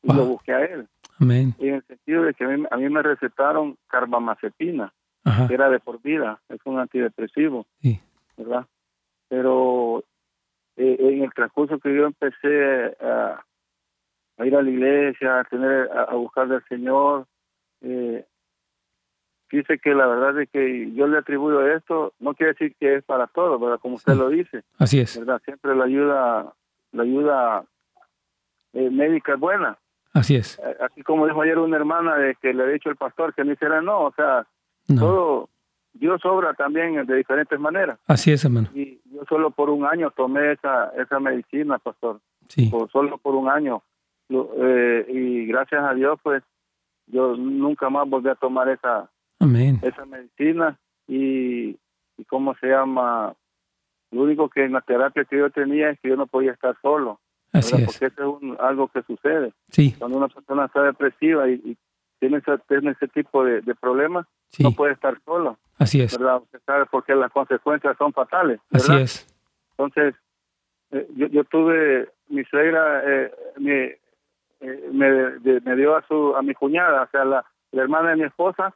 y 0.02 0.12
lo 0.12 0.26
busqué 0.26 0.52
a 0.52 0.64
él. 0.64 0.88
Amén. 1.18 1.54
En 1.58 1.74
el 1.74 1.84
sentido 1.86 2.22
de 2.22 2.34
que 2.34 2.44
a 2.44 2.76
mí, 2.76 2.88
me 2.88 3.02
recetaron 3.02 3.76
carbamazepina, 3.88 4.92
que 5.48 5.54
era 5.54 5.70
de 5.70 5.80
por 5.80 6.02
vida, 6.02 6.40
es 6.48 6.60
un 6.64 6.78
antidepresivo, 6.78 7.66
sí. 7.80 8.00
¿verdad? 8.36 8.66
Pero 9.28 10.04
eh, 10.76 10.96
en 10.98 11.22
el 11.22 11.32
transcurso 11.32 11.78
que 11.78 11.94
yo 11.94 12.06
empecé 12.06 12.96
a, 13.00 13.44
ir 14.44 14.56
a 14.56 14.62
la 14.62 14.70
iglesia, 14.70 15.40
a 15.40 15.44
tener 15.44 15.90
a, 15.90 16.14
buscar 16.14 16.50
al 16.50 16.64
Señor, 16.68 17.26
eh, 17.80 18.24
dice 19.50 19.78
que 19.78 19.94
la 19.94 20.06
verdad 20.06 20.40
es 20.40 20.50
que 20.50 20.92
yo 20.92 21.06
le 21.06 21.18
atribuyo 21.18 21.66
esto, 21.68 22.12
no 22.18 22.34
quiere 22.34 22.52
decir 22.52 22.74
que 22.78 22.96
es 22.96 23.04
para 23.04 23.26
todo, 23.28 23.58
¿verdad? 23.58 23.78
Como 23.80 23.96
usted 23.96 24.14
lo 24.14 24.28
dice. 24.28 24.62
Así 24.78 25.00
es. 25.00 25.18
¿verdad? 25.18 25.40
Siempre 25.44 25.76
la 25.76 25.84
ayuda, 25.84 26.52
la 26.92 27.02
ayuda 27.02 27.64
eh, 28.72 28.90
médica 28.90 29.34
es 29.34 29.40
buena, 29.40 29.78
Así 30.14 30.36
es. 30.36 30.58
Eh, 30.60 30.76
así 30.80 31.02
como 31.02 31.26
dijo 31.26 31.42
ayer 31.42 31.58
una 31.58 31.76
hermana 31.76 32.16
de 32.16 32.36
que 32.36 32.54
le 32.54 32.62
ha 32.62 32.66
dicho 32.66 32.88
el 32.88 32.96
pastor 32.96 33.34
que 33.34 33.44
me 33.44 33.54
hiciera 33.54 33.82
no, 33.82 34.04
o 34.04 34.12
sea, 34.14 34.46
todo 34.86 35.48
Dios 35.94 36.24
obra 36.24 36.54
también 36.54 37.06
de 37.06 37.16
diferentes 37.16 37.58
maneras. 37.58 37.98
Así 38.06 38.32
es, 38.32 38.44
hermano. 38.44 38.68
Y 38.74 39.00
yo 39.12 39.22
solo 39.28 39.50
por 39.50 39.70
un 39.70 39.86
año 39.86 40.10
tomé 40.10 40.52
esa 40.52 40.92
esa 40.98 41.20
medicina, 41.20 41.78
pastor. 41.78 42.20
Sí. 42.48 42.68
Por, 42.68 42.90
solo 42.90 43.18
por 43.18 43.34
un 43.34 43.48
año. 43.48 43.82
Eh, 44.28 45.06
y 45.08 45.46
gracias 45.46 45.82
a 45.84 45.94
Dios, 45.94 46.18
pues, 46.22 46.42
yo 47.06 47.36
nunca 47.36 47.90
más 47.90 48.08
volví 48.08 48.28
a 48.28 48.34
tomar 48.34 48.68
esa 48.68 49.10
Amén. 49.38 49.78
esa 49.82 50.04
medicina 50.04 50.78
y, 51.06 51.76
y 52.16 52.24
cómo 52.26 52.54
se 52.56 52.68
llama 52.68 53.34
lo 54.10 54.22
único 54.22 54.48
que 54.48 54.64
en 54.64 54.72
la 54.72 54.80
terapia 54.80 55.24
que 55.24 55.38
yo 55.38 55.50
tenía 55.50 55.90
es 55.90 56.00
que 56.00 56.08
yo 56.08 56.16
no 56.16 56.26
podía 56.26 56.52
estar 56.52 56.76
solo 56.80 57.20
Así 57.54 57.76
es. 57.76 57.84
Porque 57.86 58.06
eso 58.06 58.40
es 58.42 58.60
algo 58.60 58.88
que 58.88 59.02
sucede. 59.02 59.52
Sí. 59.70 59.94
Cuando 59.96 60.18
una 60.18 60.28
persona 60.28 60.66
está 60.66 60.82
depresiva 60.82 61.48
y, 61.48 61.76
tiene, 62.24 62.38
ese, 62.38 62.58
tiene, 62.68 62.90
ese, 62.92 63.08
tipo 63.08 63.44
de, 63.44 63.62
problemas, 63.74 64.26
no 64.58 64.72
puede 64.72 64.94
estar 64.94 65.20
solo. 65.24 65.58
Así 65.78 66.00
es. 66.00 66.16
¿verdad? 66.18 66.40
Usted 66.42 66.60
sabe 66.64 66.86
porque 66.86 67.14
las 67.14 67.30
consecuencias 67.30 67.96
son 67.98 68.12
fatales. 68.12 68.60
Así 68.72 68.94
es. 68.94 69.26
Entonces, 69.72 70.14
eh, 70.92 71.06
yo, 71.16 71.26
yo 71.26 71.44
tuve, 71.44 72.08
mi 72.28 72.42
suegra 72.44 73.02
eh, 73.04 73.34
me, 73.58 73.84
eh, 74.60 74.90
me, 74.92 75.60
me, 75.60 75.76
dio 75.76 75.96
a 75.96 76.06
su 76.06 76.34
a 76.34 76.42
mi 76.42 76.54
cuñada, 76.54 77.02
o 77.02 77.10
sea, 77.10 77.24
la, 77.24 77.44
la 77.72 77.82
hermana 77.82 78.10
de 78.10 78.16
mi 78.16 78.24
esposa, 78.24 78.74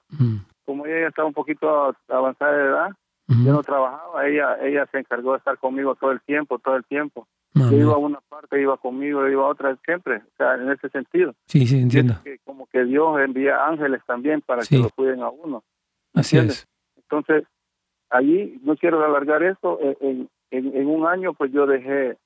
como 0.66 0.84
ella 0.84 1.08
estaba 1.08 1.28
un 1.28 1.34
poquito 1.34 1.94
avanzada 2.08 2.52
de 2.52 2.64
edad, 2.64 2.90
yo 3.28 3.52
no 3.52 3.62
trabajaba, 3.62 4.26
ella 4.26 4.56
ella 4.62 4.86
se 4.90 4.98
encargó 4.98 5.32
de 5.32 5.38
estar 5.38 5.58
conmigo 5.58 5.94
todo 5.94 6.12
el 6.12 6.20
tiempo, 6.22 6.58
todo 6.58 6.76
el 6.76 6.84
tiempo. 6.84 7.26
Yo 7.54 7.76
iba 7.76 7.94
a 7.94 7.98
una 7.98 8.20
parte, 8.28 8.60
iba 8.60 8.76
conmigo, 8.76 9.26
iba 9.28 9.42
a 9.42 9.48
otra 9.48 9.76
siempre, 9.84 10.16
o 10.16 10.36
sea, 10.36 10.54
en 10.54 10.70
ese 10.70 10.88
sentido. 10.90 11.34
Sí, 11.46 11.66
sí, 11.66 11.78
entiendo. 11.78 12.14
Que, 12.22 12.38
como 12.44 12.66
que 12.66 12.84
Dios 12.84 13.20
envía 13.20 13.66
ángeles 13.66 14.00
también 14.06 14.42
para 14.42 14.62
que 14.62 14.78
lo 14.78 14.90
cuiden 14.90 15.22
a 15.22 15.30
uno. 15.30 15.64
Así 16.14 16.38
es. 16.38 16.68
Entonces, 16.96 17.44
allí, 18.10 18.60
no 18.62 18.76
quiero 18.76 19.04
alargar 19.04 19.42
esto, 19.42 19.78
en, 20.00 20.28
en, 20.50 20.86
un 20.86 21.06
año 21.06 21.34
pues 21.34 21.52
yo 21.52 21.66
dejé 21.66 22.16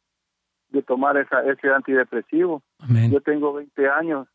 de 0.71 0.83
tomar 0.83 1.17
esa, 1.17 1.45
ese 1.45 1.69
antidepresivo. 1.71 2.63
Amén. 2.81 3.11
Yo 3.11 3.21
tengo 3.21 3.53
20 3.53 3.89
años, 3.89 4.29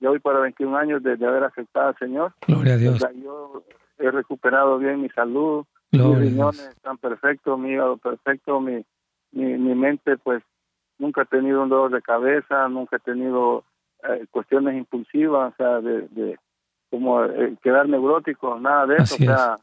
ya 0.00 0.10
voy 0.10 0.20
para 0.20 0.40
21 0.40 0.76
años 0.76 1.02
de, 1.02 1.12
haber 1.12 1.44
aceptado 1.44 1.88
al 1.88 1.98
Señor. 1.98 2.34
Gloria 2.46 2.74
a 2.74 2.76
Dios. 2.76 3.04
yo 3.22 3.64
he 3.98 4.10
recuperado 4.10 4.78
bien 4.78 5.00
mi 5.00 5.08
salud, 5.10 5.64
mis 5.90 6.18
riñones 6.18 6.60
están 6.60 6.98
perfectos, 6.98 7.58
mi 7.58 7.70
hígado 7.70 7.96
perfecto, 7.96 8.60
mi 8.60 8.84
mi, 9.32 9.56
mi 9.58 9.74
mente 9.74 10.16
pues 10.16 10.42
nunca 10.98 11.22
he 11.22 11.26
tenido 11.26 11.62
un 11.62 11.68
dolor 11.68 11.90
de 11.90 12.02
cabeza, 12.02 12.68
nunca 12.68 12.96
he 12.96 13.00
tenido 13.00 13.64
eh, 14.08 14.26
cuestiones 14.30 14.76
impulsivas, 14.76 15.52
o 15.52 15.56
sea, 15.56 15.80
de, 15.80 16.08
de 16.08 16.38
como 16.90 17.24
eh, 17.24 17.56
quedar 17.62 17.88
neurótico, 17.88 18.58
nada 18.58 18.86
de 18.86 18.96
eso, 18.96 19.16
o 19.16 19.18
sea, 19.18 19.56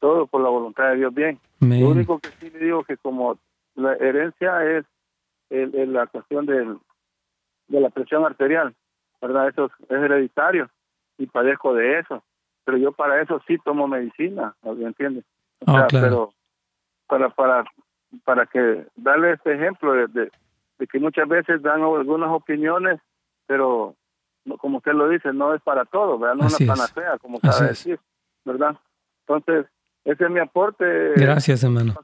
todo 0.00 0.26
por 0.26 0.40
la 0.42 0.48
voluntad 0.48 0.90
de 0.90 0.96
Dios 0.96 1.14
bien. 1.14 1.38
Lo 1.60 1.90
único 1.90 2.18
que 2.18 2.30
sí 2.40 2.50
le 2.50 2.58
digo 2.58 2.84
que 2.84 2.96
como 2.96 3.38
la 3.74 3.94
herencia 3.94 4.64
es 4.64 4.84
el, 5.50 5.92
la 5.92 6.06
cuestión 6.06 6.46
del, 6.46 6.78
de 7.68 7.80
la 7.80 7.90
presión 7.90 8.24
arterial, 8.24 8.74
¿verdad? 9.20 9.48
Eso 9.48 9.66
es, 9.66 9.90
hereditario 9.90 10.70
y 11.18 11.26
padezco 11.26 11.74
de 11.74 11.98
eso, 11.98 12.22
pero 12.64 12.78
yo 12.78 12.92
para 12.92 13.20
eso 13.20 13.40
sí 13.46 13.58
tomo 13.58 13.88
medicina, 13.88 14.54
¿me 14.62 14.86
entiendes? 14.86 15.24
O 15.66 15.70
ah, 15.70 15.86
sea, 15.88 16.00
pero 16.00 16.32
para 17.06 17.30
para 17.30 17.64
para 18.24 18.46
que 18.46 18.86
darle 18.96 19.32
este 19.32 19.54
ejemplo 19.54 19.92
de, 19.92 20.06
de, 20.78 20.86
que 20.86 20.98
muchas 20.98 21.28
veces 21.28 21.62
dan 21.62 21.82
algunas 21.82 22.30
opiniones, 22.30 23.00
pero 23.46 23.94
como 24.58 24.78
usted 24.78 24.92
lo 24.92 25.08
dice, 25.08 25.32
no 25.32 25.54
es 25.54 25.62
para 25.62 25.84
todo, 25.84 26.18
¿verdad? 26.18 26.36
No 26.36 26.46
es 26.46 26.60
una 26.60 26.74
panacea, 26.74 27.18
como 27.18 27.38
cabe 27.40 27.68
decir, 27.68 27.98
¿verdad? 28.44 28.76
Entonces, 29.26 29.66
ese 30.04 30.24
es 30.24 30.30
mi 30.30 30.40
aporte. 30.40 31.12
Gracias, 31.16 31.62
hermano. 31.64 31.94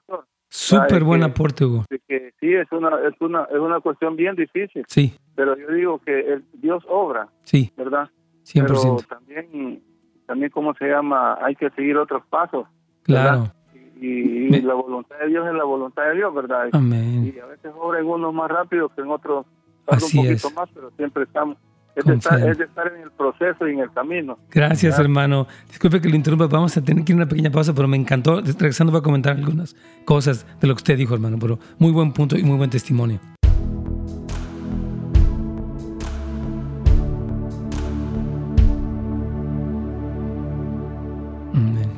Súper 0.49 1.03
buen 1.03 1.23
aporte, 1.23 1.65
Hugo. 1.65 1.85
que 2.07 2.33
sí, 2.39 2.55
es 2.55 2.71
una, 2.71 2.91
es, 3.09 3.15
una, 3.21 3.45
es 3.45 3.59
una 3.59 3.81
cuestión 3.81 4.15
bien 4.15 4.37
difícil. 4.37 4.85
Sí. 4.87 5.17
Pero 5.35 5.57
yo 5.57 5.69
digo 5.69 5.99
que 5.99 6.21
el, 6.21 6.45
Dios 6.53 6.85
obra. 6.89 7.29
Sí. 7.43 7.73
¿Verdad? 7.77 8.09
100%. 8.45 8.67
Pero 8.67 8.97
también, 9.09 9.83
también, 10.27 10.51
¿cómo 10.51 10.75
se 10.75 10.87
llama? 10.87 11.39
Hay 11.41 11.57
que 11.57 11.71
seguir 11.71 11.97
otros 11.97 12.25
pasos. 12.27 12.69
Claro 13.03 13.51
y, 14.01 14.61
la 14.63 14.75
voluntad 14.75 15.17
de 15.19 15.29
Dios 15.29 15.47
es 15.47 15.55
la 15.55 15.65
voluntad 15.65 16.03
de 16.05 16.15
Dios, 16.17 16.35
¿verdad? 16.35 16.69
Amén. 16.73 17.33
Y 17.35 17.39
a 17.39 17.47
veces 17.47 17.73
obra 17.79 18.01
en 18.01 18.07
unos 18.07 18.35
más 18.35 18.51
rápido 18.51 18.89
que 18.89 19.01
en 19.03 19.11
otros 19.11 19.47
Así 19.87 20.19
un 20.19 20.27
poquito 20.27 20.51
más, 20.51 20.69
pero 20.75 20.91
siempre 20.97 21.25
estamos. 21.25 21.57
Es 21.95 22.05
de, 22.05 22.15
estar, 22.15 22.49
es 22.49 22.59
de, 22.59 22.65
estar, 22.65 22.93
en 22.93 23.03
el 23.03 23.11
proceso 23.13 23.69
y 23.69 23.73
en 23.73 23.79
el 23.79 23.93
camino. 23.93 24.37
Gracias, 24.51 24.99
hermano. 24.99 25.47
Disculpe 25.69 26.01
que 26.01 26.09
lo 26.09 26.17
interrumpa, 26.17 26.49
vamos 26.49 26.77
a 26.77 26.83
tener 26.83 27.05
que 27.05 27.13
ir 27.13 27.17
a 27.17 27.23
una 27.23 27.29
pequeña 27.29 27.51
pausa, 27.51 27.73
pero 27.73 27.87
me 27.87 27.97
encantó. 27.97 28.41
Regresando, 28.41 28.91
voy 28.91 28.99
a 28.99 29.03
comentar 29.03 29.37
algunas 29.37 29.77
cosas 30.05 30.45
de 30.61 30.67
lo 30.67 30.75
que 30.75 30.79
usted 30.79 30.97
dijo, 30.97 31.15
hermano, 31.15 31.39
pero 31.41 31.61
muy 31.79 31.93
buen 31.93 32.13
punto 32.13 32.37
y 32.37 32.43
muy 32.43 32.57
buen 32.57 32.71
testimonio. 32.71 33.21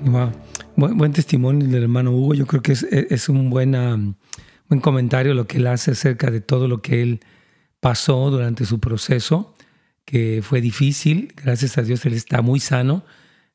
Wow. 0.06 0.30
Buen, 0.76 1.12
testimonio 1.14 1.66
del 1.66 1.84
hermano 1.84 2.12
Hugo. 2.12 2.34
Yo 2.34 2.46
creo 2.46 2.60
que 2.60 2.72
es, 2.72 2.82
es 2.82 3.30
un 3.30 3.48
buena, 3.48 3.98
buen 4.68 4.80
comentario 4.82 5.32
lo 5.32 5.46
que 5.46 5.56
él 5.56 5.66
hace 5.68 5.92
acerca 5.92 6.30
de 6.30 6.42
todo 6.42 6.68
lo 6.68 6.82
que 6.82 7.00
él 7.00 7.20
pasó 7.80 8.30
durante 8.30 8.66
su 8.66 8.78
proceso, 8.78 9.54
que 10.04 10.42
fue 10.42 10.60
difícil. 10.60 11.32
Gracias 11.34 11.78
a 11.78 11.82
Dios 11.82 12.04
él 12.04 12.12
está 12.12 12.42
muy 12.42 12.60
sano. 12.60 13.06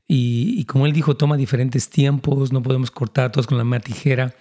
Y, 0.07 0.65
como 0.65 0.87
él 0.87 0.93
dijo, 0.93 1.15
toma 1.15 1.37
diferentes 1.37 1.91
tiempos, 1.91 2.51
no 2.51 2.63
podemos 2.63 2.89
cortar 2.89 3.31
todos 3.31 3.45
con 3.45 3.59
la 3.59 3.63
misma 3.63 3.81
tijera, 3.81 4.33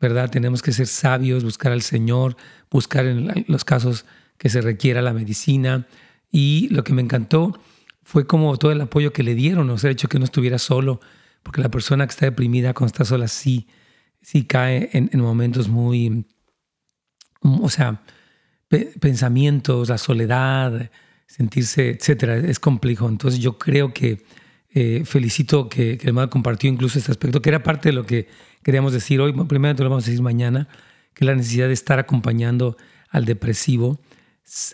¿verdad? 0.00 0.28
Tenemos 0.28 0.62
que 0.62 0.72
ser 0.72 0.88
sabios, 0.88 1.44
buscar 1.44 1.70
al 1.70 1.82
Señor, 1.82 2.36
buscar 2.72 3.06
en 3.06 3.44
los 3.46 3.64
casos 3.64 4.04
que 4.36 4.48
se 4.48 4.60
requiera 4.60 5.00
la 5.00 5.12
medicina. 5.12 5.86
Y 6.32 6.68
lo 6.72 6.82
que 6.82 6.92
me 6.92 7.02
encantó 7.02 7.56
fue 8.02 8.26
como 8.26 8.56
todo 8.56 8.72
el 8.72 8.80
apoyo 8.80 9.12
que 9.12 9.22
le 9.22 9.36
dieron, 9.36 9.70
o 9.70 9.78
sea, 9.78 9.90
el 9.90 9.92
hecho 9.92 10.08
que 10.08 10.18
no 10.18 10.24
estuviera 10.24 10.58
solo, 10.58 11.00
porque 11.46 11.60
la 11.60 11.70
persona 11.70 12.04
que 12.08 12.10
está 12.10 12.26
deprimida 12.26 12.74
cuando 12.74 12.88
está 12.88 13.04
sola 13.04 13.28
sí, 13.28 13.68
sí 14.20 14.46
cae 14.46 14.90
en, 14.92 15.08
momentos 15.20 15.68
muy, 15.68 16.26
o 17.40 17.68
sea, 17.68 18.02
pensamientos, 19.00 19.88
la 19.88 19.96
soledad, 19.96 20.90
sentirse, 21.28 21.90
etcétera, 21.90 22.36
es 22.36 22.58
complejo. 22.58 23.08
Entonces 23.08 23.38
yo 23.38 23.58
creo 23.58 23.94
que 23.94 24.24
eh, 24.70 25.04
felicito 25.04 25.68
que, 25.68 25.98
que 25.98 26.02
el 26.02 26.08
hermano 26.08 26.30
compartió 26.30 26.68
incluso 26.68 26.98
este 26.98 27.12
aspecto, 27.12 27.40
que 27.40 27.50
era 27.50 27.62
parte 27.62 27.90
de 27.90 27.92
lo 27.92 28.04
que 28.04 28.26
queríamos 28.64 28.92
decir 28.92 29.20
hoy, 29.20 29.32
primero 29.44 29.84
lo 29.84 29.90
vamos 29.90 30.02
a 30.02 30.10
decir 30.10 30.24
mañana, 30.24 30.66
que 31.14 31.24
la 31.24 31.36
necesidad 31.36 31.68
de 31.68 31.74
estar 31.74 32.00
acompañando 32.00 32.76
al 33.08 33.24
depresivo. 33.24 34.00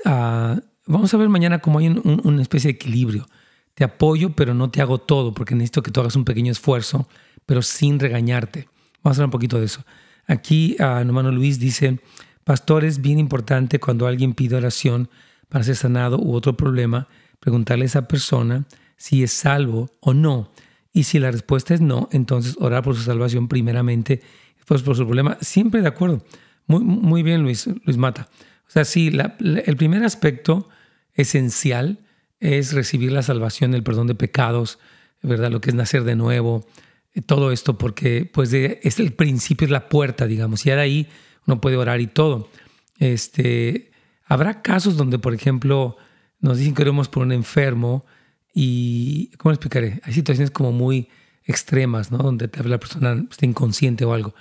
Uh, 0.07 0.59
vamos 0.87 1.13
a 1.13 1.17
ver 1.19 1.29
mañana 1.29 1.59
cómo 1.59 1.81
hay 1.81 1.89
una 1.89 2.41
especie 2.41 2.69
de 2.69 2.77
equilibrio. 2.77 3.27
Te 3.75 3.85
apoyo, 3.85 4.31
pero 4.31 4.55
no 4.55 4.71
te 4.71 4.83
hago 4.83 4.99
todo, 4.99 5.33
porque 5.33 5.55
necesito 5.55 5.83
que 5.83 5.91
tú 5.91 6.01
hagas 6.01 6.17
un 6.17 6.25
pequeño 6.25 6.53
esfuerzo, 6.53 7.09
pero 7.47 7.63
sin 7.63 7.99
regañarte. 7.99 8.69
Vamos 9.03 9.19
a 9.19 9.21
hablar 9.21 9.27
un 9.27 9.33
poquito 9.33 9.59
de 9.59 9.67
eso. 9.67 9.85
Aquí, 10.27 10.77
uh, 10.79 10.99
hermano 10.99 11.33
Luis 11.33 11.59
dice, 11.59 12.01
pastor, 12.45 12.85
es 12.85 13.01
bien 13.01 13.19
importante 13.19 13.81
cuando 13.81 14.07
alguien 14.07 14.35
pide 14.35 14.57
oración 14.57 15.09
para 15.49 15.65
ser 15.65 15.77
sanado 15.77 16.19
u 16.19 16.35
otro 16.35 16.57
problema, 16.57 17.09
preguntarle 17.41 17.85
a 17.85 17.87
esa 17.87 18.09
persona 18.09 18.65
si 18.97 19.23
es 19.23 19.33
salvo 19.33 19.91
o 20.01 20.15
no 20.15 20.51
y 20.93 21.05
si 21.05 21.19
la 21.19 21.31
respuesta 21.31 21.75
es 21.75 21.81
no, 21.81 22.09
entonces 22.13 22.57
orar 22.61 22.83
por 22.83 22.95
su 22.95 23.03
salvación 23.03 23.49
primeramente, 23.49 24.23
después 24.57 24.83
por 24.83 24.97
su 24.97 25.05
problema. 25.05 25.39
Siempre 25.41 25.81
de 25.81 25.89
acuerdo. 25.89 26.25
Muy, 26.67 26.85
muy 26.85 27.23
bien, 27.23 27.43
Luis, 27.43 27.69
Luis 27.85 27.97
Mata. 27.97 28.29
O 28.69 28.71
sea, 28.71 28.85
sí, 28.85 29.11
el 29.41 29.77
primer 29.77 30.05
aspecto 30.05 30.69
esencial 31.15 31.99
es 32.43 32.73
recibir 32.73 33.13
la 33.13 33.23
salvación, 33.23 33.73
el 33.73 33.85
perdón 33.85 34.09
de 34.09 34.17
pecados, 34.17 34.81
¿verdad? 35.23 35.51
Lo 35.53 35.61
que 35.61 35.71
es 35.71 35.77
nacer 35.77 36.03
de 36.03 36.17
nuevo, 36.17 36.67
eh, 37.15 37.23
todo 37.23 37.53
esto, 37.53 37.79
porque 37.79 38.29
pues 38.31 38.53
es 38.53 38.99
el 38.99 39.13
principio, 39.13 39.65
es 39.65 39.71
la 39.71 39.89
puerta, 39.89 40.27
digamos, 40.27 40.67
y 40.67 40.71
de 40.71 40.81
ahí 40.81 41.09
uno 41.47 41.61
puede 41.61 41.77
orar 41.77 42.01
y 42.01 42.09
todo. 42.09 42.51
Este, 42.99 43.93
habrá 44.27 44.61
casos 44.61 44.97
donde, 44.97 45.21
por 45.21 45.35
ejemplo, 45.35 45.97
nos 46.41 46.59
dicen 46.59 46.75
que 46.75 46.83
oremos 46.83 47.09
por 47.09 47.23
un 47.23 47.31
enfermo 47.31 48.05
y, 48.53 49.31
¿cómo 49.39 49.53
lo 49.53 49.55
explicaré? 49.55 50.01
Hay 50.03 50.13
situaciones 50.13 50.51
como 50.51 50.73
muy 50.73 51.09
extremas, 51.45 52.11
¿no? 52.11 52.19
Donde 52.19 52.51
la 52.65 52.79
persona 52.79 53.25
está 53.31 53.47
inconsciente 53.47 54.05
o 54.05 54.15
algo. 54.15 54.35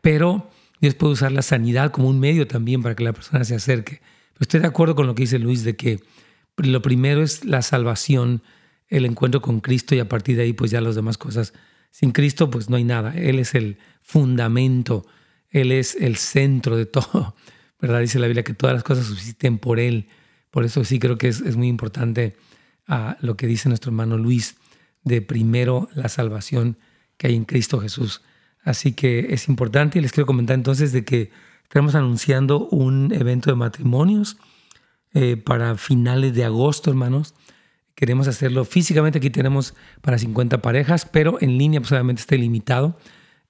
Pero 0.00 0.48
Dios 0.80 0.94
puede 0.94 1.14
usar 1.14 1.32
la 1.32 1.42
sanidad 1.42 1.90
como 1.90 2.08
un 2.08 2.20
medio 2.20 2.46
también 2.46 2.82
para 2.82 2.94
que 2.94 3.02
la 3.02 3.12
persona 3.12 3.42
se 3.42 3.56
acerque. 3.56 4.00
Estoy 4.38 4.60
de 4.60 4.68
acuerdo 4.68 4.94
con 4.94 5.08
lo 5.08 5.16
que 5.16 5.24
dice 5.24 5.40
Luis 5.40 5.64
de 5.64 5.74
que 5.74 6.00
lo 6.66 6.82
primero 6.82 7.22
es 7.22 7.44
la 7.44 7.62
salvación, 7.62 8.42
el 8.88 9.04
encuentro 9.04 9.40
con 9.40 9.60
Cristo 9.60 9.94
y 9.94 10.00
a 10.00 10.08
partir 10.08 10.36
de 10.36 10.42
ahí 10.42 10.52
pues 10.52 10.70
ya 10.70 10.80
las 10.80 10.94
demás 10.94 11.18
cosas. 11.18 11.52
Sin 11.90 12.12
Cristo 12.12 12.50
pues 12.50 12.68
no 12.68 12.76
hay 12.76 12.84
nada. 12.84 13.14
Él 13.16 13.38
es 13.38 13.54
el 13.54 13.78
fundamento, 14.02 15.06
Él 15.50 15.72
es 15.72 15.94
el 15.94 16.16
centro 16.16 16.76
de 16.76 16.86
todo. 16.86 17.34
¿Verdad? 17.80 18.00
Dice 18.00 18.18
la 18.18 18.26
Biblia 18.26 18.42
que 18.42 18.54
todas 18.54 18.74
las 18.74 18.82
cosas 18.82 19.06
subsisten 19.06 19.58
por 19.58 19.78
Él. 19.78 20.08
Por 20.50 20.64
eso 20.64 20.84
sí 20.84 20.98
creo 20.98 21.16
que 21.16 21.28
es, 21.28 21.40
es 21.42 21.56
muy 21.56 21.68
importante 21.68 22.36
a 22.86 23.16
lo 23.20 23.36
que 23.36 23.46
dice 23.46 23.68
nuestro 23.68 23.90
hermano 23.90 24.16
Luis, 24.16 24.56
de 25.04 25.22
primero 25.22 25.88
la 25.94 26.08
salvación 26.08 26.78
que 27.16 27.28
hay 27.28 27.36
en 27.36 27.44
Cristo 27.44 27.78
Jesús. 27.80 28.22
Así 28.62 28.92
que 28.92 29.28
es 29.30 29.48
importante 29.48 29.98
y 29.98 30.02
les 30.02 30.12
quiero 30.12 30.26
comentar 30.26 30.54
entonces 30.54 30.92
de 30.92 31.04
que 31.04 31.30
estamos 31.62 31.94
anunciando 31.94 32.66
un 32.68 33.12
evento 33.12 33.50
de 33.50 33.56
matrimonios 33.56 34.38
eh, 35.14 35.36
para 35.36 35.76
finales 35.76 36.34
de 36.34 36.44
agosto, 36.44 36.90
hermanos. 36.90 37.34
Queremos 37.94 38.28
hacerlo 38.28 38.64
físicamente, 38.64 39.18
aquí 39.18 39.30
tenemos 39.30 39.74
para 40.00 40.18
50 40.18 40.62
parejas, 40.62 41.04
pero 41.04 41.38
en 41.40 41.58
línea 41.58 41.80
pues 41.80 41.90
obviamente 41.92 42.20
está 42.20 42.36
limitado. 42.36 42.98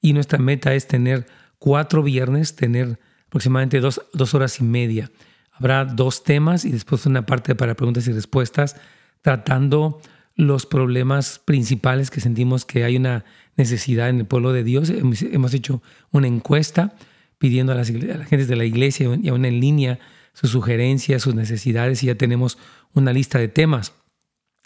Y 0.01 0.13
nuestra 0.13 0.39
meta 0.39 0.75
es 0.75 0.87
tener 0.87 1.27
cuatro 1.59 2.03
viernes, 2.03 2.57
tener 2.57 2.99
aproximadamente 3.27 3.81
dos, 3.81 4.01
dos 4.15 4.35
horas 4.35 4.61
y 4.61 4.65
media. 4.65 5.11
Habrá 5.53 5.85
dos 5.85 6.23
temas 6.23 6.65
y 6.65 6.71
después 6.71 7.05
una 7.05 7.27
parte 7.27 7.55
para 7.55 7.75
preguntas 7.75 8.07
y 8.07 8.13
respuestas 8.13 8.77
tratando 9.23 10.01
los 10.37 10.67
problemas 10.67 11.41
principales 11.41 12.11
que 12.11 12.21
sentimos 12.21 12.65
que 12.65 12.85
hay 12.85 12.97
una 12.97 13.25
necesidad 13.57 14.09
en 14.09 14.21
el 14.21 14.27
pueblo 14.27 14.53
de 14.53 14.63
Dios. 14.63 14.89
Hemos 14.89 15.53
hecho 15.53 15.83
una 16.13 16.29
encuesta 16.29 16.95
pidiendo 17.39 17.73
a 17.73 17.75
las, 17.75 17.91
a 17.91 18.25
gentes 18.25 18.47
de 18.47 18.57
la 18.57 18.65
iglesia 18.65 19.19
y 19.21 19.29
aún 19.29 19.45
en 19.45 19.61
línea 19.61 19.99
sus 20.39 20.51
sugerencias, 20.51 21.22
sus 21.22 21.34
necesidades 21.34 22.05
y 22.05 22.07
ya 22.07 22.14
tenemos 22.14 22.59
una 22.95 23.12
lista 23.12 23.41
de 23.41 23.49
temas. 23.49 23.93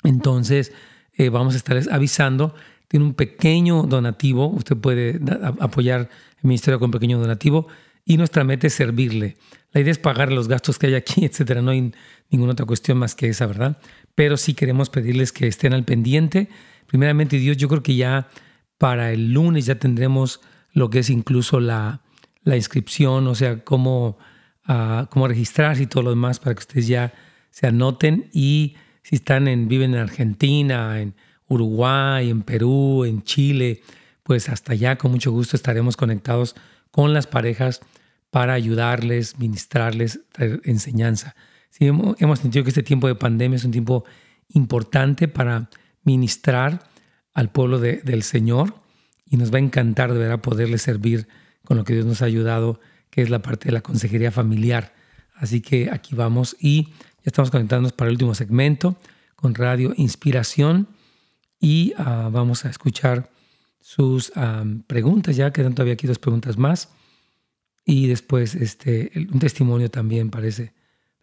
Entonces, 0.04 0.72
eh, 1.14 1.30
vamos 1.30 1.54
a 1.54 1.56
estarles 1.56 1.88
avisando. 1.88 2.54
Tiene 2.88 3.06
un 3.06 3.14
pequeño 3.14 3.84
donativo, 3.84 4.48
usted 4.48 4.76
puede 4.76 5.18
apoyar 5.60 6.10
el 6.42 6.42
ministerio 6.42 6.78
con 6.78 6.88
un 6.88 6.92
pequeño 6.92 7.18
donativo 7.18 7.68
y 8.04 8.18
nuestra 8.18 8.44
meta 8.44 8.66
es 8.66 8.74
servirle. 8.74 9.38
La 9.72 9.80
idea 9.80 9.92
es 9.92 9.98
pagar 9.98 10.30
los 10.30 10.46
gastos 10.46 10.78
que 10.78 10.88
hay 10.88 10.94
aquí, 10.94 11.24
etcétera. 11.24 11.62
No 11.62 11.70
hay 11.70 11.90
ninguna 12.28 12.52
otra 12.52 12.66
cuestión 12.66 12.98
más 12.98 13.14
que 13.14 13.28
esa, 13.28 13.46
¿verdad? 13.46 13.78
pero 14.14 14.36
sí 14.36 14.52
queremos 14.52 14.90
pedirles 14.90 15.32
que 15.32 15.46
estén 15.46 15.72
al 15.72 15.84
pendiente. 15.84 16.50
Primeramente, 16.86 17.38
Dios, 17.38 17.56
yo 17.56 17.66
creo 17.68 17.82
que 17.82 17.96
ya 17.96 18.28
para 18.76 19.10
el 19.10 19.32
lunes 19.32 19.64
ya 19.64 19.76
tendremos 19.76 20.42
lo 20.74 20.90
que 20.90 20.98
es 20.98 21.08
incluso 21.08 21.60
la 21.60 22.02
inscripción, 22.44 23.26
o 23.26 23.34
sea, 23.34 23.64
cómo, 23.64 24.18
uh, 24.68 25.06
cómo 25.10 25.28
registrarse 25.28 25.82
y 25.82 25.86
todo 25.86 26.02
lo 26.04 26.10
demás 26.10 26.38
para 26.38 26.54
que 26.54 26.60
ustedes 26.60 26.86
ya 26.86 27.12
se 27.50 27.66
anoten 27.66 28.28
y 28.32 28.76
si 29.02 29.16
están 29.16 29.48
en, 29.48 29.68
viven 29.68 29.94
en 29.94 30.00
Argentina, 30.00 31.00
en 31.00 31.14
Uruguay, 31.48 32.30
en 32.30 32.42
Perú, 32.42 33.04
en 33.04 33.22
Chile, 33.22 33.82
pues 34.22 34.48
hasta 34.48 34.72
allá 34.72 34.96
con 34.96 35.10
mucho 35.10 35.32
gusto 35.32 35.56
estaremos 35.56 35.96
conectados 35.96 36.54
con 36.90 37.12
las 37.12 37.26
parejas 37.26 37.80
para 38.30 38.54
ayudarles, 38.54 39.38
ministrarles, 39.38 40.20
enseñanza. 40.64 41.34
Sí, 41.68 41.86
hemos, 41.86 42.38
sentido 42.38 42.64
que 42.64 42.70
este 42.70 42.82
tiempo 42.82 43.06
de 43.08 43.14
pandemia 43.14 43.56
es 43.56 43.64
un 43.64 43.72
tiempo 43.72 44.04
importante 44.48 45.28
para 45.28 45.68
ministrar 46.04 46.88
al 47.34 47.50
pueblo 47.50 47.78
del 47.78 48.22
Señor 48.22 48.74
y 49.26 49.36
nos 49.36 49.52
va 49.52 49.56
a 49.56 49.60
encantar 49.60 50.12
de 50.12 50.18
verdad 50.18 50.40
poderle 50.40 50.78
servir 50.78 51.28
con 51.64 51.76
lo 51.76 51.84
que 51.84 51.94
Dios 51.94 52.06
nos 52.06 52.22
ha 52.22 52.26
ayudado, 52.26 52.80
que 53.12 53.20
es 53.20 53.28
la 53.28 53.42
parte 53.42 53.66
de 53.66 53.72
la 53.72 53.82
consejería 53.82 54.32
familiar. 54.32 54.94
Así 55.34 55.60
que 55.60 55.90
aquí 55.90 56.14
vamos 56.14 56.56
y 56.58 56.86
ya 56.86 57.26
estamos 57.26 57.50
conectándonos 57.50 57.92
para 57.92 58.08
el 58.08 58.14
último 58.14 58.34
segmento 58.34 58.96
con 59.36 59.54
Radio 59.54 59.92
Inspiración 59.96 60.88
y 61.60 61.92
ah, 61.98 62.30
vamos 62.32 62.64
a 62.64 62.70
escuchar 62.70 63.30
sus 63.80 64.32
preguntas. 64.86 65.36
Ya 65.36 65.52
quedan 65.52 65.74
todavía 65.74 65.92
aquí 65.92 66.06
dos 66.06 66.18
preguntas 66.18 66.56
más 66.56 66.88
y 67.84 68.06
después 68.06 68.54
este, 68.54 69.12
un 69.30 69.38
testimonio 69.40 69.90
también 69.90 70.30
parece 70.30 70.72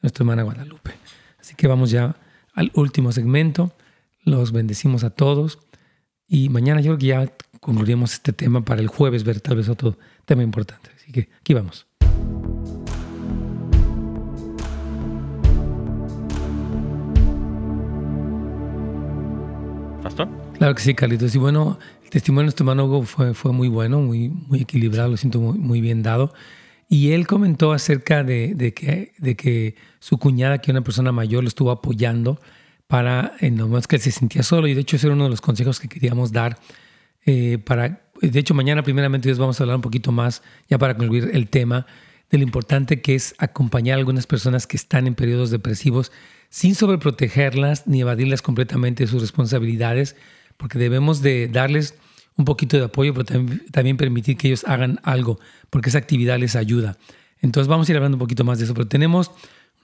nuestra 0.03 0.21
hermana 0.21 0.43
Guadalupe. 0.43 0.91
Así 1.39 1.55
que 1.55 1.67
vamos 1.67 1.89
ya 1.89 2.17
al 2.53 2.71
último 2.75 3.11
segmento. 3.11 3.73
Los 4.23 4.51
bendecimos 4.51 5.03
a 5.03 5.09
todos. 5.09 5.57
Y 6.27 6.49
mañana 6.49 6.81
yo 6.81 6.91
creo 6.91 6.97
que 6.99 7.05
ya 7.07 7.33
concluiremos 7.59 8.13
este 8.13 8.31
tema 8.31 8.63
para 8.63 8.79
el 8.79 8.87
jueves, 8.89 9.23
ver 9.23 9.41
tal 9.41 9.57
vez 9.57 9.69
otro 9.69 9.97
tema 10.25 10.43
importante. 10.43 10.98
Así 11.09 11.13
que 11.13 11.29
aquí 11.39 11.55
vamos. 11.55 11.87
Pastor. 20.03 20.27
Claro 20.59 20.75
que 20.75 20.81
sí, 20.81 20.93
Carlitos. 20.93 21.33
Y 21.33 21.39
bueno, 21.39 21.79
el 22.03 22.09
testimonio 22.11 22.41
de 22.41 22.45
nuestro 22.45 22.63
hermano 22.63 22.85
Hugo 22.85 23.03
fue, 23.03 23.33
fue 23.33 23.51
muy 23.53 23.67
bueno, 23.69 23.99
muy, 24.01 24.29
muy 24.29 24.61
equilibrado, 24.61 25.09
lo 25.09 25.17
siento 25.17 25.39
muy, 25.39 25.57
muy 25.57 25.81
bien 25.81 26.03
dado. 26.03 26.31
Y 26.87 27.11
él 27.13 27.25
comentó 27.25 27.71
acerca 27.71 28.23
de, 28.23 28.73
que, 28.75 29.13
de 29.17 29.35
que 29.35 29.75
su 29.97 30.19
cuñada, 30.19 30.59
que 30.59 30.69
era 30.69 30.79
una 30.79 30.85
persona 30.85 31.11
mayor, 31.11 31.43
lo 31.43 31.47
estuvo 31.47 31.71
apoyando 31.71 32.39
para, 32.85 33.33
en 33.39 33.57
lo 33.57 33.67
más 33.67 33.87
que 33.87 33.95
él 33.95 34.01
se 34.03 34.11
sentía 34.11 34.43
solo. 34.43 34.67
Y 34.67 34.75
de 34.75 34.81
hecho, 34.81 34.95
ese 34.95 35.07
era 35.07 35.15
uno 35.15 35.23
de 35.23 35.31
los 35.31 35.41
consejos 35.41 35.79
que 35.79 35.87
queríamos 35.87 36.31
dar. 36.31 36.59
Eh, 37.25 37.57
para, 37.57 38.08
de 38.21 38.39
hecho, 38.39 38.53
mañana 38.53 38.83
primeramente 38.83 39.31
vamos 39.33 39.59
a 39.59 39.63
hablar 39.63 39.77
un 39.77 39.81
poquito 39.81 40.11
más, 40.11 40.41
ya 40.67 40.77
para 40.77 40.95
concluir 40.95 41.29
el 41.33 41.47
tema, 41.47 41.85
de 42.29 42.37
lo 42.37 42.43
importante 42.43 43.01
que 43.01 43.15
es 43.15 43.33
acompañar 43.37 43.95
a 43.95 43.99
algunas 43.99 44.27
personas 44.27 44.67
que 44.67 44.77
están 44.77 45.07
en 45.07 45.15
periodos 45.15 45.49
depresivos 45.49 46.11
sin 46.49 46.75
sobreprotegerlas 46.75 47.87
ni 47.87 48.01
evadirlas 48.01 48.41
completamente 48.41 49.03
de 49.03 49.07
sus 49.07 49.21
responsabilidades, 49.21 50.15
porque 50.57 50.79
debemos 50.79 51.21
de 51.21 51.47
darles 51.47 51.95
un 52.35 52.45
poquito 52.45 52.77
de 52.77 52.85
apoyo, 52.85 53.13
pero 53.13 53.25
también, 53.71 53.97
permitir 53.97 54.37
que 54.37 54.47
ellos 54.47 54.63
hagan 54.65 54.99
algo, 55.03 55.39
porque 55.69 55.89
esa 55.89 55.97
actividad 55.97 56.39
les 56.39 56.55
ayuda. 56.55 56.97
Entonces 57.41 57.67
vamos 57.67 57.87
a 57.87 57.91
ir 57.91 57.97
hablando 57.97 58.15
un 58.15 58.19
poquito 58.19 58.43
más 58.43 58.59
de 58.59 58.65
eso, 58.65 58.73
pero 58.73 58.87
tenemos 58.87 59.31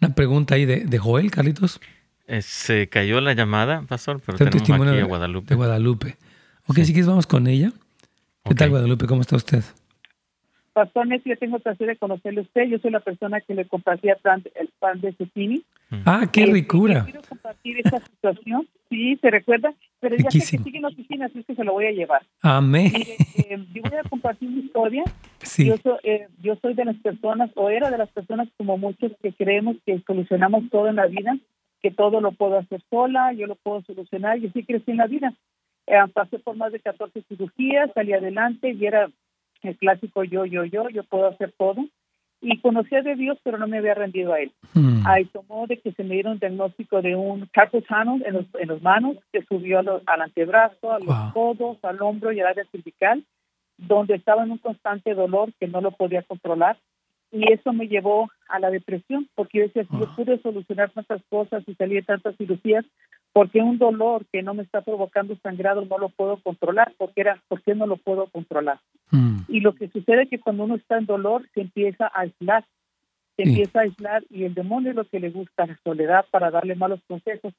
una 0.02 0.14
pregunta 0.16 0.56
ahí 0.56 0.66
de, 0.66 0.98
Joel, 0.98 1.32
Carlitos. 1.32 1.80
Eh, 2.28 2.42
se 2.42 2.88
cayó 2.90 3.22
la 3.22 3.34
llamada, 3.34 3.82
pastor, 3.84 4.22
pero 4.26 4.38
tenemos 4.38 4.62
aquí 4.62 4.72
a 4.72 5.06
Guadalupe. 5.06 5.50
De 5.50 5.56
Guadalupe. 5.56 6.18
Ok, 6.68 6.78
si 6.78 6.86
quieres 6.86 7.08
vamos 7.08 7.28
con 7.28 7.48
ella. 7.48 7.72
¿Qué 8.48 8.54
tal, 8.54 8.70
Guadalupe? 8.70 9.08
¿Cómo 9.08 9.22
está 9.22 9.36
usted? 9.36 9.64
Pastor 10.72 11.08
Neto, 11.08 11.28
yo 11.28 11.36
tengo 11.38 11.56
el 11.56 11.64
placer 11.64 11.88
de 11.88 11.96
conocerle 11.96 12.41
a 12.41 12.43
usted. 12.43 12.66
Yo 12.68 12.78
soy 12.78 12.91
la 12.91 13.00
persona 13.00 13.41
que 13.41 13.56
le 13.56 13.66
compartía 13.66 14.18
el 14.56 14.70
pan 14.78 15.02
de 15.02 15.14
Cecini. 15.14 15.64
Ah, 16.06 16.28
qué 16.32 16.46
ricura. 16.46 17.06
quiero 17.06 17.22
compartir 17.28 17.80
esta 17.80 18.00
situación. 18.06 18.68
Sí, 18.89 19.18
¿se 19.20 19.32
recuerda? 19.32 19.74
Pero 20.00 20.18
ya 20.18 20.30
sé 20.30 20.58
que 20.58 20.64
sigue 20.64 20.78
en 20.78 20.84
la 20.84 20.89
oficina, 20.89 21.26
así 21.26 21.43
que 21.43 21.56
se 21.56 21.64
lo 21.64 21.74
voy 21.74 21.86
a 21.86 21.91
llevar. 21.91 22.22
Amén. 22.41 22.91
Eh, 22.96 23.58
yo 23.74 23.82
voy 23.82 24.00
a 24.00 24.08
compartir 24.08 24.50
mi 24.50 24.62
historia. 24.62 25.04
Sí. 25.41 25.66
Yo, 25.66 25.78
soy, 25.78 25.98
eh, 26.04 26.28
yo 26.41 26.56
soy 26.62 26.76
de 26.76 26.86
las 26.86 26.98
personas, 26.98 27.50
o 27.56 27.70
era 27.70 27.89
de 27.89 27.98
las 27.98 28.10
personas 28.10 28.48
como 28.58 28.78
muchos 28.78 29.12
que 29.24 29.34
creemos 29.34 29.78
que 29.86 30.00
solucionamos 30.06 30.70
todo 30.70 30.88
en 30.88 30.98
la 30.98 31.08
vida, 31.08 31.38
que 31.82 31.91
todo 31.91 32.22
lo 32.22 32.32
puedo 32.32 32.60
hacer 32.60 32.84
sola, 32.89 33.34
yo 33.34 33.48
lo 33.48 33.56
puedo 33.56 33.82
solucionar, 33.84 34.38
y 34.39 34.48
así 34.48 34.64
crecí 34.64 34.91
en 34.91 34.98
la 34.98 35.08
vida. 35.08 35.34
Eh, 35.88 35.98
pasé 36.14 36.40
por 36.40 36.56
más 36.56 36.72
de 36.72 36.80
14 36.80 37.22
cirugías, 37.28 37.92
salí 37.94 38.14
adelante 38.14 38.72
y 38.72 38.86
era 38.86 39.10
el 39.62 39.78
clásico 39.78 40.24
yo, 40.24 40.46
yo, 40.46 40.64
yo, 40.66 40.90
yo 40.90 41.04
puedo 41.04 41.28
hacer 41.28 41.54
todo. 41.58 41.86
Y 42.42 42.60
conocía 42.60 43.02
de 43.02 43.16
Dios, 43.16 43.40
pero 43.44 43.58
no 43.58 43.66
me 43.66 43.78
había 43.78 43.96
rendido 43.96 44.34
a 44.34 44.40
Él. 44.40 44.52
Hmm. 44.74 45.02
Ahí 45.06 45.26
tomó 45.26 45.66
de 45.68 45.78
que 45.78 45.94
se 45.94 46.04
me 46.04 46.16
dieron 46.16 46.34
un 46.34 46.40
diagnóstico 46.40 47.02
de 47.02 47.16
un 47.16 47.48
carpal 47.52 47.84
tunnel 47.84 48.24
en 48.26 48.34
los, 48.34 48.46
en 48.60 48.68
los 48.68 48.82
manos, 48.82 49.18
que 49.32 49.44
subió 49.46 49.80
al 49.80 50.22
antebrazo, 50.22 50.92
a 50.92 51.00
los 51.00 51.34
codos, 51.34 51.78
al 51.84 52.02
hombro 52.02 52.32
y 52.32 52.42
al 52.42 52.48
área 52.48 52.66
cervical, 52.72 53.24
donde 53.78 54.16
estaba 54.16 54.44
en 54.44 54.52
un 54.52 54.58
constante 54.60 55.14
dolor 55.14 55.54
que 55.60 55.68
no 55.68 55.82
lo 55.82 55.92
podía 55.92 56.22
controlar. 56.24 56.78
Y 57.32 57.52
eso 57.52 57.74
me 57.74 57.88
llevó 57.88 58.30
a 58.48 58.60
la 58.60 58.70
depresión, 58.70 59.28
porque 59.34 59.60
yo 59.60 59.64
decía, 59.66 59.86
si 59.90 60.00
yo 60.00 60.16
pude 60.16 60.40
solucionar 60.42 60.92
tantas 60.92 61.22
cosas 61.30 61.64
y 61.66 61.74
salir 61.76 62.02
de 62.02 62.06
tantas 62.06 62.36
cirugías, 62.38 62.86
porque 63.36 63.60
un 63.60 63.78
dolor 63.78 64.26
que 64.32 64.42
no 64.44 64.54
me 64.54 64.64
está 64.64 64.80
provocando 64.80 65.36
sangrado 65.44 65.84
no 65.84 65.98
lo 65.98 66.08
puedo 66.08 66.38
controlar, 66.38 66.94
porque 66.98 67.20
era, 67.20 67.44
¿por 67.50 67.62
qué 67.64 67.76
no 67.76 67.86
lo 67.86 67.98
puedo 67.98 68.28
controlar? 68.28 68.80
Mm. 69.12 69.40
Y 69.50 69.60
lo 69.60 69.76
que 69.76 69.90
sucede 69.90 70.24
es 70.24 70.30
que 70.30 70.40
cuando 70.40 70.64
uno 70.64 70.76
está 70.76 70.98
en 70.98 71.06
dolor 71.06 71.46
se 71.54 71.60
empieza 71.60 72.06
a 72.06 72.22
aislar, 72.22 72.64
se 73.36 73.44
empieza 73.44 73.80
a 73.80 73.82
aislar 73.82 74.24
y 74.30 74.46
el 74.46 74.54
demonio 74.54 74.92
es 74.92 74.96
lo 74.96 75.04
que 75.04 75.20
le 75.20 75.32
gusta, 75.32 75.66
la 75.66 75.78
soledad 75.84 76.26
para 76.32 76.50
darle 76.50 76.76
malos 76.76 77.02
consejos 77.10 77.54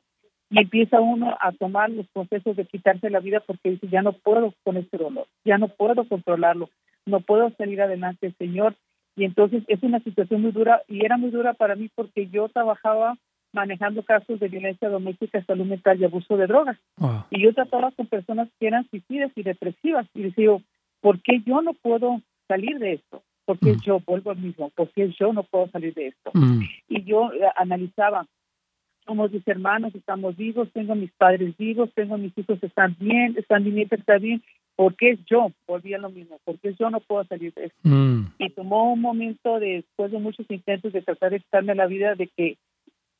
y 0.48 0.60
empieza 0.60 0.98
uno 0.98 1.36
a 1.38 1.52
tomar 1.52 1.90
los 1.90 2.06
procesos 2.06 2.56
de 2.56 2.64
quitarse 2.64 3.10
la 3.10 3.20
vida 3.20 3.40
porque 3.40 3.72
dice, 3.72 3.88
ya 3.88 4.00
no 4.00 4.14
puedo 4.14 4.54
con 4.64 4.78
este 4.78 4.96
dolor, 4.96 5.26
ya 5.44 5.58
no 5.58 5.68
puedo 5.68 6.08
controlarlo, 6.08 6.70
no 7.04 7.20
puedo 7.20 7.50
salir 7.50 7.82
adelante, 7.82 8.32
Señor. 8.38 8.76
Y 9.14 9.24
entonces 9.24 9.62
es 9.68 9.82
una 9.82 10.00
situación 10.00 10.40
muy 10.40 10.52
dura 10.52 10.80
y 10.88 11.04
era 11.04 11.18
muy 11.18 11.28
dura 11.28 11.52
para 11.52 11.74
mí 11.74 11.90
porque 11.94 12.28
yo 12.28 12.48
trabajaba 12.48 13.18
manejando 13.56 14.02
casos 14.02 14.38
de 14.38 14.48
violencia 14.48 14.88
doméstica, 14.88 15.42
salud 15.44 15.64
mental 15.64 15.98
y 15.98 16.04
abuso 16.04 16.36
de 16.36 16.46
drogas. 16.46 16.76
Y 17.30 17.42
yo 17.42 17.54
trataba 17.54 17.90
con 17.90 18.06
personas 18.06 18.48
que 18.60 18.66
eran 18.66 18.88
suicidas 18.90 19.32
y 19.34 19.42
depresivas 19.42 20.06
y 20.14 20.22
decía, 20.24 20.50
¿por 21.00 21.20
qué 21.22 21.40
yo 21.44 21.62
no 21.62 21.72
puedo 21.72 22.20
salir 22.46 22.78
de 22.78 22.92
esto? 22.94 23.22
¿Por 23.46 23.58
qué 23.58 23.72
mm. 23.72 23.80
yo 23.80 24.00
vuelvo 24.06 24.30
al 24.30 24.38
mismo? 24.38 24.70
¿Por 24.70 24.90
qué 24.90 25.10
yo 25.18 25.32
no 25.32 25.42
puedo 25.42 25.68
salir 25.68 25.94
de 25.94 26.08
esto? 26.08 26.30
Mm. 26.34 26.60
Y 26.88 27.02
yo 27.04 27.32
eh, 27.32 27.48
analizaba, 27.56 28.26
somos 29.06 29.32
mis 29.32 29.46
hermanos, 29.48 29.94
estamos 29.94 30.36
vivos, 30.36 30.68
tengo 30.72 30.94
mis 30.94 31.12
padres 31.12 31.56
vivos, 31.56 31.90
tengo 31.94 32.18
mis 32.18 32.36
hijos 32.36 32.62
están 32.62 32.94
bien, 33.00 33.36
están 33.38 33.64
mi 33.64 33.70
nieta 33.70 33.96
está 33.96 34.18
bien, 34.18 34.42
¿por 34.74 34.94
qué 34.96 35.18
yo 35.30 35.50
volví 35.66 35.94
a 35.94 35.98
lo 35.98 36.10
mismo? 36.10 36.38
¿Por 36.44 36.58
qué 36.58 36.74
yo 36.78 36.90
no 36.90 37.00
puedo 37.00 37.24
salir 37.24 37.54
de 37.54 37.66
esto? 37.66 37.78
Mm. 37.84 38.26
Y 38.38 38.50
tomó 38.50 38.92
un 38.92 39.00
momento 39.00 39.58
después 39.58 40.12
de 40.12 40.18
muchos 40.18 40.44
intentos 40.50 40.92
de 40.92 41.00
tratar 41.00 41.30
de 41.30 41.40
quitarme 41.40 41.74
la 41.74 41.86
vida 41.86 42.14
de 42.16 42.26
que 42.26 42.58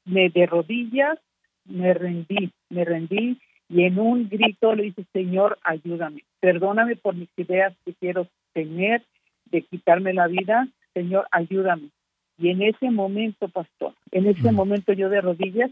me 0.07 0.31
de 0.31 0.47
rodillas, 0.47 1.19
me 1.67 1.93
rendí, 1.93 2.51
me 2.71 2.85
rendí 2.85 3.39
y 3.69 3.83
en 3.83 3.99
un 3.99 4.29
grito 4.29 4.75
le 4.75 4.85
dice, 4.85 5.05
Señor, 5.13 5.59
ayúdame, 5.63 6.23
perdóname 6.41 6.97
por 6.97 7.15
mis 7.15 7.29
ideas 7.37 7.75
que 7.85 7.93
quiero 7.95 8.29
tener 8.53 9.03
de 9.47 9.63
quitarme 9.63 10.15
la 10.15 10.29
vida, 10.29 10.69
Señor, 10.95 11.27
ayúdame. 11.31 11.91
Y 12.39 12.51
en 12.51 12.63
ese 12.63 12.91
momento, 12.91 13.49
pastor, 13.49 13.95
en 14.11 14.27
ese 14.27 14.53
momento 14.53 14.93
yo 14.93 15.09
de 15.09 15.21
rodillas, 15.21 15.71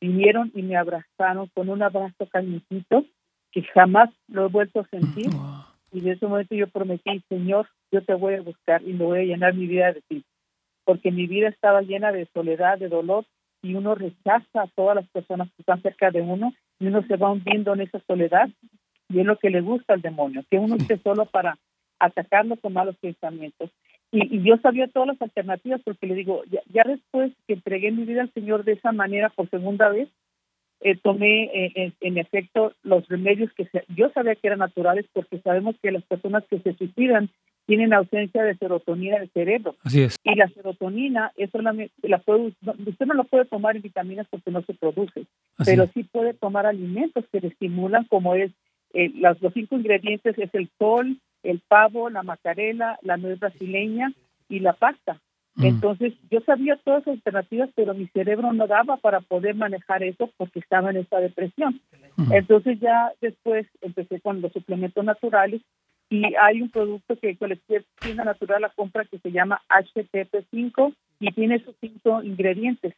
vinieron 0.00 0.50
y 0.54 0.62
me 0.62 0.76
abrazaron 0.76 1.48
con 1.54 1.68
un 1.68 1.82
abrazo 1.82 2.26
calientito 2.26 3.04
que 3.50 3.62
jamás 3.62 4.10
lo 4.28 4.46
he 4.46 4.48
vuelto 4.48 4.80
a 4.80 4.88
sentir. 4.88 5.26
Y 5.92 6.00
en 6.00 6.08
ese 6.08 6.26
momento 6.26 6.54
yo 6.54 6.66
prometí, 6.68 7.22
Señor, 7.28 7.68
yo 7.90 8.02
te 8.02 8.14
voy 8.14 8.34
a 8.34 8.42
buscar 8.42 8.82
y 8.82 8.92
me 8.92 9.04
voy 9.04 9.20
a 9.20 9.24
llenar 9.24 9.54
mi 9.54 9.66
vida 9.66 9.92
de 9.92 10.00
ti. 10.08 10.24
Porque 10.84 11.12
mi 11.12 11.26
vida 11.26 11.48
estaba 11.48 11.82
llena 11.82 12.12
de 12.12 12.26
soledad, 12.32 12.78
de 12.78 12.88
dolor, 12.88 13.24
y 13.62 13.74
uno 13.74 13.94
rechaza 13.94 14.62
a 14.62 14.66
todas 14.74 14.96
las 14.96 15.08
personas 15.08 15.48
que 15.48 15.62
están 15.62 15.80
cerca 15.82 16.10
de 16.10 16.20
uno 16.20 16.52
y 16.80 16.88
uno 16.88 17.02
se 17.06 17.16
va 17.16 17.30
hundiendo 17.30 17.72
en 17.74 17.82
esa 17.82 18.00
soledad 18.06 18.50
y 19.08 19.20
es 19.20 19.26
lo 19.26 19.38
que 19.38 19.50
le 19.50 19.60
gusta 19.60 19.94
al 19.94 20.02
demonio, 20.02 20.42
que 20.50 20.58
uno 20.58 20.76
esté 20.76 20.98
solo 20.98 21.26
para 21.26 21.58
atacarlo 21.98 22.56
con 22.56 22.72
malos 22.72 22.96
pensamientos. 22.96 23.70
Y, 24.10 24.42
yo 24.42 24.56
sabía 24.58 24.88
todas 24.88 25.08
las 25.08 25.22
alternativas 25.22 25.80
porque 25.84 26.06
le 26.06 26.14
digo, 26.14 26.42
ya, 26.48 26.82
después 26.84 27.32
que 27.46 27.54
entregué 27.54 27.92
mi 27.92 28.04
vida 28.04 28.22
al 28.22 28.32
Señor 28.32 28.64
de 28.64 28.72
esa 28.72 28.92
manera 28.92 29.30
por 29.30 29.48
segunda 29.48 29.88
vez, 29.88 30.08
eh, 30.80 30.96
tomé 30.96 31.44
eh, 31.44 31.92
en, 32.00 32.18
efecto 32.18 32.72
los 32.82 33.06
remedios 33.08 33.52
que 33.52 33.68
yo 33.94 34.10
sabía 34.10 34.34
que 34.34 34.48
eran 34.48 34.58
naturales 34.58 35.06
porque 35.12 35.38
sabemos 35.38 35.76
que 35.80 35.92
las 35.92 36.02
personas 36.02 36.44
que 36.50 36.58
se 36.58 36.74
suicidan 36.74 37.30
tienen 37.66 37.92
ausencia 37.92 38.42
de 38.42 38.56
serotonina 38.56 39.16
en 39.16 39.22
el 39.22 39.30
cerebro. 39.30 39.76
Así 39.84 40.02
es. 40.02 40.18
Y 40.24 40.34
la 40.34 40.48
serotonina, 40.48 41.32
eso 41.36 41.60
la, 41.62 41.74
la 42.02 42.18
puede, 42.18 42.52
usted 42.86 43.06
no 43.06 43.14
lo 43.14 43.24
puede 43.24 43.44
tomar 43.44 43.76
en 43.76 43.82
vitaminas 43.82 44.26
porque 44.30 44.50
no 44.50 44.62
se 44.62 44.74
produce, 44.74 45.26
pero 45.64 45.88
sí 45.94 46.04
puede 46.04 46.34
tomar 46.34 46.66
alimentos 46.66 47.24
que 47.30 47.40
le 47.40 47.48
estimulan, 47.48 48.04
como 48.04 48.34
es 48.34 48.50
eh, 48.94 49.10
los 49.14 49.38
cinco 49.54 49.76
ingredientes, 49.76 50.36
es 50.38 50.54
el 50.54 50.68
sol, 50.78 51.18
el 51.42 51.60
pavo, 51.60 52.10
la 52.10 52.22
macarela, 52.22 52.98
la 53.02 53.16
nuez 53.16 53.38
brasileña 53.38 54.12
y 54.48 54.60
la 54.60 54.74
pasta. 54.74 55.20
Mm. 55.54 55.64
Entonces, 55.64 56.14
yo 56.30 56.40
sabía 56.40 56.76
todas 56.82 57.06
las 57.06 57.16
alternativas, 57.16 57.70
pero 57.74 57.94
mi 57.94 58.06
cerebro 58.08 58.52
no 58.52 58.66
daba 58.66 58.96
para 58.96 59.20
poder 59.20 59.54
manejar 59.54 60.02
eso 60.02 60.30
porque 60.36 60.60
estaba 60.60 60.90
en 60.90 60.98
esa 60.98 61.18
depresión. 61.18 61.80
Mm. 62.16 62.32
Entonces, 62.32 62.80
ya 62.80 63.12
después 63.20 63.66
empecé 63.80 64.20
con 64.20 64.40
los 64.40 64.52
suplementos 64.52 65.04
naturales 65.04 65.60
y 66.12 66.22
hay 66.38 66.60
un 66.60 66.68
producto 66.68 67.16
que 67.16 67.38
cualquier 67.38 67.86
tienda 67.98 68.22
natural 68.22 68.60
la 68.60 68.68
compra 68.68 69.06
que 69.06 69.18
se 69.18 69.32
llama 69.32 69.62
HTP5 69.70 70.94
y 71.20 71.32
tiene 71.32 71.54
esos 71.54 71.74
cinco 71.80 72.22
ingredientes 72.22 72.92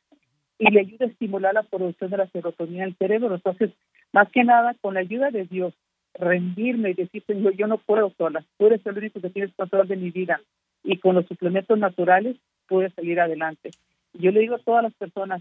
y 0.59 0.69
le 0.69 0.81
ayuda 0.81 1.07
a 1.07 1.09
estimular 1.11 1.55
la 1.55 1.63
producción 1.63 2.11
de 2.11 2.17
la 2.17 2.27
serotonina 2.27 2.83
en 2.83 2.89
el 2.89 2.97
cerebro. 2.97 3.33
Entonces, 3.33 3.71
más 4.13 4.29
que 4.33 4.43
nada, 4.43 4.75
con 4.81 4.95
la 4.95 5.01
ayuda 5.01 5.31
de 5.31 5.45
Dios, 5.45 5.75
rendirme 6.15 6.91
y 6.91 6.95
decir, 6.95 7.23
Señor, 7.25 7.55
yo 7.55 7.69
no 7.69 7.79
puedo 7.79 8.13
sola, 8.19 8.45
tú 8.59 8.67
eres 8.67 8.85
el 8.85 8.99
único 8.99 9.21
que 9.21 9.31
tienes 9.31 9.55
control 9.55 9.87
de 9.87 9.97
mi 9.97 10.11
vida 10.11 10.41
y 10.83 10.99
con 10.99 11.15
los 11.15 11.27
suplementos 11.27 11.79
naturales 11.79 12.37
pude 12.67 12.91
salir 12.91 13.21
adelante. 13.21 13.71
Yo 14.13 14.33
le 14.33 14.41
digo 14.41 14.57
a 14.57 14.65
todas 14.65 14.83
las 14.83 14.95
personas, 14.95 15.41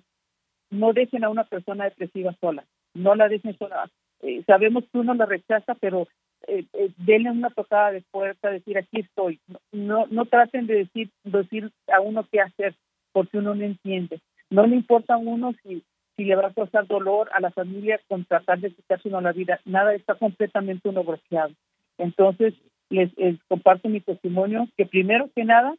no 0.70 0.94
dejen 0.94 1.24
a 1.24 1.30
una 1.30 1.46
persona 1.46 1.86
depresiva 1.86 2.36
sola, 2.40 2.66
no 2.94 3.16
la 3.16 3.30
dejen 3.30 3.58
sola. 3.58 3.90
Eh, 4.22 4.44
sabemos 4.46 4.84
que 4.92 5.00
uno 5.00 5.16
la 5.16 5.26
rechaza, 5.26 5.74
pero 5.74 6.08
eh, 6.48 6.66
eh, 6.74 6.92
denle 6.98 7.32
una 7.32 7.50
tocada 7.50 7.92
de 7.92 8.02
fuerza, 8.12 8.50
decir 8.50 8.78
aquí 8.78 9.02
estoy. 9.02 9.40
No, 9.72 10.06
no 10.08 10.26
traten 10.26 10.68
de 10.68 10.76
decir, 10.76 11.10
decir 11.24 11.72
a 11.88 12.02
uno 12.02 12.28
qué 12.32 12.42
hacer, 12.42 12.76
porque 13.12 13.38
uno 13.38 13.56
no 13.56 13.64
entiende. 13.64 14.20
No 14.50 14.68
le 14.68 14.76
importa 14.76 15.16
a 15.16 15.18
uno 15.18 15.54
si, 15.64 15.84
si 16.16 16.26
le 16.26 16.36
va 16.36 16.48
a 16.48 16.54
causar 16.54 16.88
dolor 16.88 17.30
a 17.34 17.40
la 17.40 17.52
familia 17.52 18.00
con 18.08 18.26
tratar 18.26 18.60
de 18.60 18.72
quitarse 18.72 19.08
uno 19.08 19.22
la 19.22 19.32
vida. 19.32 19.60
Nada, 19.66 19.94
está 19.96 20.16
completamente 20.16 20.90
uno 20.90 21.04
bloqueado. 21.04 21.54
Entonces, 21.98 22.54
les, 22.90 23.12
comparto 23.48 23.90
mi 23.90 24.02
testimonio, 24.02 24.68
que 24.78 24.86
primero 24.86 25.30
que 25.36 25.46
nada 25.46 25.76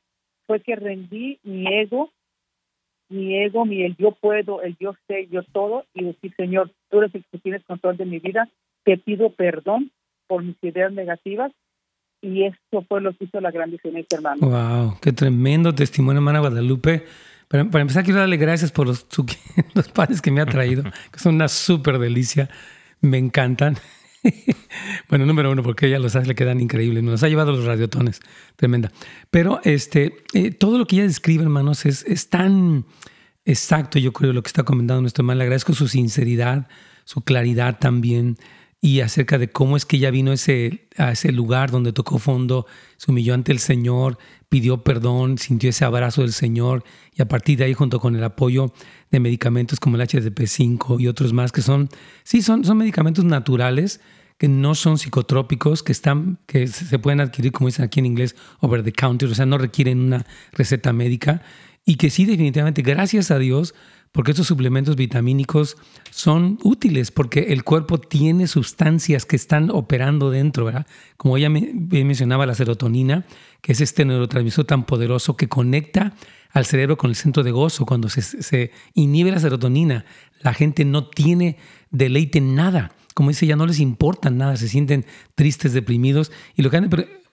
fue 0.46 0.60
que 0.60 0.76
rendí 0.76 1.38
mi 1.42 1.66
ego, 1.66 2.10
mi 3.08 3.36
ego, 3.36 3.64
mi 3.64 3.82
el 3.82 3.96
yo 3.96 4.12
puedo, 4.12 4.62
el 4.62 4.76
yo 4.78 4.94
sé, 5.06 5.28
yo 5.28 5.42
todo, 5.42 5.84
y 5.94 6.04
decir, 6.04 6.34
Señor, 6.36 6.70
tú 6.90 6.98
eres 6.98 7.14
el 7.14 7.24
que 7.30 7.38
tienes 7.38 7.64
control 7.64 7.96
de 7.96 8.06
mi 8.06 8.18
vida, 8.18 8.48
te 8.84 8.98
pido 8.98 9.30
perdón 9.30 9.90
por 10.26 10.42
mis 10.42 10.56
ideas 10.62 10.92
negativas 10.92 11.52
y 12.24 12.44
eso 12.44 12.84
fue 12.88 13.00
lo 13.02 13.12
que 13.16 13.24
hizo 13.24 13.40
la 13.40 13.50
gran 13.50 13.70
diferencia, 13.70 14.16
hermano. 14.16 14.48
Wow, 14.48 14.98
qué 15.00 15.12
tremendo 15.12 15.74
testimonio, 15.74 16.20
hermana 16.20 16.40
Guadalupe. 16.40 17.04
Para, 17.48 17.64
para 17.66 17.82
empezar, 17.82 18.02
quiero 18.02 18.20
darle 18.20 18.38
gracias 18.38 18.72
por 18.72 18.86
los, 18.86 19.06
los 19.74 19.88
panes 19.88 20.22
que 20.22 20.30
me 20.30 20.40
ha 20.40 20.46
traído, 20.46 20.84
que 21.12 21.18
son 21.18 21.34
una 21.34 21.48
súper 21.48 21.98
delicia, 21.98 22.48
me 23.02 23.18
encantan. 23.18 23.76
bueno, 25.10 25.26
número 25.26 25.50
uno, 25.50 25.62
porque 25.62 25.86
ella 25.86 25.98
los 25.98 26.16
hace, 26.16 26.26
le 26.26 26.34
quedan 26.34 26.60
increíbles. 26.60 27.02
Nos 27.02 27.22
ha 27.22 27.28
llevado 27.28 27.52
los 27.52 27.66
radiotones, 27.66 28.20
tremenda. 28.56 28.90
Pero 29.30 29.60
este, 29.64 30.16
eh, 30.32 30.50
todo 30.50 30.78
lo 30.78 30.86
que 30.86 30.96
ella 30.96 31.04
describe, 31.04 31.42
hermanos, 31.42 31.84
es, 31.84 32.04
es 32.04 32.30
tan 32.30 32.86
exacto, 33.44 33.98
yo 33.98 34.12
creo, 34.12 34.32
lo 34.32 34.42
que 34.42 34.48
está 34.48 34.62
comentando 34.62 35.02
nuestro 35.02 35.22
hermano. 35.22 35.38
Le 35.38 35.44
agradezco 35.44 35.74
su 35.74 35.88
sinceridad, 35.88 36.68
su 37.04 37.22
claridad 37.22 37.78
también 37.78 38.38
y 38.84 39.00
acerca 39.00 39.38
de 39.38 39.48
cómo 39.48 39.78
es 39.78 39.86
que 39.86 39.96
ella 39.96 40.10
vino 40.10 40.30
ese, 40.30 40.88
a 40.98 41.12
ese 41.12 41.32
lugar 41.32 41.70
donde 41.70 41.94
tocó 41.94 42.18
fondo, 42.18 42.66
se 42.98 43.10
humilló 43.10 43.32
ante 43.32 43.50
el 43.50 43.58
Señor, 43.58 44.18
pidió 44.50 44.84
perdón, 44.84 45.38
sintió 45.38 45.70
ese 45.70 45.86
abrazo 45.86 46.20
del 46.20 46.34
Señor 46.34 46.84
y 47.14 47.22
a 47.22 47.26
partir 47.26 47.56
de 47.56 47.64
ahí 47.64 47.72
junto 47.72 47.98
con 47.98 48.14
el 48.14 48.22
apoyo 48.22 48.74
de 49.10 49.20
medicamentos 49.20 49.80
como 49.80 49.96
el 49.96 50.02
HDP5 50.02 51.00
y 51.00 51.08
otros 51.08 51.32
más 51.32 51.50
que 51.50 51.62
son, 51.62 51.88
sí, 52.24 52.42
son, 52.42 52.62
son 52.62 52.76
medicamentos 52.76 53.24
naturales 53.24 54.02
que 54.36 54.48
no 54.48 54.74
son 54.74 54.98
psicotrópicos, 54.98 55.82
que, 55.82 55.92
están, 55.92 56.38
que 56.44 56.66
se 56.66 56.98
pueden 56.98 57.22
adquirir, 57.22 57.52
como 57.52 57.68
dicen 57.68 57.86
aquí 57.86 58.00
en 58.00 58.06
inglés, 58.06 58.36
over 58.60 58.82
the 58.82 58.92
counter, 58.92 59.30
o 59.30 59.34
sea, 59.34 59.46
no 59.46 59.56
requieren 59.56 59.98
una 59.98 60.26
receta 60.52 60.92
médica 60.92 61.40
y 61.86 61.94
que 61.94 62.10
sí 62.10 62.26
definitivamente, 62.26 62.82
gracias 62.82 63.30
a 63.30 63.38
Dios, 63.38 63.74
porque 64.14 64.30
estos 64.30 64.46
suplementos 64.46 64.94
vitamínicos 64.94 65.76
son 66.12 66.56
útiles 66.62 67.10
porque 67.10 67.46
el 67.48 67.64
cuerpo 67.64 67.98
tiene 67.98 68.46
sustancias 68.46 69.26
que 69.26 69.34
están 69.34 69.70
operando 69.72 70.30
dentro, 70.30 70.66
¿verdad? 70.66 70.86
Como 71.16 71.36
ella 71.36 71.50
me, 71.50 71.72
mencionaba, 71.74 72.46
la 72.46 72.54
serotonina, 72.54 73.26
que 73.60 73.72
es 73.72 73.80
este 73.80 74.04
neurotransmisor 74.04 74.66
tan 74.66 74.86
poderoso 74.86 75.36
que 75.36 75.48
conecta 75.48 76.14
al 76.52 76.64
cerebro 76.64 76.96
con 76.96 77.10
el 77.10 77.16
centro 77.16 77.42
de 77.42 77.50
gozo. 77.50 77.86
Cuando 77.86 78.08
se, 78.08 78.70
inhibe 78.94 79.32
la 79.32 79.40
serotonina, 79.40 80.04
la 80.42 80.54
gente 80.54 80.84
no 80.84 81.08
tiene 81.08 81.56
deleite 81.90 82.38
en 82.38 82.54
nada 82.54 82.92
como 83.14 83.28
dice, 83.28 83.46
ya 83.46 83.54
no 83.54 83.64
les 83.64 83.78
importa 83.78 84.28
nada, 84.28 84.56
se 84.56 84.66
sienten 84.66 85.06
tristes, 85.36 85.72
deprimidos. 85.72 86.32
Y 86.56 86.62
lo 86.62 86.70
que, 86.70 86.80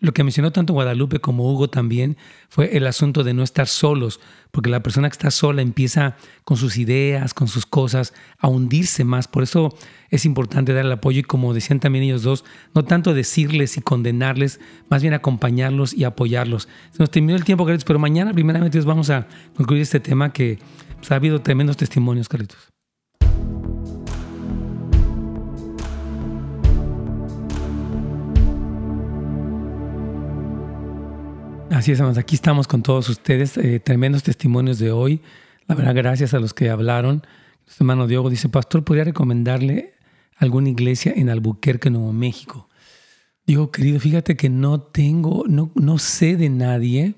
lo 0.02 0.14
que 0.14 0.24
mencionó 0.24 0.52
tanto 0.52 0.74
Guadalupe 0.74 1.20
como 1.20 1.50
Hugo 1.50 1.70
también 1.70 2.18
fue 2.50 2.76
el 2.76 2.88
asunto 2.88 3.24
de 3.24 3.36
no 3.36 3.44
estar 3.44 3.68
solos, 3.68 4.20
porque 4.50 4.72
la 4.72 4.82
persona 4.82 5.08
que 5.08 5.14
está 5.14 5.30
sola 5.30 5.62
empieza 5.62 6.18
con 6.44 6.58
sus 6.58 6.78
ideas, 6.78 7.36
con 7.36 7.48
sus 7.48 7.68
cosas, 7.68 8.14
a 8.40 8.48
hundirse 8.48 9.04
más. 9.04 9.28
Por 9.28 9.44
eso 9.44 9.78
es 10.10 10.26
importante 10.26 10.74
dar 10.74 10.86
el 10.86 10.92
apoyo 10.92 11.20
y 11.20 11.24
como 11.24 11.54
decían 11.54 11.80
también 11.80 12.04
ellos 12.04 12.24
dos, 12.24 12.44
no 12.74 12.84
tanto 12.84 13.14
decirles 13.14 13.78
y 13.78 13.82
condenarles, 13.82 14.60
más 14.90 15.04
bien 15.04 15.14
acompañarlos 15.14 15.94
y 15.94 16.04
apoyarlos. 16.04 16.68
Se 16.92 16.98
nos 16.98 17.12
terminó 17.12 17.36
el 17.36 17.46
tiempo, 17.46 17.64
Carlitos, 17.64 17.86
pero 17.86 18.00
mañana 18.00 18.34
primeramente 18.34 18.82
vamos 18.82 19.12
a 19.12 19.28
concluir 19.56 19.84
este 19.84 20.00
tema 20.00 20.34
que 20.34 20.58
pues, 20.98 21.12
ha 21.12 21.16
habido 21.16 21.42
tremendos 21.44 21.78
testimonios, 21.78 22.28
Carlitos. 22.28 22.72
Así 31.82 31.92
es, 31.94 31.98
hermanos. 31.98 32.20
Aquí 32.20 32.36
estamos 32.36 32.68
con 32.68 32.84
todos 32.84 33.10
ustedes. 33.10 33.58
Eh, 33.58 33.80
tremendos 33.80 34.22
testimonios 34.22 34.78
de 34.78 34.92
hoy. 34.92 35.20
La 35.66 35.74
verdad, 35.74 35.96
gracias 35.96 36.36
a 36.36 36.40
los 36.40 36.54
que 36.54 36.70
hablaron. 36.70 37.24
Hermano 37.80 38.06
Diego 38.06 38.30
dice, 38.30 38.50
Pastor, 38.50 38.84
¿podría 38.84 39.04
recomendarle 39.04 39.96
alguna 40.38 40.70
iglesia 40.70 41.12
en 41.16 41.32
Albuquerque, 41.32 41.90
Nuevo 41.90 42.14
México? 42.14 42.70
Digo, 43.48 43.72
querido, 43.72 44.00
fíjate 44.00 44.38
que 44.38 44.48
no 44.48 44.80
tengo, 44.80 45.46
no, 45.48 45.72
no 45.74 45.98
sé 45.98 46.38
de 46.38 46.50
nadie 46.50 47.16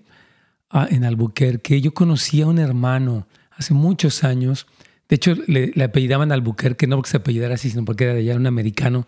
ah, 0.69 0.87
en 0.89 1.03
Albuquerque. 1.03 1.81
Yo 1.81 1.93
conocí 1.93 2.41
a 2.41 2.47
un 2.47 2.57
hermano 2.57 3.27
hace 3.51 3.73
muchos 3.73 4.23
años. 4.23 4.65
De 5.09 5.17
hecho, 5.17 5.35
le, 5.45 5.73
le, 5.75 5.83
apellidaban 5.83 6.31
Albuquerque, 6.31 6.87
no 6.87 6.95
porque 6.95 7.11
se 7.11 7.17
apellidara 7.17 7.55
así, 7.55 7.69
sino 7.69 7.83
porque 7.83 8.05
era 8.05 8.13
de 8.13 8.21
allá 8.21 8.37
un 8.37 8.47
americano 8.47 9.07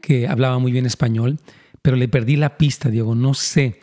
que 0.00 0.28
hablaba 0.28 0.60
muy 0.60 0.70
bien 0.70 0.86
español. 0.86 1.40
Pero 1.82 1.96
le 1.96 2.06
perdí 2.06 2.36
la 2.36 2.56
pista, 2.56 2.88
Diego, 2.88 3.16
no 3.16 3.34
sé 3.34 3.80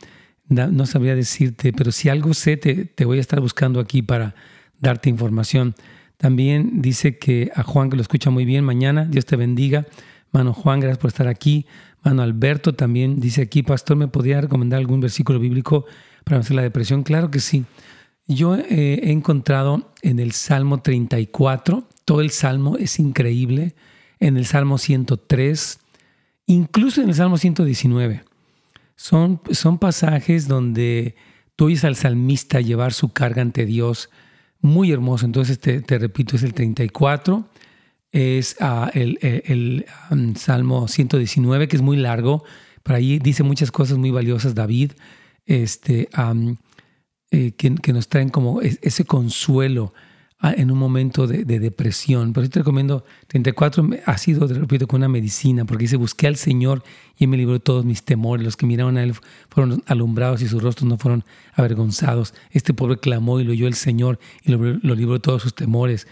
no 0.50 0.86
sabría 0.86 1.16
decirte, 1.16 1.72
pero 1.74 1.92
si 1.92 2.10
algo 2.10 2.34
sé, 2.34 2.58
te, 2.58 3.06
voy 3.06 3.20
a 3.20 3.22
estar 3.22 3.40
buscando 3.40 3.80
aquí 3.80 4.02
para 4.02 4.36
darte 4.80 5.10
información. 5.10 5.76
También 6.18 6.82
dice 6.82 7.18
que 7.18 7.52
a 7.56 7.64
Juan, 7.64 7.90
que 7.90 7.96
lo 7.96 8.02
escucha 8.02 8.30
muy 8.30 8.46
bien, 8.46 8.64
mañana, 8.64 9.06
Dios 9.06 9.26
te 9.26 9.36
bendiga. 9.36 9.86
Mano 10.32 10.54
Juan, 10.54 10.80
gracias 10.80 10.98
por 10.98 11.10
estar 11.10 11.28
aquí. 11.28 11.66
Mano 12.04 12.24
Alberto 12.24 12.74
también 12.74 13.20
dice 13.20 13.44
aquí, 13.44 13.64
Pastor, 13.64 13.98
¿me 13.98 14.08
podría 14.08 14.42
recomendar 14.42 14.80
algún 14.80 15.00
versículo 15.00 15.40
bíblico 15.40 15.86
para 16.24 16.38
vencer 16.38 16.56
la 16.56 16.64
depresión? 16.64 17.04
Claro 17.04 17.30
que 17.30 17.40
sí. 17.40 17.66
Yo 18.28 18.56
eh, 18.56 19.02
he 19.04 19.12
encontrado 19.12 19.92
en 20.02 20.20
el 20.20 20.32
Salmo 20.32 20.82
34, 20.82 21.88
todo 22.06 22.22
el 22.22 22.32
Salmo 22.32 22.78
es 22.78 23.00
increíble, 23.00 23.76
en 24.20 24.38
el 24.38 24.46
Salmo 24.46 24.78
103, 24.78 25.80
incluso 26.46 27.02
en 27.02 27.10
el 27.10 27.16
Salmo 27.16 27.38
119. 27.38 28.29
Son, 29.00 29.40
son 29.52 29.78
pasajes 29.78 30.50
donde 30.50 31.16
tú 31.56 31.68
oyes 31.68 31.86
al 31.86 31.96
salmista 31.96 32.60
llevar 32.60 32.92
su 32.92 33.14
carga 33.14 33.42
ante 33.42 33.66
Dios. 33.66 34.10
Muy 34.60 34.92
hermoso. 34.92 35.26
Entonces, 35.26 35.58
te, 35.58 35.80
repito, 35.98 36.36
es 36.36 36.44
el 36.44 36.54
34, 36.54 37.48
es 38.12 38.58
ah, 38.60 38.92
el, 38.94 39.18
el, 39.22 39.86
um, 40.12 40.36
Salmo 40.36 40.90
119, 40.90 41.70
que 41.70 41.78
es 41.78 41.82
muy 41.82 41.96
largo. 41.96 42.44
Por 42.84 42.94
ahí 42.94 43.20
dice 43.20 43.42
muchas 43.42 43.72
cosas 43.72 43.98
muy 43.98 44.12
valiosas 44.12 44.54
David, 44.54 44.92
este, 45.46 46.10
um, 46.18 46.58
eh, 47.32 47.54
que, 47.54 47.76
que, 47.76 47.94
nos 47.94 48.10
traen 48.10 48.28
como 48.28 48.60
ese 48.60 49.06
consuelo 49.06 49.94
en 50.42 50.72
un 50.72 50.78
momento 50.78 51.28
de, 51.28 51.44
depresión. 51.44 52.32
Por 52.32 52.44
eso 52.44 52.52
te 52.52 52.60
recomiendo 52.60 53.04
34, 53.28 53.90
ha 54.06 54.18
sido, 54.18 54.48
te 54.48 54.54
repito, 54.54 54.88
con 54.88 55.00
una 55.00 55.10
medicina, 55.10 55.66
porque 55.66 55.84
dice, 55.84 55.98
busqué 55.98 56.28
al 56.28 56.38
Señor 56.38 56.84
y 57.18 57.26
Él 57.26 57.30
me 57.30 57.38
libró 57.38 57.60
todos 57.60 57.84
mis 57.84 58.04
temores. 58.04 58.46
Los 58.46 58.56
que 58.56 58.66
miraron 58.66 58.98
a 58.98 59.04
Él 59.04 59.14
fueron 59.50 59.84
alumbrados 59.86 60.42
y 60.42 60.48
sus 60.48 60.64
rostros 60.64 60.88
no 60.88 60.98
fueron 60.98 61.26
avergonzados. 61.54 62.34
Este 62.52 62.74
pobre 62.74 62.98
clamó 62.98 63.42
y 63.42 63.44
lo 63.44 63.52
oyó 63.52 63.68
el 63.68 63.74
Señor 63.74 64.18
y 64.44 64.52
lo, 64.52 64.96
libró 64.96 65.14
de 65.14 65.20
todos 65.20 65.42
sus 65.42 65.54
temores. 65.54 66.08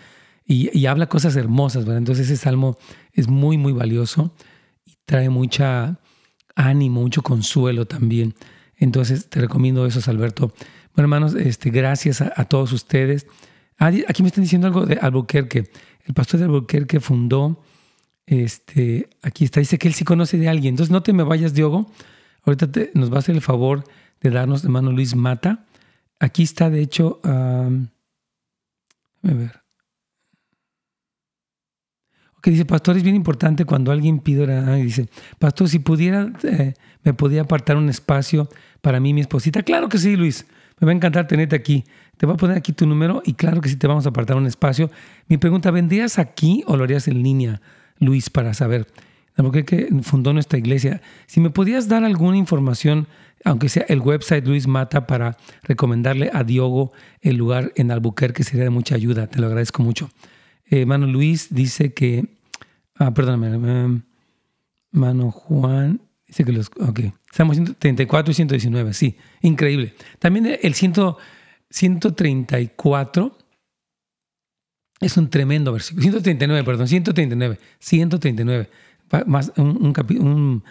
Y, 0.45 0.86
habla 0.86 1.07
cosas 1.07 1.36
hermosas, 1.36 1.86
¿verdad? 1.86 1.99
Entonces 1.99 2.30
ese 2.30 2.38
salmo 2.38 2.78
es 3.13 3.30
muy, 3.30 3.57
muy 3.57 3.73
valioso 3.73 4.34
y 4.86 4.93
trae 5.05 5.30
mucha 5.30 5.99
ánimo, 6.55 7.01
mucho 7.01 7.21
consuelo 7.21 7.86
también. 7.86 8.36
Entonces 8.75 9.30
te 9.30 9.39
recomiendo 9.39 9.86
eso, 9.86 9.99
Alberto. 10.09 10.53
Bueno, 10.95 11.05
hermanos, 11.05 11.34
este, 11.36 11.69
gracias 11.69 12.21
a 12.21 12.45
todos 12.45 12.73
ustedes. 12.73 13.28
Ah, 13.80 13.91
aquí 14.07 14.23
me 14.23 14.30
están 14.30 14.43
diciendo 14.43 14.67
algo 14.67 14.86
de 14.86 14.95
Albuquerque. 14.95 15.69
El 16.05 16.13
pastor 16.13 16.39
de 16.39 16.45
Albuquerque 16.45 16.99
fundó, 16.99 17.63
este, 18.25 19.09
aquí 19.21 19.45
está, 19.45 19.59
dice 19.59 19.78
que 19.78 19.88
él 19.88 19.93
sí 19.93 20.03
conoce 20.03 20.38
de 20.38 20.49
alguien. 20.49 20.73
Entonces 20.73 20.91
no 20.91 21.03
te 21.03 21.13
me 21.13 21.23
vayas, 21.23 21.53
Diogo. 21.53 21.91
Ahorita 22.43 22.67
nos 22.93 23.11
va 23.11 23.17
a 23.17 23.19
hacer 23.19 23.36
el 23.36 23.41
favor 23.41 23.84
de 24.21 24.30
darnos, 24.30 24.63
hermano 24.63 24.91
Luis 24.91 25.15
Mata. 25.15 25.65
Aquí 26.19 26.43
está, 26.43 26.69
de 26.69 26.82
hecho, 26.82 27.19
a 27.23 27.69
ver. 29.21 29.61
Ok, 32.38 32.47
dice, 32.47 32.65
pastor, 32.65 32.97
es 32.97 33.03
bien 33.03 33.15
importante 33.15 33.65
cuando 33.65 33.91
alguien 33.91 34.19
pide, 34.19 34.78
dice, 34.84 35.09
pastor, 35.39 35.67
si 35.69 35.80
pudiera, 35.80 36.32
eh, 36.43 36.73
me 37.03 37.13
podía 37.13 37.41
apartar 37.41 37.78
un 37.78 37.89
espacio 37.89 38.47
para 38.82 38.99
mí 38.99 39.09
y 39.09 39.13
mi 39.13 39.21
esposita. 39.21 39.63
Claro 39.63 39.89
que 39.89 39.97
sí, 39.97 40.15
Luis. 40.15 40.45
Me 40.80 40.86
va 40.86 40.91
a 40.91 40.95
encantar 40.95 41.28
tenerte 41.28 41.55
aquí. 41.55 41.84
Te 42.18 42.26
voy 42.26 42.34
a 42.34 42.38
poner 42.38 42.57
aquí 42.57 42.74
tu 42.74 42.86
número 42.88 43.22
y 43.26 43.34
claro 43.34 43.61
que 43.61 43.70
sí 43.70 43.76
te 43.76 43.88
vamos 43.88 44.05
a 44.05 44.09
apartar 44.09 44.38
un 44.38 44.47
espacio. 44.47 44.89
Mi 45.28 45.38
pregunta, 45.38 45.72
¿vendrías 45.72 46.18
aquí 46.18 46.63
o 46.68 46.76
lo 46.76 46.84
harías 46.84 47.07
en 47.07 47.22
línea, 47.22 47.61
Luis, 47.99 48.30
para 48.30 48.53
saber? 48.53 48.88
Porque 49.36 49.65
que 49.65 49.89
fundó 50.01 50.34
nuestra 50.34 50.57
iglesia. 50.57 51.01
Si 51.28 51.39
me 51.39 51.51
podías 51.51 51.88
dar 51.88 52.03
alguna 52.03 52.38
información, 52.38 53.07
aunque 53.45 53.70
sea 53.70 53.86
el 53.88 54.01
website 54.01 54.45
Luis 54.47 54.68
Mata, 54.68 55.05
para 55.05 55.38
recomendarle 55.61 56.32
a 56.34 56.43
Diogo 56.43 56.91
el 57.22 57.36
lugar 57.36 57.72
en 57.76 57.91
Albuquerque, 57.91 58.43
sería 58.43 58.63
de 58.63 58.72
mucha 58.72 58.95
ayuda. 58.95 59.28
Te 59.28 59.39
lo 59.39 59.45
agradezco 59.45 59.84
mucho. 59.84 60.09
Eh, 60.65 60.88
mano 60.88 61.05
Luis 61.05 61.49
dice 61.51 61.93
que. 61.93 62.26
Ah, 62.95 63.13
perdóname. 63.13 63.49
Eh, 63.53 64.01
mano 64.91 65.30
Juan 65.30 66.01
dice 66.28 66.43
que 66.43 66.51
los. 66.51 66.72
Ok. 66.80 67.01
Estamos 67.30 67.57
134 67.57 68.32
y 68.32 68.34
119. 68.34 68.93
Sí, 68.93 69.18
increíble. 69.41 69.93
También 70.18 70.57
el 70.59 70.74
100. 70.74 70.93
134 71.70 73.38
es 74.99 75.18
un 75.18 75.30
tremendo 75.30 75.72
versículo. 75.72 76.01
139, 76.01 76.63
perdón, 76.63 76.88
139. 76.88 77.59
139. 77.80 78.70
Más 79.26 79.53
un, 79.57 79.93
un, 80.20 80.63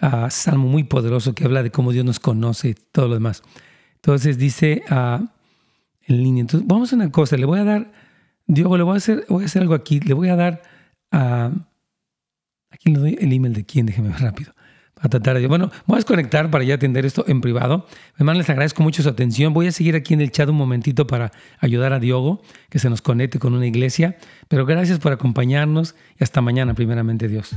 ah, 0.00 0.28
salmo 0.30 0.68
muy 0.68 0.84
poderoso 0.84 1.34
que 1.34 1.44
habla 1.44 1.62
de 1.62 1.70
cómo 1.70 1.92
Dios 1.92 2.04
nos 2.04 2.20
conoce 2.20 2.70
y 2.70 2.74
todo 2.74 3.08
lo 3.08 3.14
demás. 3.14 3.42
Entonces 3.96 4.38
dice 4.38 4.82
uh, 4.90 5.24
en 6.06 6.22
línea. 6.22 6.40
Entonces, 6.42 6.66
vamos 6.66 6.92
a 6.92 6.96
una 6.96 7.10
cosa. 7.10 7.36
Le 7.36 7.46
voy 7.46 7.60
a 7.60 7.64
dar, 7.64 7.92
Diego, 8.46 8.76
le 8.76 8.82
voy 8.82 8.94
a 8.94 8.96
hacer, 8.96 9.26
voy 9.28 9.44
a 9.44 9.46
hacer 9.46 9.62
algo 9.62 9.74
aquí. 9.74 10.00
Le 10.00 10.14
voy 10.14 10.28
a 10.28 10.36
dar 10.36 10.62
a. 11.10 11.50
aquí 12.70 12.90
le 12.92 12.98
doy 12.98 13.18
el 13.20 13.32
email 13.32 13.54
de 13.54 13.64
quién, 13.64 13.86
déjeme 13.86 14.08
ver 14.08 14.20
rápido 14.20 14.54
a 15.04 15.08
tratar 15.08 15.38
de... 15.38 15.46
Bueno, 15.46 15.70
voy 15.86 15.96
a 15.96 15.98
desconectar 15.98 16.50
para 16.50 16.64
ya 16.64 16.74
atender 16.74 17.04
esto 17.04 17.24
en 17.28 17.42
privado. 17.42 17.86
Además, 18.14 18.38
les 18.38 18.48
agradezco 18.48 18.82
mucho 18.82 19.02
su 19.02 19.08
atención. 19.08 19.52
Voy 19.52 19.66
a 19.66 19.72
seguir 19.72 19.94
aquí 19.96 20.14
en 20.14 20.22
el 20.22 20.32
chat 20.32 20.48
un 20.48 20.56
momentito 20.56 21.06
para 21.06 21.30
ayudar 21.60 21.92
a 21.92 22.00
Diogo, 22.00 22.40
que 22.70 22.78
se 22.78 22.88
nos 22.88 23.02
conecte 23.02 23.38
con 23.38 23.54
una 23.54 23.66
iglesia. 23.66 24.16
Pero 24.48 24.64
gracias 24.64 24.98
por 24.98 25.12
acompañarnos 25.12 25.94
y 26.18 26.24
hasta 26.24 26.40
mañana, 26.40 26.72
primeramente 26.72 27.28
Dios. 27.28 27.54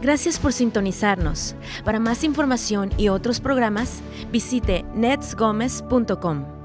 Gracias 0.00 0.38
por 0.38 0.52
sintonizarnos. 0.52 1.54
Para 1.84 2.00
más 2.00 2.24
información 2.24 2.90
y 2.96 3.08
otros 3.08 3.40
programas, 3.40 4.00
visite 4.32 4.84
netsgomez.com. 4.94 6.55